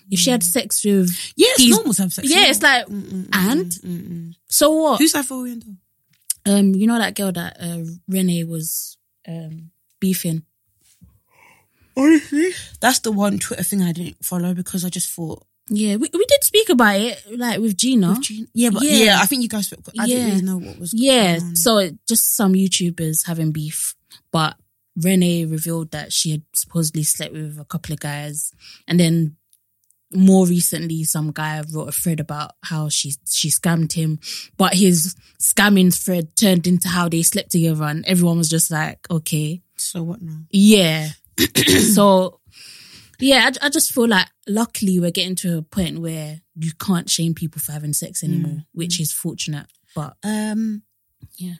if 0.09 0.19
she 0.19 0.29
had 0.29 0.43
sex 0.43 0.83
with, 0.85 1.09
yeah, 1.35 1.47
it's 1.57 1.69
normal 1.75 1.93
to 1.93 2.03
have 2.03 2.13
sex. 2.13 2.29
yeah, 2.29 2.45
it's 2.49 2.61
like, 2.61 2.85
Mm, 2.87 3.01
mm, 3.03 3.23
mm, 3.25 3.29
and? 3.51 3.65
mm, 3.71 3.81
mm, 3.81 4.07
mm. 4.09 4.33
so 4.47 4.71
what? 4.71 4.99
who's 4.99 5.13
Ivorian 5.13 5.63
though? 5.65 5.75
Um, 6.45 6.75
you 6.75 6.87
know 6.87 6.97
that 6.97 7.15
girl 7.15 7.31
that 7.31 7.57
uh, 7.59 7.83
Renee 8.07 8.43
was 8.43 8.97
um 9.27 9.71
beefing. 9.99 10.43
Honestly, 11.95 12.49
that's 12.81 12.99
the 12.99 13.11
one 13.11 13.37
Twitter 13.39 13.63
thing 13.63 13.81
I 13.83 13.91
didn't 13.91 14.23
follow 14.25 14.53
because 14.53 14.83
I 14.83 14.89
just 14.89 15.09
thought, 15.09 15.45
Yeah, 15.69 15.95
we, 15.97 16.09
we 16.11 16.25
did 16.25 16.43
speak 16.43 16.69
about 16.69 16.95
it, 16.99 17.21
like 17.37 17.59
with 17.59 17.77
Gina. 17.77 18.09
with 18.09 18.21
Gina- 18.23 18.47
yeah, 18.53 18.69
but 18.71 18.81
Yeah. 18.83 19.03
yeah. 19.05 19.19
I 19.21 19.25
think 19.27 19.43
you 19.43 19.47
guys. 19.49 19.71
I 19.99 20.07
didn't 20.07 20.09
Yeah. 20.21 20.25
really 20.31 20.41
know 20.41 20.57
what 20.57 20.79
was. 20.79 20.91
Yeah, 20.93 21.37
on. 21.41 21.55
so 21.55 21.77
it- 21.77 21.97
just 22.07 22.35
some 22.35 22.53
YouTubers 22.53 23.27
having 23.27 23.51
beef, 23.51 23.95
but 24.31 24.57
Renee 24.95 25.45
revealed 25.45 25.91
that 25.91 26.11
she 26.11 26.31
had 26.31 26.41
supposedly 26.53 27.03
slept 27.03 27.33
with 27.33 27.59
a 27.59 27.65
couple 27.65 27.93
of 27.93 27.99
guys, 27.99 28.51
and 28.87 28.99
then 28.99 29.37
more 30.15 30.45
recently, 30.45 31.03
some 31.03 31.31
guy 31.31 31.61
wrote 31.71 31.89
a 31.89 31.91
thread 31.91 32.19
about 32.19 32.51
how 32.63 32.89
she 32.89 33.13
she 33.27 33.49
scammed 33.49 33.93
him, 33.93 34.19
but 34.57 34.73
his 34.73 35.15
scamming 35.39 35.93
thread 35.93 36.35
turned 36.35 36.67
into 36.67 36.87
how 36.87 37.09
they 37.09 37.23
slept 37.23 37.51
together, 37.51 37.83
and 37.85 38.05
everyone 38.05 38.37
was 38.37 38.49
just 38.49 38.71
like, 38.71 39.05
okay, 39.09 39.61
So 39.77 40.03
what 40.03 40.21
now? 40.21 40.39
yeah. 40.49 41.09
so, 41.93 42.39
yeah, 43.19 43.49
I, 43.61 43.65
I 43.65 43.69
just 43.69 43.91
feel 43.93 44.07
like 44.07 44.27
luckily 44.47 44.99
we're 44.99 45.11
getting 45.11 45.35
to 45.37 45.57
a 45.57 45.61
point 45.63 45.99
where 45.99 46.41
you 46.55 46.71
can't 46.79 47.09
shame 47.09 47.33
people 47.33 47.59
for 47.59 47.71
having 47.71 47.93
sex 47.93 48.23
anymore, 48.23 48.63
which 48.73 48.99
is 48.99 49.11
fortunate. 49.11 49.65
But 49.95 50.15
Um, 50.23 50.83
Yeah. 51.37 51.55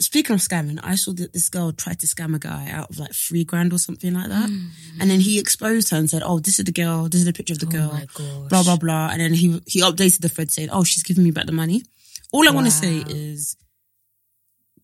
Speaking 0.00 0.34
of 0.34 0.40
scamming, 0.40 0.78
I 0.82 0.94
saw 0.94 1.12
that 1.14 1.32
this 1.32 1.48
girl 1.48 1.72
tried 1.72 1.98
to 2.00 2.06
scam 2.06 2.34
a 2.36 2.38
guy 2.38 2.70
out 2.70 2.88
of 2.90 3.00
like 3.00 3.12
three 3.12 3.42
grand 3.42 3.72
or 3.72 3.78
something 3.78 4.14
like 4.14 4.28
that, 4.28 4.48
Mm. 4.48 4.68
and 5.00 5.10
then 5.10 5.18
he 5.18 5.40
exposed 5.40 5.90
her 5.90 5.96
and 5.96 6.08
said, 6.08 6.22
"Oh, 6.24 6.38
this 6.38 6.60
is 6.60 6.64
the 6.66 6.70
girl. 6.72 7.08
This 7.08 7.20
is 7.20 7.24
the 7.24 7.32
picture 7.32 7.54
of 7.54 7.58
the 7.58 7.66
oh 7.66 7.70
girl." 7.70 8.46
Blah 8.48 8.62
blah 8.62 8.76
blah, 8.76 9.08
and 9.10 9.20
then 9.20 9.34
he 9.34 9.60
he 9.66 9.80
updated 9.80 10.20
the 10.20 10.28
thread 10.28 10.52
saying, 10.52 10.70
"Oh, 10.70 10.84
she's 10.84 11.02
giving 11.02 11.24
me 11.24 11.32
back 11.32 11.46
the 11.46 11.52
money." 11.52 11.82
All 12.30 12.46
I 12.48 12.52
want 12.52 12.66
to 12.68 12.70
say 12.70 12.98
is, 13.08 13.56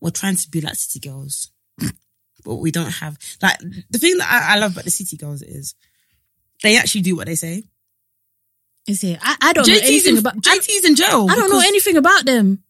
we're 0.01 0.09
trying 0.09 0.35
to 0.35 0.49
be 0.49 0.59
like 0.59 0.75
city 0.75 0.99
girls, 0.99 1.49
but 2.43 2.55
we 2.55 2.71
don't 2.71 2.91
have 2.91 3.17
like 3.41 3.57
the 3.89 3.97
thing 3.99 4.17
that 4.17 4.29
I, 4.29 4.55
I 4.55 4.59
love 4.59 4.73
about 4.73 4.83
the 4.83 4.91
city 4.91 5.15
girls 5.15 5.41
is 5.41 5.75
they 6.61 6.77
actually 6.77 7.01
do 7.01 7.15
what 7.15 7.27
they 7.27 7.35
say. 7.35 7.63
Is 8.85 9.01
it? 9.03 9.17
I, 9.21 9.37
I 9.41 9.53
don't 9.53 9.65
know 9.65 9.73
anything 9.81 10.15
in, 10.15 10.19
about. 10.19 10.35
I, 10.45 10.57
JT's 10.59 10.83
in 10.83 10.95
jail. 10.97 11.25
I 11.29 11.35
don't 11.35 11.49
know 11.49 11.61
anything 11.61 11.95
about 11.95 12.25
them. 12.25 12.64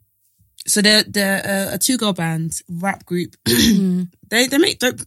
So 0.68 0.82
they're 0.82 1.04
they're 1.04 1.70
uh, 1.72 1.76
a 1.76 1.78
two 1.78 1.98
girl 1.98 2.14
band 2.14 2.62
rap 2.70 3.06
group. 3.06 3.36
They 3.46 4.48
they 4.48 4.58
make 4.58 4.80
dope. 4.80 5.00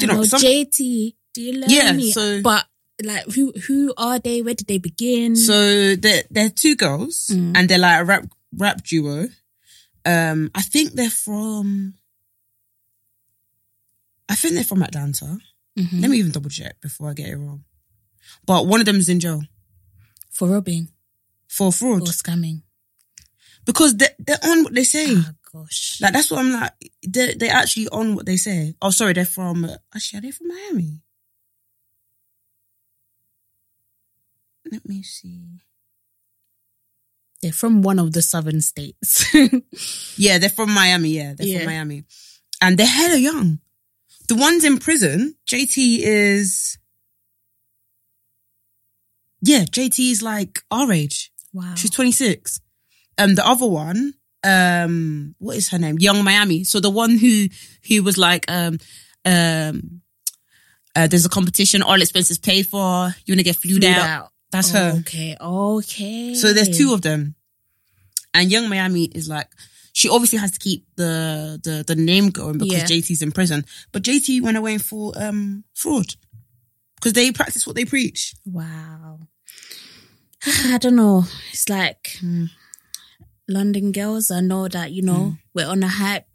You 0.00 0.06
know? 0.08 0.14
know 0.16 0.24
Some, 0.24 0.40
JT. 0.40 1.14
Do 1.34 1.42
you 1.42 1.52
love 1.60 1.70
Yeah, 1.70 1.92
me? 1.92 2.10
so- 2.12 2.40
but 2.42 2.64
like, 3.02 3.26
who 3.34 3.52
who 3.66 3.92
are 3.96 4.18
they? 4.18 4.40
Where 4.42 4.54
did 4.54 4.66
they 4.66 4.78
begin? 4.78 5.36
so 5.36 5.94
they're 5.96 6.22
they're 6.30 6.48
two 6.50 6.74
girls 6.76 7.28
Mm. 7.32 7.52
and 7.56 7.68
they're 7.68 7.78
like 7.78 8.00
a 8.00 8.04
rap 8.04 8.24
rap 8.56 8.82
duo. 8.82 9.28
Um, 10.06 10.50
I 10.54 10.62
think 10.62 10.92
they're 10.92 11.10
from. 11.10 11.94
I 14.28 14.34
think 14.36 14.54
they're 14.54 14.64
from 14.64 14.82
Atlanta. 14.82 15.38
Mhm. 15.78 16.00
Let 16.00 16.10
me 16.10 16.18
even 16.18 16.32
double 16.32 16.50
check 16.50 16.80
before 16.80 17.10
I 17.10 17.14
get 17.14 17.28
it 17.28 17.36
wrong. 17.36 17.64
But 18.46 18.66
one 18.66 18.80
of 18.80 18.86
them 18.86 18.96
is 18.96 19.08
in 19.08 19.20
jail 19.20 19.42
for 20.30 20.48
robbing 20.48 20.88
for 21.48 21.72
fraud 21.72 22.02
or 22.02 22.12
scamming. 22.12 22.62
Because 23.66 23.96
they 23.96 24.08
they're 24.18 24.38
on 24.44 24.64
what 24.64 24.74
they 24.74 24.84
say. 24.84 25.06
Oh 25.10 25.30
gosh. 25.52 26.00
Like 26.00 26.12
that's 26.12 26.30
what 26.30 26.40
I'm 26.40 26.52
like. 26.52 26.72
They 27.06 27.34
they 27.34 27.48
actually 27.48 27.88
on 27.88 28.14
what 28.14 28.26
they 28.26 28.36
say. 28.36 28.74
Oh, 28.82 28.90
sorry, 28.90 29.12
they're 29.12 29.24
from. 29.24 29.68
Actually, 29.94 30.18
are 30.18 30.22
they 30.22 30.30
from 30.30 30.48
Miami? 30.48 31.00
Let 34.70 34.88
me 34.88 35.02
see. 35.02 35.60
They're 37.42 37.52
from 37.52 37.82
one 37.82 37.98
of 37.98 38.12
the 38.12 38.22
southern 38.22 38.60
states. 38.62 39.24
Yeah, 40.16 40.38
they're 40.38 40.48
from 40.48 40.70
Miami. 40.72 41.10
Yeah, 41.10 41.34
they're 41.36 41.46
Yeah. 41.46 41.58
from 41.58 41.66
Miami, 41.66 42.04
and 42.60 42.78
they're 42.78 42.86
hella 42.86 43.18
young. 43.18 43.58
The 44.28 44.36
ones 44.36 44.64
in 44.64 44.78
prison, 44.78 45.34
JT 45.46 45.98
is. 46.02 46.78
Yeah, 49.42 49.64
JT 49.64 50.10
is 50.10 50.22
like 50.22 50.62
our 50.70 50.90
age. 50.92 51.30
wow. 51.52 51.74
She's 51.76 51.90
26. 51.90 52.60
Um, 53.18 53.34
the 53.34 53.46
other 53.46 53.66
one, 53.66 54.14
um, 54.42 55.34
what 55.38 55.56
is 55.56 55.68
her 55.70 55.78
name? 55.78 55.98
Young 55.98 56.24
Miami. 56.24 56.64
So 56.64 56.80
the 56.80 56.90
one 56.90 57.16
who, 57.16 57.46
who 57.88 58.02
was 58.02 58.18
like, 58.18 58.44
um, 58.50 58.78
um, 59.24 60.00
uh, 60.96 61.06
there's 61.06 61.24
a 61.26 61.28
competition, 61.30 61.82
all 61.82 62.00
expenses 62.00 62.38
paid 62.38 62.66
for, 62.66 63.14
you 63.24 63.32
want 63.32 63.40
to 63.40 63.44
get 63.44 63.56
flued 63.56 63.82
Flued 63.82 63.96
out. 63.96 64.08
out. 64.08 64.30
That's 64.52 64.70
her. 64.70 64.94
Okay. 65.00 65.36
Okay. 65.40 66.34
So 66.34 66.52
there's 66.52 66.76
two 66.76 66.92
of 66.92 67.02
them. 67.02 67.34
And 68.32 68.50
Young 68.50 68.68
Miami 68.68 69.04
is 69.04 69.28
like, 69.28 69.48
she 69.92 70.08
obviously 70.08 70.38
has 70.38 70.50
to 70.52 70.58
keep 70.58 70.86
the, 70.96 71.60
the, 71.62 71.84
the 71.86 71.94
name 71.96 72.30
going 72.30 72.58
because 72.58 72.74
Yeah. 72.90 72.96
JT's 72.98 73.22
in 73.22 73.32
prison. 73.32 73.64
But 73.92 74.02
JT 74.02 74.42
went 74.42 74.56
away 74.56 74.78
for, 74.78 75.12
um, 75.16 75.64
fraud. 75.74 76.06
Because 76.96 77.12
they 77.12 77.32
practice 77.32 77.66
what 77.66 77.76
they 77.76 77.84
preach. 77.84 78.34
Wow. 78.44 79.20
I 80.46 80.78
don't 80.78 80.96
know. 80.96 81.24
It's 81.52 81.68
like 81.68 82.16
Hmm. 82.20 82.46
London 83.48 83.92
girls. 83.92 84.30
I 84.30 84.40
know 84.40 84.68
that 84.68 84.92
you 84.92 85.02
know 85.02 85.12
mm. 85.14 85.38
we're 85.54 85.68
on 85.68 85.82
a 85.82 85.88
hype. 85.88 86.26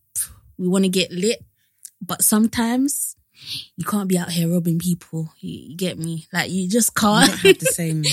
We 0.58 0.68
want 0.68 0.86
to 0.86 0.90
get 0.90 1.12
lit, 1.12 1.44
but 2.02 2.24
sometimes 2.24 3.16
you 3.76 3.86
can't 3.86 4.10
be 4.10 4.18
out 4.18 4.32
here 4.32 4.52
robbing 4.52 4.80
people. 4.80 5.32
You, 5.40 5.70
you 5.70 5.78
get 5.78 5.98
me? 5.98 6.28
Like 6.34 6.52
you 6.52 6.70
just 6.70 6.96
can't. 6.96 7.30
don't 7.30 7.40
have 7.40 7.60
the 7.60 7.66
same 7.66 8.04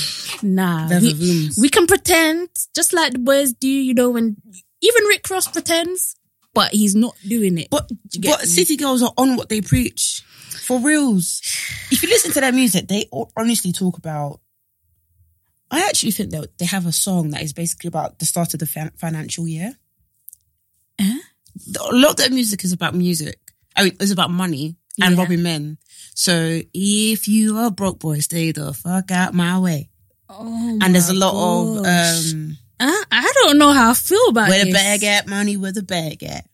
nah. 0.42 0.88
We, 0.88 1.50
we 1.60 1.68
can 1.68 1.86
pretend 1.86 2.48
just 2.74 2.92
like 2.92 3.12
the 3.12 3.18
boys 3.18 3.52
do. 3.52 3.68
You 3.68 3.94
know 3.94 4.10
when 4.10 4.36
even 4.80 5.04
Rick 5.04 5.28
Ross 5.30 5.48
pretends, 5.48 6.16
but 6.54 6.72
he's 6.72 6.94
not 6.94 7.14
doing 7.26 7.58
it. 7.58 7.68
But 7.70 7.90
you 8.12 8.30
but 8.30 8.40
me? 8.40 8.46
city 8.46 8.76
girls 8.76 9.02
are 9.02 9.12
on 9.16 9.36
what 9.36 9.48
they 9.48 9.60
preach 9.60 10.22
for 10.66 10.78
reals. 10.80 11.40
If 11.90 12.02
you 12.02 12.08
listen 12.08 12.32
to 12.32 12.40
their 12.40 12.52
music, 12.52 12.88
they 12.88 13.08
honestly 13.36 13.72
talk 13.72 13.98
about. 13.98 14.40
I 15.70 15.80
actually 15.88 16.12
think 16.12 16.30
that 16.30 16.58
they 16.58 16.64
have 16.66 16.86
a 16.86 16.92
song 16.92 17.30
that 17.30 17.42
is 17.42 17.52
basically 17.52 17.88
about 17.88 18.18
the 18.18 18.26
start 18.26 18.54
of 18.54 18.60
the 18.60 18.66
fin- 18.66 18.92
financial 18.96 19.48
year. 19.48 19.74
Eh? 20.98 21.18
A 21.80 21.94
lot 21.94 22.10
of 22.12 22.16
their 22.16 22.30
music 22.30 22.64
is 22.64 22.72
about 22.72 22.94
music. 22.94 23.38
I 23.74 23.84
mean, 23.84 23.96
it's 24.00 24.12
about 24.12 24.30
money 24.30 24.76
and 25.02 25.14
Yeah. 25.16 25.20
robbing 25.22 25.42
men. 25.42 25.78
So 26.14 26.60
if 26.72 27.28
you 27.28 27.56
are 27.58 27.70
broke 27.70 27.98
boy, 27.98 28.20
stay 28.20 28.52
the 28.52 28.72
fuck 28.72 29.10
out 29.10 29.34
my 29.34 29.58
way. 29.58 29.90
Oh 30.28 30.78
And 30.82 30.94
there's 30.94 31.08
a 31.10 31.14
lot 31.14 31.34
of 31.34 31.78
um, 31.86 32.56
I, 32.80 33.04
I 33.10 33.32
don't 33.34 33.58
know 33.58 33.72
how 33.72 33.90
I 33.90 33.94
feel 33.94 34.28
about 34.28 34.48
where 34.48 34.58
this. 34.64 34.66
the 34.68 34.72
bag 34.72 35.04
at, 35.04 35.26
money 35.28 35.56
where 35.56 35.72
the 35.72 35.82
bag 35.82 36.22
at. 36.22 36.46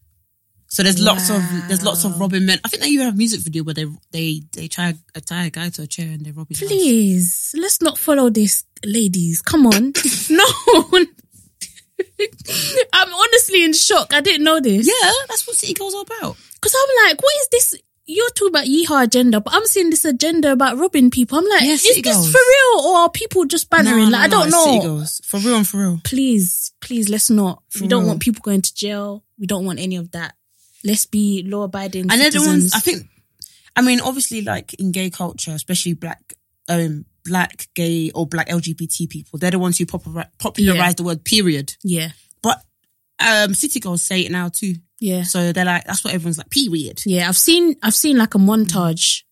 So 0.72 0.82
there's 0.82 0.98
lots 1.02 1.28
of 1.28 1.42
there's 1.68 1.82
lots 1.84 2.02
of 2.04 2.12
Wow. 2.12 2.20
robbing 2.20 2.46
men. 2.46 2.58
I 2.64 2.68
think 2.68 2.82
they 2.82 2.88
even 2.88 3.04
have 3.04 3.12
a 3.14 3.16
music 3.18 3.40
video 3.42 3.62
where 3.62 3.74
they 3.74 3.84
they 4.10 4.40
they 4.56 4.68
try 4.68 4.94
to 5.12 5.20
tie 5.20 5.44
a 5.44 5.50
guy 5.50 5.68
to 5.68 5.82
a 5.82 5.86
chair 5.86 6.08
and 6.08 6.24
they 6.24 6.30
rob 6.30 6.48
his 6.48 6.60
house. 6.60 6.68
Please, 6.70 7.54
let's 7.58 7.82
not 7.82 7.98
follow 7.98 8.30
this, 8.30 8.64
ladies. 8.82 9.42
Come 9.42 9.66
on. 9.66 9.92
no. 10.30 10.46
I'm 12.94 13.12
honestly 13.12 13.64
in 13.64 13.74
shock. 13.74 14.14
I 14.14 14.22
didn't 14.22 14.44
know 14.44 14.60
this. 14.60 14.86
Yeah, 14.88 15.12
that's 15.28 15.46
what 15.46 15.56
City 15.56 15.74
Girls 15.74 15.94
are 15.94 16.02
about. 16.02 16.36
Because 16.54 16.74
I'm 16.74 17.08
like, 17.10 17.22
what 17.22 17.32
is 17.42 17.48
this? 17.50 17.74
You're 18.06 18.30
talking 18.30 18.48
about 18.48 18.64
yeehaw 18.64 19.04
agenda, 19.04 19.40
but 19.42 19.52
I'm 19.54 19.66
seeing 19.66 19.90
this 19.90 20.06
agenda 20.06 20.52
about 20.52 20.78
robbing 20.78 21.10
people. 21.10 21.36
I'm 21.38 21.46
like, 21.48 21.62
Yeah, 21.62 21.72
is 21.72 21.82
City 21.86 22.00
this 22.00 22.16
Girls. 22.16 22.32
for 22.32 22.38
real 22.38 22.86
or 22.86 22.96
are 23.00 23.10
people 23.10 23.44
just 23.44 23.68
bannering? 23.70 24.10
like, 24.10 24.22
I 24.22 24.28
don't 24.28 24.46
it's 24.48 24.52
know. 24.52 25.04
For 25.24 25.38
real 25.46 25.56
and 25.56 25.68
for 25.68 25.76
real. 25.78 26.00
Please, 26.02 26.72
please, 26.80 27.10
let's 27.10 27.28
not. 27.28 27.62
For 27.68 27.82
we 27.82 27.88
don't 27.88 28.02
real. 28.04 28.08
want 28.08 28.20
people 28.20 28.40
going 28.42 28.62
to 28.62 28.74
jail. 28.74 29.22
We 29.38 29.46
don't 29.46 29.64
want 29.66 29.78
any 29.78 29.96
of 29.96 30.10
that. 30.12 30.34
Let's 30.84 31.06
be 31.06 31.42
law 31.46 31.62
abiding. 31.64 32.10
And 32.10 32.20
they're 32.20 32.30
the 32.30 32.38
ones, 32.40 32.72
citizens. 32.72 32.74
I 32.74 32.78
think, 32.80 33.08
I 33.76 33.82
mean, 33.82 34.00
obviously, 34.00 34.42
like 34.42 34.74
in 34.74 34.92
gay 34.92 35.10
culture, 35.10 35.52
especially 35.52 35.94
black, 35.94 36.34
um, 36.68 37.04
black, 37.24 37.68
gay, 37.74 38.10
or 38.14 38.26
black 38.26 38.48
LGBT 38.48 39.08
people, 39.08 39.38
they're 39.38 39.52
the 39.52 39.58
ones 39.58 39.78
who 39.78 39.86
popularize, 39.86 40.26
popularize 40.38 40.78
Yeah. 40.78 40.92
the 40.94 41.02
word 41.04 41.24
period. 41.24 41.74
Yeah. 41.84 42.10
But 42.42 42.60
um, 43.24 43.54
City 43.54 43.78
Girls 43.80 44.02
say 44.02 44.20
it 44.22 44.32
now 44.32 44.48
too. 44.48 44.74
Yeah. 44.98 45.22
So 45.22 45.52
they're 45.52 45.64
like, 45.64 45.84
that's 45.84 46.04
what 46.04 46.14
everyone's 46.14 46.38
like, 46.38 46.50
period. 46.50 47.02
Yeah, 47.06 47.28
I've 47.28 47.36
seen 47.36 47.76
I've 47.82 47.94
seen 47.94 48.18
like 48.18 48.34
a 48.34 48.38
montage, 48.38 49.22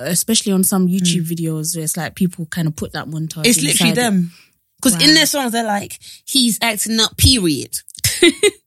especially 0.00 0.52
on 0.52 0.64
some 0.64 0.88
YouTube 0.88 1.28
videos 1.28 1.74
where 1.76 1.84
it's 1.84 1.96
like 1.96 2.14
people 2.16 2.46
kind 2.46 2.66
of 2.68 2.74
put 2.76 2.92
that 2.92 3.06
montage. 3.06 3.42
Mm. 3.42 3.46
It's 3.46 3.62
literally 3.62 3.92
them. 3.92 4.32
Because 4.80 5.00
in 5.00 5.14
their 5.14 5.26
songs, 5.26 5.52
they're 5.52 5.62
like, 5.64 5.98
he's 6.26 6.58
acting 6.60 6.98
up, 6.98 7.16
period. 7.16 7.72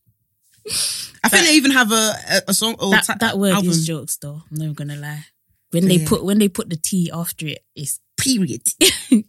I 1.24 1.30
think 1.30 1.46
they 1.48 1.56
even 1.56 1.72
have 1.72 1.92
a, 1.92 2.14
a, 2.30 2.42
a 2.50 2.54
song 2.54 2.76
or 2.80 2.92
That, 2.92 3.04
ta- 3.06 3.18
that 3.20 3.38
word 3.38 3.54
album. 3.54 3.70
is 3.72 3.86
jokes 3.86 4.18
though. 4.18 4.42
I'm 4.52 4.58
never 4.58 4.74
gonna 4.74 4.96
lie. 4.96 5.26
When 5.72 5.88
they 5.88 5.96
Yeah. 5.98 6.08
put 6.10 6.24
when 6.24 6.40
they 6.40 6.48
put 6.50 6.70
the 6.70 6.76
T 6.78 7.10
after 7.14 7.48
it, 7.48 7.60
it's 7.76 8.00
Period. 8.18 8.62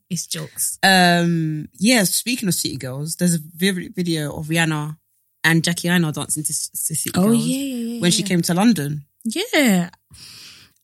it's 0.09 0.27
jokes. 0.27 0.79
Um, 0.83 1.69
yeah, 1.79 2.05
speaking 2.05 2.49
of 2.49 2.55
City 2.55 2.77
Girls, 2.77 3.17
there's 3.17 3.35
a 3.35 3.39
video 3.41 4.33
of 4.33 4.47
Rihanna 4.47 4.97
and 5.43 5.65
Jackie 5.65 5.89
Aina 5.89 6.13
dancing 6.13 6.45
to, 6.45 6.53
to 6.53 6.55
City 6.95 7.11
Oh 7.17 7.25
Girls 7.25 7.45
yeah, 7.45 7.57
yeah, 7.59 7.75
yeah. 7.95 8.01
when 8.01 8.11
she 8.13 8.23
came 8.23 8.43
to 8.43 8.55
London. 8.55 9.05
Yeah, 9.25 9.91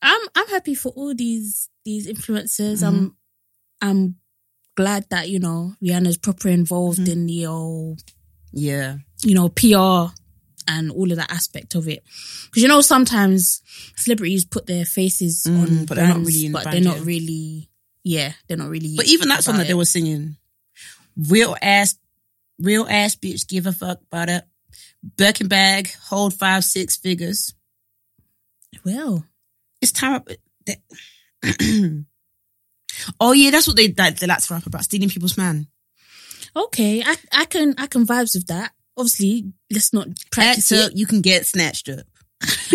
I'm 0.02 0.20
I'm 0.34 0.48
happy 0.48 0.74
for 0.74 0.90
all 0.90 1.14
these 1.14 1.68
these 1.84 2.08
influencers. 2.08 2.82
Mm-hmm. 2.82 2.84
I'm 2.86 3.16
I'm 3.80 4.16
glad 4.76 5.06
that 5.10 5.28
you 5.30 5.38
know 5.38 5.74
Rihanna's 5.82 6.18
proper 6.18 6.48
involved 6.48 6.98
Mhm. 6.98 7.08
in 7.12 7.26
the 7.26 7.42
whole 7.44 7.96
Yeah. 8.52 8.96
you 9.22 9.34
know 9.36 9.48
PR 9.48 10.12
and 10.68 10.90
all 10.90 11.10
of 11.10 11.16
that 11.18 11.30
aspect 11.32 11.74
of 11.74 11.88
it. 11.88 12.02
Because 12.46 12.62
you 12.62 12.68
know 12.68 12.80
sometimes 12.80 13.62
celebrities 13.96 14.44
put 14.44 14.66
their 14.66 14.84
faces 14.84 15.44
Mm, 15.48 15.62
on, 15.80 15.84
but 15.86 15.96
they're 15.96 16.08
not 16.08 16.24
really 16.24 16.48
but 16.50 16.62
brand, 16.64 16.74
they're 16.76 16.92
not 16.92 16.98
yeah. 16.98 17.04
really. 17.04 17.68
Yeah, 18.04 18.32
they're 18.48 18.56
not 18.56 18.68
really. 18.68 18.94
But 18.96 19.06
even 19.06 19.28
that 19.28 19.44
song 19.44 19.58
that 19.58 19.66
they 19.68 19.74
were 19.74 19.84
singing, 19.84 20.36
real 21.16 21.56
ass, 21.62 21.96
real 22.58 22.86
ass 22.88 23.14
bitch, 23.16 23.46
give 23.46 23.66
a 23.66 23.72
fuck 23.72 24.00
about 24.10 24.28
it. 24.28 24.44
Birkin 25.16 25.48
bag, 25.48 25.90
hold 26.08 26.34
five, 26.34 26.64
six 26.64 26.96
figures. 26.96 27.54
well, 28.84 29.24
It's 29.80 29.92
time. 29.92 30.14
up- 30.14 30.28
they- 30.66 30.82
oh 33.20 33.32
yeah, 33.32 33.50
that's 33.50 33.66
what 33.66 33.76
they 33.76 33.88
that 33.88 34.18
they 34.18 34.26
like 34.26 34.40
to 34.40 34.54
rap 34.54 34.66
about 34.66 34.84
stealing 34.84 35.08
people's 35.08 35.36
man. 35.36 35.66
okay, 36.54 37.02
I 37.04 37.16
I 37.32 37.44
can 37.46 37.74
I 37.78 37.86
can 37.86 38.06
vibes 38.06 38.34
with 38.34 38.46
that. 38.48 38.72
Obviously, 38.96 39.52
let's 39.70 39.92
not 39.92 40.08
practice 40.30 40.70
it. 40.72 40.96
you 40.96 41.06
can 41.06 41.20
get 41.20 41.46
snatched 41.46 41.88
up. 41.88 42.06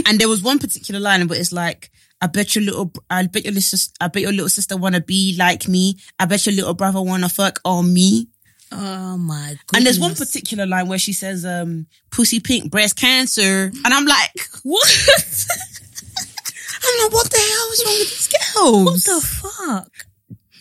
and 0.08 0.20
there 0.20 0.30
was 0.30 0.42
one 0.42 0.60
particular 0.60 1.00
line 1.00 1.28
where 1.28 1.40
it's 1.40 1.52
like, 1.52 1.92
I 2.22 2.28
bet 2.28 2.56
your 2.56 2.64
little, 2.64 2.92
I 3.10 3.28
bet 3.28 3.44
your 3.44 3.52
little, 3.52 3.62
sis- 3.62 3.92
I 4.02 4.08
bet 4.08 4.24
your 4.24 4.32
little 4.32 4.50
sister 4.50 4.76
wanna 4.78 5.02
be 5.02 5.36
like 5.38 5.68
me. 5.68 5.98
I 6.18 6.26
bet 6.26 6.46
your 6.46 6.56
little 6.56 6.74
brother 6.74 7.02
wanna 7.02 7.30
fuck 7.30 7.60
on 7.66 7.94
me. 7.94 8.30
Oh 8.72 9.18
my 9.18 9.56
god! 9.68 9.78
And 9.78 9.86
there's 9.86 10.00
one 10.00 10.16
particular 10.16 10.66
line 10.66 10.88
where 10.90 10.98
she 11.00 11.14
says, 11.14 11.46
um, 11.46 11.86
pussy 12.12 12.40
pink, 12.40 12.70
breast 12.72 12.96
cancer. 12.98 13.72
And 13.86 13.94
I'm 13.94 14.06
like, 14.06 14.32
what? 14.64 15.08
I'm 16.84 17.04
like, 17.04 17.14
what 17.14 17.30
the 17.30 17.38
hell 17.38 17.72
is 17.72 17.84
wrong 17.86 17.96
with 18.00 18.10
these 18.10 18.28
girls? 18.28 18.86
what 18.86 19.04
the 19.04 19.22
fuck? 19.26 19.92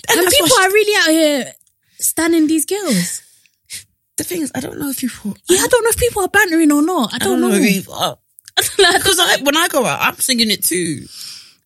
And 0.08 0.18
And 0.20 0.28
people 0.28 0.46
she- 0.48 0.62
are 0.64 0.70
really 0.70 0.96
out 1.02 1.10
here 1.10 1.52
standing 1.98 2.46
these 2.46 2.64
girls. 2.64 3.22
The 4.16 4.24
thing 4.24 4.42
is, 4.42 4.52
I 4.54 4.60
don't 4.60 4.78
know 4.78 4.90
if 4.90 4.98
people, 4.98 5.36
Yeah, 5.48 5.58
I 5.62 5.66
don't 5.68 5.84
know 5.84 5.90
if 5.90 5.96
people 5.98 6.22
are 6.22 6.28
bantering 6.28 6.72
or 6.72 6.82
not. 6.82 7.12
I 7.12 7.16
I 7.16 7.18
don't, 7.18 7.40
don't 7.40 7.40
know 7.42 7.48
know. 7.56 7.62
if 7.64 7.74
people 7.74 7.94
are. 7.94 8.18
Like, 8.78 8.94
Because 8.96 9.18
I, 9.18 9.42
when 9.42 9.56
I 9.56 9.68
go 9.68 9.84
out, 9.84 10.00
I'm 10.00 10.16
singing 10.16 10.50
it 10.50 10.62
too. 10.64 11.04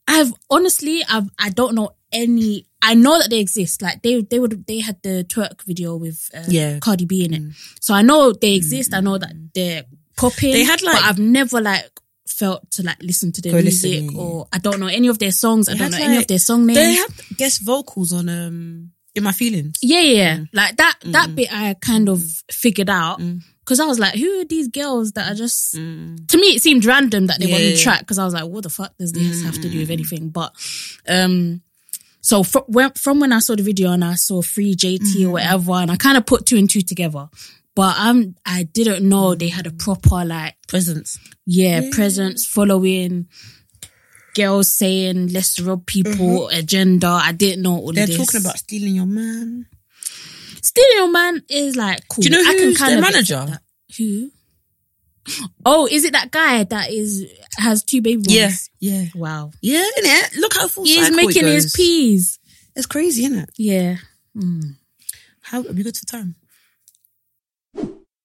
I've 0.08 0.32
honestly, 0.50 1.02
I've 1.08 1.28
I 1.38 1.50
don't 1.50 1.74
know 1.76 1.90
any. 2.10 2.66
I 2.82 2.94
know 2.94 3.18
that 3.20 3.30
they 3.30 3.38
exist. 3.38 3.80
Like 3.80 4.02
they 4.02 4.22
they 4.22 4.40
would 4.40 4.66
they 4.66 4.80
had 4.80 4.96
the 5.04 5.24
twerk 5.28 5.62
video 5.62 5.94
with 5.96 6.28
uh, 6.34 6.42
Yeah. 6.48 6.80
Cardi 6.80 7.04
B 7.04 7.24
in 7.24 7.34
it, 7.34 7.42
so 7.80 7.94
I 7.94 8.02
know 8.02 8.32
they 8.32 8.54
exist. 8.54 8.92
I 8.92 9.00
know 9.00 9.18
that 9.18 9.32
they're 9.54 9.84
popping. 10.16 10.52
They 10.52 10.64
had, 10.64 10.82
like- 10.82 10.96
but 10.96 11.04
I've 11.04 11.18
never 11.20 11.60
like 11.60 11.84
felt 12.26 12.68
to 12.72 12.82
like 12.82 13.00
listen 13.02 13.30
to 13.32 13.42
their 13.42 13.62
music 13.62 14.02
listen, 14.02 14.16
or 14.18 14.48
I 14.52 14.58
don't 14.58 14.80
know 14.80 14.88
any 14.88 15.06
of 15.06 15.18
their 15.20 15.30
songs. 15.30 15.68
I 15.68 15.74
don't 15.74 15.92
know 15.92 15.98
had, 15.98 16.06
any 16.08 16.16
of 16.16 16.26
their 16.26 16.38
song 16.40 16.66
names. 16.66 16.78
They 16.78 16.94
had 16.94 17.10
guest 17.36 17.62
vocals 17.62 18.12
on, 18.12 18.28
um, 18.28 18.90
In 19.14 19.22
My 19.24 19.32
Feelings. 19.32 19.76
Yeah, 19.82 20.00
yeah, 20.00 20.12
yeah. 20.36 20.44
Like 20.52 20.76
that 20.76 20.96
that 21.06 21.28
Mm. 21.30 21.34
bit 21.34 21.52
I 21.52 21.74
kind 21.74 22.08
of 22.08 22.22
figured 22.50 22.88
out 22.90 23.18
Mm. 23.20 23.42
because 23.60 23.80
I 23.80 23.86
was 23.86 23.98
like, 23.98 24.14
who 24.14 24.40
are 24.40 24.44
these 24.44 24.68
girls 24.68 25.12
that 25.12 25.30
are 25.30 25.34
just 25.34 25.74
Mm. 25.74 26.28
to 26.28 26.36
me 26.38 26.48
it 26.54 26.62
seemed 26.62 26.84
random 26.84 27.26
that 27.26 27.40
they 27.40 27.46
were 27.46 27.54
on 27.54 27.60
the 27.60 27.76
track 27.76 28.00
because 28.00 28.18
I 28.18 28.24
was 28.24 28.34
like, 28.34 28.44
what 28.46 28.62
the 28.62 28.70
fuck 28.70 28.96
does 28.98 29.12
this 29.12 29.42
have 29.42 29.54
to 29.60 29.68
do 29.68 29.78
with 29.80 29.88
Mm. 29.88 29.92
anything? 29.92 30.28
But 30.30 30.52
um 31.08 31.62
so 32.22 32.42
from 32.42 32.64
when, 32.68 32.92
from 32.92 33.18
when 33.18 33.32
I 33.32 33.38
saw 33.40 33.56
the 33.56 33.62
video 33.62 33.90
and 33.92 34.04
I 34.04 34.14
saw 34.14 34.42
free 34.42 34.74
JT 34.76 35.00
Mm. 35.22 35.26
or 35.26 35.30
whatever, 35.30 35.72
and 35.72 35.90
I 35.90 35.96
kind 35.96 36.16
of 36.18 36.26
put 36.26 36.46
two 36.46 36.56
and 36.58 36.68
two 36.70 36.82
together. 36.82 37.28
But 37.74 37.94
I'm 37.98 38.36
I 38.44 38.64
didn't 38.64 39.08
know 39.08 39.34
they 39.34 39.48
had 39.48 39.66
a 39.66 39.70
proper 39.72 40.24
like 40.24 40.54
Presence. 40.68 41.18
yeah, 41.46 41.80
Yeah. 41.80 41.90
presence 41.92 42.46
following 42.46 43.26
girls 44.34 44.68
saying 44.72 45.28
let's 45.32 45.58
rob 45.60 45.86
people 45.86 46.48
agenda. 46.48 47.08
I 47.08 47.32
didn't 47.32 47.62
know 47.62 47.72
all 47.76 47.86
Mm-hmm. 47.88 47.94
They're 47.94 48.04
of 48.04 48.08
this. 48.10 48.16
talking 48.18 48.40
about 48.40 48.58
stealing 48.58 48.94
your 48.94 49.06
man. 49.06 49.66
Stealing 50.62 50.90
your 50.96 51.10
man 51.10 51.42
is 51.48 51.76
like 51.76 52.06
cool. 52.08 52.22
Do 52.22 52.28
you 52.28 52.36
know 52.42 52.50
I 52.50 52.54
can 52.54 52.64
who's 52.68 52.78
kind 52.78 52.90
their 52.92 52.98
of 52.98 53.04
manager? 53.04 53.60
Who? 53.98 54.30
Oh, 55.64 55.86
is 55.90 56.04
it 56.04 56.12
that 56.12 56.30
guy 56.30 56.64
that 56.64 56.90
is 56.90 57.26
has 57.58 57.82
two 57.84 58.00
baby 58.02 58.22
boys? 58.22 58.70
Yeah, 58.80 59.02
yeah, 59.02 59.04
Wow. 59.14 59.50
yeah. 59.60 59.84
Innit? 59.98 60.36
Look 60.38 60.54
how 60.54 60.66
full 60.68 60.84
He's 60.84 61.08
it 61.08 61.14
making 61.14 61.46
his 61.46 61.72
peas. 61.72 62.38
It's 62.74 62.86
crazy, 62.86 63.24
isn't 63.26 63.38
it? 63.38 63.50
Yeah. 63.56 63.96
Mm. 64.36 64.76
How 65.42 65.58
are 65.60 65.72
we 65.72 65.82
good 65.82 65.96
for 65.96 66.06
time? 66.06 66.36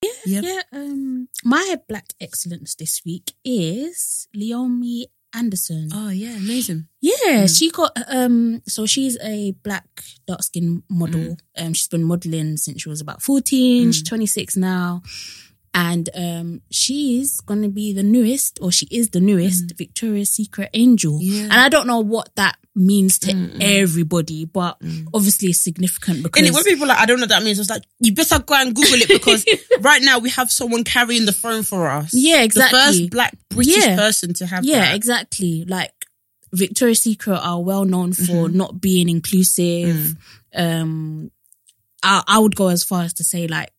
Yeah, 0.01 0.41
Yeah. 0.41 0.61
Um, 0.71 1.27
my 1.43 1.77
black 1.87 2.13
excellence 2.21 2.75
this 2.75 3.01
week 3.05 3.33
is 3.43 4.27
Leomi 4.35 5.05
Anderson. 5.35 5.89
Oh 5.93 6.09
yeah, 6.09 6.37
amazing. 6.37 6.87
Yeah, 7.01 7.45
she 7.47 7.69
got 7.69 7.91
um. 8.07 8.61
So 8.67 8.85
she's 8.85 9.17
a 9.21 9.51
black 9.63 9.85
dark 10.25 10.43
skin 10.43 10.83
model. 10.89 11.37
Um, 11.57 11.73
she's 11.73 11.87
been 11.87 12.03
modeling 12.03 12.57
since 12.57 12.81
she 12.81 12.89
was 12.89 13.01
about 13.01 13.21
fourteen. 13.21 13.91
She's 13.91 14.03
twenty 14.03 14.25
six 14.25 14.55
now, 14.55 15.01
and 15.75 16.09
um, 16.15 16.61
she's 16.71 17.41
gonna 17.41 17.67
be 17.69 17.91
the 17.93 18.01
newest, 18.01 18.57
or 18.61 18.71
she 18.71 18.87
is 18.89 19.09
the 19.09 19.19
newest 19.19 19.73
Victoria's 19.77 20.29
Secret 20.31 20.69
angel. 20.73 21.19
Yeah. 21.21 21.43
And 21.43 21.53
I 21.53 21.67
don't 21.69 21.85
know 21.85 21.99
what 21.99 22.29
that 22.35 22.55
means 22.73 23.19
to 23.19 23.31
Mm-mm. 23.33 23.57
everybody, 23.61 24.45
but 24.45 24.77
obviously 25.13 25.49
it's 25.49 25.59
significant 25.59 26.23
because 26.23 26.45
And 26.45 26.53
when 26.55 26.63
people 26.63 26.85
are 26.85 26.87
like, 26.89 26.99
I 26.99 27.05
don't 27.05 27.17
know 27.19 27.23
what 27.23 27.29
that 27.29 27.43
means, 27.43 27.59
it's 27.59 27.69
like, 27.69 27.83
you 27.99 28.13
better 28.13 28.39
go 28.39 28.55
and 28.55 28.73
Google 28.75 29.01
it 29.01 29.07
because 29.09 29.45
right 29.81 30.01
now 30.01 30.19
we 30.19 30.29
have 30.31 30.51
someone 30.51 30.83
carrying 30.85 31.25
the 31.25 31.31
phone 31.33 31.63
for 31.63 31.87
us. 31.89 32.13
Yeah, 32.13 32.37
The 32.39 32.43
exactly. 32.45 32.79
first 32.79 33.09
black 33.11 33.37
British 33.49 33.77
Yeah. 33.85 33.95
person 33.97 34.33
to 34.35 34.45
have 34.45 34.63
yeah, 34.65 34.79
that. 34.79 34.95
exactly. 34.95 35.63
Like 35.65 35.93
Victoria's 36.53 37.01
Secret 37.01 37.37
are 37.37 37.61
well 37.61 37.83
known 37.85 38.13
for 38.13 38.47
Mm-hmm. 38.47 38.57
not 38.57 38.79
being 38.81 39.07
inclusive. 39.09 40.15
Mm. 40.55 40.81
Um, 40.81 41.31
I, 42.03 42.23
I 42.27 42.39
would 42.39 42.55
go 42.55 42.67
as 42.69 42.83
far 42.83 43.03
as 43.03 43.13
to 43.15 43.23
say 43.25 43.47
like 43.47 43.71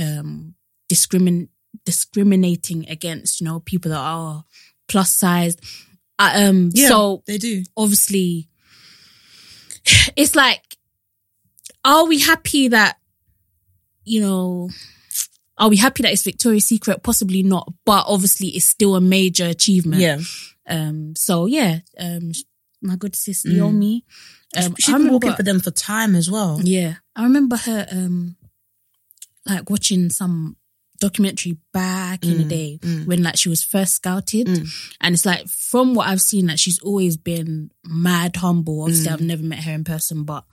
um 0.00 0.47
discrimin 0.88 1.48
discriminating 1.84 2.88
against 2.88 3.40
you 3.40 3.44
know 3.46 3.60
people 3.60 3.90
that 3.90 3.98
are 3.98 4.44
plus 4.88 5.12
sized. 5.12 5.60
I, 6.18 6.44
um, 6.46 6.70
Yeah, 6.74 6.88
so 6.88 7.22
they 7.26 7.38
do. 7.38 7.62
obviously, 7.76 8.48
it's 10.16 10.34
like, 10.34 10.62
are 11.84 12.06
we 12.06 12.18
happy 12.20 12.68
that 12.68 12.96
you 14.04 14.20
know? 14.20 14.70
Are 15.60 15.68
we 15.68 15.76
happy 15.76 16.04
that 16.04 16.12
it's 16.12 16.22
Victoria's 16.22 16.66
Secret? 16.66 17.02
Possibly 17.02 17.42
not, 17.42 17.72
but 17.84 18.04
obviously 18.06 18.48
it's 18.48 18.64
still 18.64 18.94
a 18.94 19.00
major 19.00 19.46
achievement. 19.46 20.00
Yeah. 20.00 20.18
Um. 20.68 21.14
So 21.16 21.46
yeah. 21.46 21.80
Um. 21.98 22.32
My 22.80 22.94
good 22.96 23.16
sis 23.16 23.44
Mm. 23.44 23.52
Naomi. 23.54 24.04
Um. 24.56 24.74
She's 24.78 24.94
been 24.94 25.10
walking 25.12 25.34
for 25.34 25.42
them 25.42 25.58
for 25.60 25.70
time 25.72 26.14
as 26.14 26.30
well. 26.30 26.60
yeah, 26.62 26.94
I 27.16 27.24
remember 27.24 27.56
her 27.56 27.86
um 27.90 28.36
like 29.46 29.68
watching 29.70 30.10
some 30.10 30.56
documentary 31.00 31.56
back 31.72 32.24
in 32.24 32.38
the 32.38 32.44
Mm, 32.44 32.48
day 32.48 32.78
mm. 32.82 33.06
when 33.06 33.22
like 33.22 33.36
she 33.36 33.48
was 33.48 33.62
first 33.62 33.94
scouted 33.94 34.46
Mm. 34.46 34.68
and 35.00 35.14
it's 35.14 35.24
like 35.26 35.46
from 35.48 35.94
what 35.94 36.08
I've 36.08 36.20
seen 36.20 36.46
like 36.48 36.58
she's 36.58 36.80
always 36.80 37.16
been 37.16 37.70
mad 37.84 38.36
humble 38.36 38.82
obviously 38.82 39.08
Mm. 39.08 39.12
I've 39.12 39.20
never 39.20 39.42
met 39.42 39.60
her 39.64 39.72
in 39.72 39.84
person 39.84 40.24
but 40.24 40.44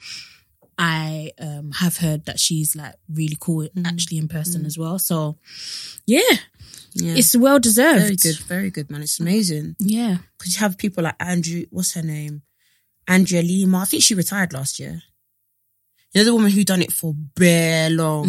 I 0.78 1.32
um 1.40 1.72
have 1.72 1.98
heard 1.98 2.26
that 2.26 2.40
she's 2.40 2.76
like 2.76 2.96
really 3.10 3.38
cool 3.40 3.68
Mm. 3.76 3.88
actually 3.88 4.18
in 4.18 4.28
person 4.28 4.66
as 4.66 4.78
well 4.78 5.00
so 5.00 5.38
yeah, 6.06 6.20
Yeah. 6.94 7.16
it's 7.16 7.36
well 7.36 7.60
deserved 7.60 8.00
very 8.02 8.16
good, 8.16 8.38
very 8.48 8.70
good, 8.72 8.92
man. 8.92 9.02
It's 9.02 9.20
amazing. 9.20 9.76
yeah 9.80 10.18
Because 10.38 10.56
you 10.56 10.60
have 10.60 10.78
people 10.78 11.04
like 11.04 11.16
Andrew, 11.20 11.66
what's 11.72 11.94
her 11.94 12.04
name? 12.04 12.42
Andrea 13.08 13.42
Lima. 13.42 13.80
I 13.80 13.86
think 13.86 14.04
she 14.04 14.16
retired 14.16 14.52
last 14.54 14.80
year. 14.80 15.02
You 16.14 16.22
know 16.22 16.26
the 16.26 16.34
woman 16.34 16.52
who 16.52 16.64
done 16.64 16.82
it 16.82 16.92
for 16.94 17.14
bare 17.36 17.90
long. 17.90 18.28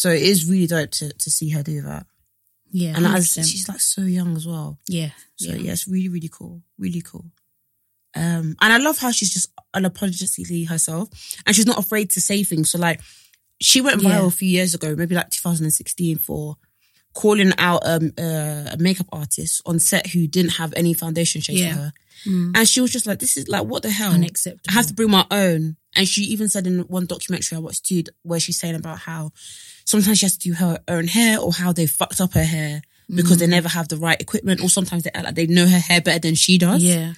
So 0.00 0.08
it 0.10 0.22
is 0.22 0.48
really 0.48 0.66
dope 0.66 0.90
to, 0.92 1.12
to 1.12 1.30
see 1.30 1.50
her 1.50 1.62
do 1.62 1.82
that. 1.82 2.06
yeah 2.72 2.94
And 2.96 3.04
as, 3.06 3.32
she's 3.34 3.68
like 3.68 3.80
so 3.80 4.02
young 4.02 4.36
as 4.36 4.46
well. 4.46 4.78
yeah 4.88 5.10
So 5.36 5.50
yeah. 5.50 5.56
yeah. 5.64 5.72
it's 5.72 5.86
really, 5.86 6.08
really 6.08 6.30
cool. 6.38 6.62
Really 6.78 7.02
cool. 7.02 7.26
Um, 8.14 8.56
and 8.62 8.72
I 8.72 8.78
love 8.78 8.98
how 8.98 9.10
she's 9.12 9.32
just 9.32 9.50
unapologetically 9.76 10.68
herself 10.68 11.08
and 11.46 11.54
she's 11.54 11.66
not 11.66 11.78
afraid 11.78 12.10
to 12.10 12.20
say 12.20 12.42
things. 12.44 12.70
So 12.70 12.78
like 12.78 13.00
she 13.60 13.80
went 13.80 14.00
viral 14.00 14.22
Yeah. 14.22 14.26
a 14.26 14.30
few 14.30 14.48
years 14.48 14.74
ago, 14.74 14.94
maybe 14.96 15.14
like 15.14 15.30
2016 15.30 16.18
for 16.18 16.56
calling 17.14 17.52
out 17.58 17.82
um, 17.84 18.12
uh, 18.18 18.70
a 18.72 18.76
makeup 18.78 19.06
artist 19.12 19.60
on 19.66 19.78
set 19.78 20.06
who 20.08 20.26
didn't 20.26 20.52
have 20.52 20.72
any 20.76 20.94
foundation 20.94 21.40
shades 21.40 21.60
Yeah. 21.60 21.74
for 21.74 21.80
her. 21.80 21.92
Mm. 22.26 22.56
And 22.56 22.68
she 22.68 22.80
was 22.80 22.90
just 22.92 23.06
like, 23.06 23.18
this 23.18 23.36
is 23.36 23.48
like, 23.48 23.64
what 23.66 23.82
the 23.82 23.90
hell? 23.90 24.12
unacceptable 24.12 24.62
I 24.68 24.72
have 24.72 24.86
to 24.86 24.94
bring 24.94 25.10
my 25.10 25.26
own. 25.30 25.76
And 25.96 26.06
she 26.08 26.22
even 26.22 26.48
said 26.48 26.66
in 26.66 26.80
one 26.82 27.06
documentary 27.06 27.56
I 27.56 27.60
watched 27.60 27.86
too, 27.86 28.04
where 28.22 28.38
she's 28.40 28.58
saying 28.58 28.76
about 28.76 28.98
how 29.00 29.32
sometimes 29.84 30.18
she 30.18 30.26
has 30.26 30.36
to 30.36 30.48
do 30.48 30.54
her 30.54 30.78
own 30.88 31.06
hair 31.08 31.38
or 31.40 31.52
how 31.52 31.72
they 31.72 31.86
fucked 31.86 32.20
up 32.20 32.32
her 32.34 32.44
hair 32.44 32.82
because 33.12 33.36
Mm. 33.38 33.40
they 33.40 33.46
never 33.48 33.68
have 33.68 33.88
the 33.88 33.96
right 33.96 34.20
equipment 34.20 34.62
or 34.62 34.70
sometimes 34.70 35.02
they 35.02 35.10
like 35.20 35.34
they 35.34 35.46
know 35.48 35.66
her 35.66 35.78
hair 35.80 36.00
better 36.00 36.20
than 36.20 36.36
she 36.36 36.58
does. 36.58 36.82
yeah 36.82 37.14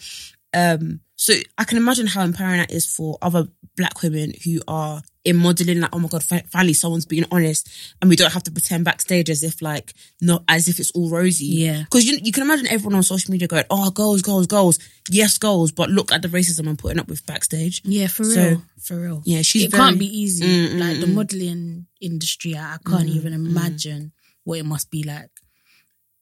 Um, 0.55 1.01
So 1.17 1.35
I 1.59 1.65
can 1.65 1.77
imagine 1.79 2.07
how 2.07 2.23
empowering 2.25 2.59
that 2.61 2.71
is 2.73 2.87
for 2.87 3.19
other 3.23 3.47
black 3.77 4.03
women 4.03 4.33
who 4.45 4.61
are 4.67 5.03
in 5.25 5.37
modeling, 5.37 5.81
like, 5.81 5.91
oh 5.95 5.99
my 6.01 6.09
God, 6.09 6.25
fi- 6.25 6.43
finally 6.51 6.73
someone's 6.73 7.07
being 7.07 7.25
honest 7.31 7.69
and 8.01 8.09
we 8.11 8.17
don't 8.17 8.33
have 8.33 8.43
to 8.43 8.51
pretend 8.51 8.85
backstage 8.85 9.31
as 9.31 9.45
if 9.45 9.63
like, 9.63 9.93
not 10.21 10.43
as 10.49 10.69
if 10.69 10.81
it's 10.81 10.91
all 10.93 11.09
rosy. 11.11 11.47
Yeah. 11.47 11.85
Cause 11.91 12.05
you, 12.05 12.19
you 12.23 12.33
can 12.33 12.43
imagine 12.43 12.67
everyone 12.67 12.97
on 12.97 13.03
social 13.05 13.31
media 13.31 13.47
going, 13.47 13.65
oh, 13.71 13.91
goals, 13.91 14.21
goals, 14.23 14.49
goals. 14.49 14.79
Yes, 15.09 15.39
goals. 15.39 15.71
But 15.71 15.91
look 15.91 16.11
at 16.11 16.23
the 16.23 16.29
racism 16.29 16.69
I'm 16.69 16.77
putting 16.77 16.99
up 16.99 17.09
with 17.09 17.25
backstage. 17.25 17.83
Yeah, 17.85 18.09
for 18.09 18.25
real. 18.25 18.63
For 18.81 19.01
real. 19.01 19.23
Yeah, 19.25 19.43
she's 19.43 19.65
it 19.65 19.71
very- 19.71 19.81
can't 19.83 19.99
be 19.99 20.07
easy. 20.19 20.45
Mm, 20.45 20.69
mm, 20.75 20.81
like 20.81 21.01
the 21.01 21.07
mm. 21.07 21.15
modeling 21.15 21.87
industry, 22.01 22.57
I, 22.57 22.75
I 22.75 22.79
can't 22.85 23.09
Mm, 23.09 23.15
even 23.17 23.33
mm. 23.33 23.47
imagine 23.47 24.13
what 24.45 24.59
it 24.59 24.65
must 24.67 24.91
be 24.91 25.05
like. 25.05 25.31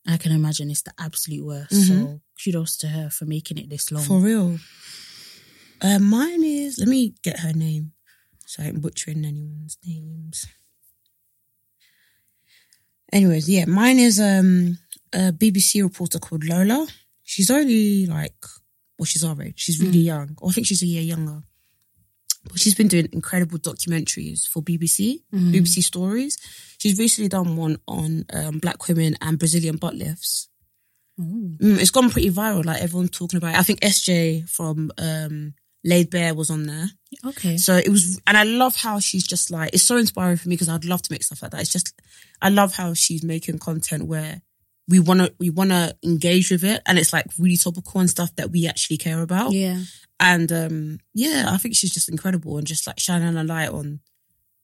I 0.07 0.17
can 0.19 0.33
imagine 0.33 0.71
it's 0.71 0.83
the 0.83 0.93
absolute 0.99 1.45
worst. 1.45 1.73
Mhm. 1.73 1.87
So 1.89 2.21
kudos 2.45 2.77
to 2.79 2.89
her 2.89 3.09
for 3.11 3.25
making 3.25 3.59
it 3.59 3.71
this 3.71 3.91
long. 3.91 4.03
For 4.03 4.19
real. 4.19 4.59
Uh, 5.81 5.99
mine 5.99 6.45
is, 6.45 6.79
let 6.79 6.89
me 6.89 7.15
get 7.23 7.39
her 7.41 7.53
name. 7.55 7.93
So 8.51 8.65
I 8.65 8.67
ain't 8.67 8.83
butchering 8.83 9.25
anyone's 9.25 9.79
names. 9.87 10.45
Anyways, 13.13 13.49
yeah, 13.49 13.65
mine 13.67 14.01
is 14.01 14.19
um 14.19 14.77
a 15.13 15.31
BBC 15.33 15.81
reporter 15.85 16.19
called 16.19 16.43
Lola. 16.45 16.89
She's 17.23 17.49
only 17.49 18.07
like, 18.07 18.35
well, 18.99 19.07
she's 19.07 19.23
our 19.23 19.41
age. 19.41 19.55
She's 19.57 19.81
really 19.81 20.01
young. 20.01 20.37
Or 20.41 20.49
I 20.51 20.53
think 20.53 20.67
she's 20.67 20.83
a 20.83 20.87
year 20.87 21.03
younger. 21.03 21.45
But 22.49 22.59
she's 22.59 22.75
been 22.75 22.89
doing 22.89 23.09
incredible 23.13 23.59
documentaries 23.61 24.49
for 24.49 24.63
BBC, 24.65 25.21
Mhm. 25.33 25.53
BBC 25.55 25.81
Stories. 25.85 26.37
She's 26.79 26.99
recently 26.99 27.29
done 27.29 27.55
one 27.57 27.77
on 27.87 28.25
um, 28.33 28.59
black 28.59 28.89
women 28.89 29.17
and 29.21 29.39
Brazilian 29.39 29.77
butt 29.77 29.95
lifts. 29.95 30.49
Mm, 31.21 31.79
it's 31.79 31.91
gone 31.93 32.11
pretty 32.11 32.31
viral. 32.31 32.65
Like 32.65 32.83
everyone's 32.83 33.11
talking 33.11 33.37
about 33.37 33.55
it. 33.55 33.59
I 33.61 33.63
think 33.63 33.81
SJ 33.81 34.49
from 34.51 34.91
um, 34.99 35.55
Laid 35.85 36.11
Bear 36.11 36.35
was 36.35 36.51
on 36.51 36.65
there. 36.65 36.87
Okay. 37.25 37.57
So 37.57 37.75
it 37.75 37.89
was, 37.89 38.21
and 38.27 38.37
I 38.37 38.45
love 38.45 38.77
how 38.77 39.01
she's 39.01 39.27
just 39.27 39.51
like, 39.51 39.71
it's 39.73 39.83
so 39.83 39.97
inspiring 39.97 40.37
for 40.37 40.49
me 40.49 40.55
because 40.55 40.69
I'd 40.69 40.85
love 40.85 41.03
to 41.03 41.13
make 41.13 41.23
stuff 41.23 41.43
like 41.43 41.53
that. 41.53 41.61
It's 41.61 41.73
just, 41.73 41.99
I 42.43 42.51
love 42.51 42.75
how 42.75 42.95
she's 42.95 43.23
making 43.25 43.59
content 43.59 44.07
where 44.07 44.43
we 44.89 45.01
want 45.01 45.21
to, 45.21 45.35
we 45.39 45.51
want 45.51 45.71
to 45.71 45.97
engage 46.05 46.51
with 46.51 46.65
it. 46.65 46.83
And 46.87 46.99
it's 46.99 47.13
like 47.13 47.27
really 47.39 47.57
topical 47.57 48.01
and 48.01 48.11
stuff 48.11 48.35
that 48.37 48.51
we 48.51 48.67
actually 48.67 48.99
care 48.99 49.23
about. 49.23 49.53
Yeah. 49.53 49.81
And 50.19 50.53
um, 50.53 50.99
yeah, 51.15 51.47
I 51.49 51.57
think 51.57 51.75
she's 51.75 51.95
just 51.95 52.11
incredible 52.11 52.59
and 52.59 52.67
just 52.67 52.87
like 52.87 53.01
shining 53.01 53.37
a 53.37 53.45
light 53.45 53.71
on 53.71 54.01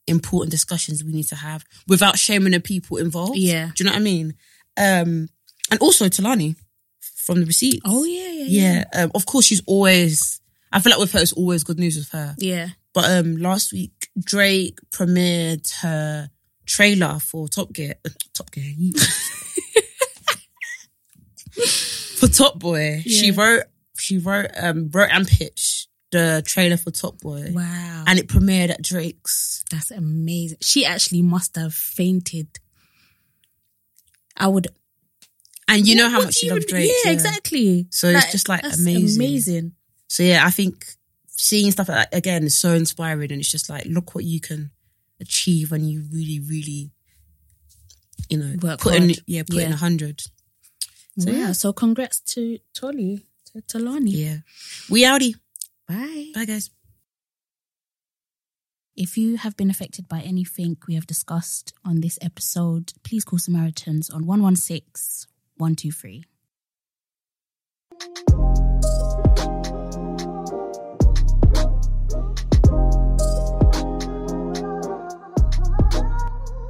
important 0.07 0.51
discussions 0.51 1.03
we 1.03 1.13
need 1.13 1.27
to 1.29 1.37
have 1.37 1.65
without 1.89 2.19
shaming 2.19 2.53
the 2.53 2.61
people 2.61 2.99
involved. 2.99 3.39
Yeah. 3.39 3.71
Do 3.75 3.83
you 3.83 3.91
know 3.91 3.95
what 3.95 4.01
I 4.01 4.05
mean? 4.05 4.35
Um, 4.77 5.29
and 5.71 5.81
also 5.81 6.07
Tolani 6.07 6.57
from 7.01 7.41
the 7.41 7.47
receipt. 7.47 7.81
Oh 7.85 8.05
yeah, 8.05 8.29
yeah, 8.29 8.45
yeah. 8.45 8.85
Yeah, 8.93 9.03
um, 9.03 9.11
of 9.15 9.27
course 9.27 9.47
she's 9.47 9.63
always. 9.67 10.41
I 10.77 10.81
feel 10.81 10.91
like 10.91 11.01
with 11.01 11.13
her, 11.13 11.21
it's 11.21 11.33
always 11.33 11.65
good 11.65 11.79
news 11.79 11.97
with 11.97 12.11
her. 12.11 12.35
Yeah. 12.39 12.69
But 12.93 13.11
um, 13.11 13.37
last 13.39 13.73
week 13.73 14.09
Drake 14.23 14.79
premiered 14.91 15.73
her 15.81 16.29
trailer 16.67 17.19
for 17.19 17.49
Top 17.49 17.73
Gear. 17.73 17.95
uh, 18.05 18.11
Top 18.35 18.51
Gear. 18.51 18.75
for 22.17 22.29
Top 22.29 22.59
Boy, 22.59 23.03
she 23.07 23.31
wrote. 23.31 23.65
She 23.99 24.19
wrote, 24.19 24.51
um, 24.57 24.91
wrote 24.93 25.09
and 25.11 25.27
pitched 25.27 25.89
the 26.13 26.43
trailer 26.47 26.77
for 26.77 26.91
Top 26.91 27.19
Boy, 27.21 27.51
Wow. 27.55 28.05
and 28.07 28.19
it 28.19 28.29
premiered 28.29 28.69
at 28.71 28.83
Drake's. 28.83 29.65
That's 29.71 29.91
amazing. 29.91 30.59
She 30.61 30.85
actually 30.85 31.23
must 31.23 31.57
have 31.57 31.73
fainted. 31.75 32.49
I 34.37 34.49
would. 34.49 34.69
And 35.69 35.89
you 35.89 35.97
know 35.97 36.05
What 36.05 36.13
how 36.13 36.23
much 36.25 36.35
she 36.35 36.47
you 36.47 36.53
loves? 36.53 36.67
Drake. 36.67 36.91
Yeah, 37.05 37.11
exactly. 37.13 37.87
So 37.91 38.09
it's 38.09 38.31
just, 38.31 38.49
like, 38.51 38.63
that's 38.63 38.79
amazing. 38.81 39.21
Amazing. 39.23 39.73
So 40.09 40.23
yeah, 40.23 40.45
I 40.47 40.51
think 40.51 40.87
seeing 41.29 41.71
stuff 41.71 41.89
like 41.89 42.11
that 42.11 42.17
again 42.17 42.45
is 42.45 42.59
so 42.59 42.73
inspiring, 42.73 43.33
and 43.33 43.41
it's 43.41 43.51
just 43.51 43.69
like, 43.69 43.85
look 43.87 44.15
what 44.15 44.25
you 44.25 44.41
can 44.41 44.71
achieve 45.21 45.71
when 45.71 45.85
you 45.85 46.05
really, 46.13 46.41
really, 46.41 46.91
you 48.29 48.39
know, 48.39 48.55
Work 48.63 48.81
put 48.81 48.95
in, 48.95 49.13
yeah, 49.27 49.43
put 49.43 49.63
in 49.63 49.73
a 49.73 49.77
hundred. 49.77 50.21
So, 50.21 50.31
So 51.19 51.31
yeah. 51.31 51.39
yeah. 51.39 51.53
So 51.53 51.73
congrats 51.73 52.21
to 52.35 52.59
Tolly, 52.75 53.27
to 53.53 53.63
Tolani. 53.63 54.13
Yeah, 54.13 54.37
we 54.91 55.05
outie. 55.05 55.35
Bye. 55.89 56.33
Bye, 56.35 56.45
guys. 56.45 56.71
If 58.97 59.19
you 59.19 59.37
have 59.37 59.57
been 59.59 59.69
affected 59.69 60.09
by 60.09 60.21
anything 60.21 60.79
we 60.89 60.95
have 60.95 61.07
discussed 61.07 61.75
on 61.85 62.01
this 62.01 62.19
episode, 62.23 62.95
please 63.05 63.25
call 63.25 63.39
Samaritans 63.39 64.09
on 64.09 64.27
116 64.27 65.29
123. 65.59 66.25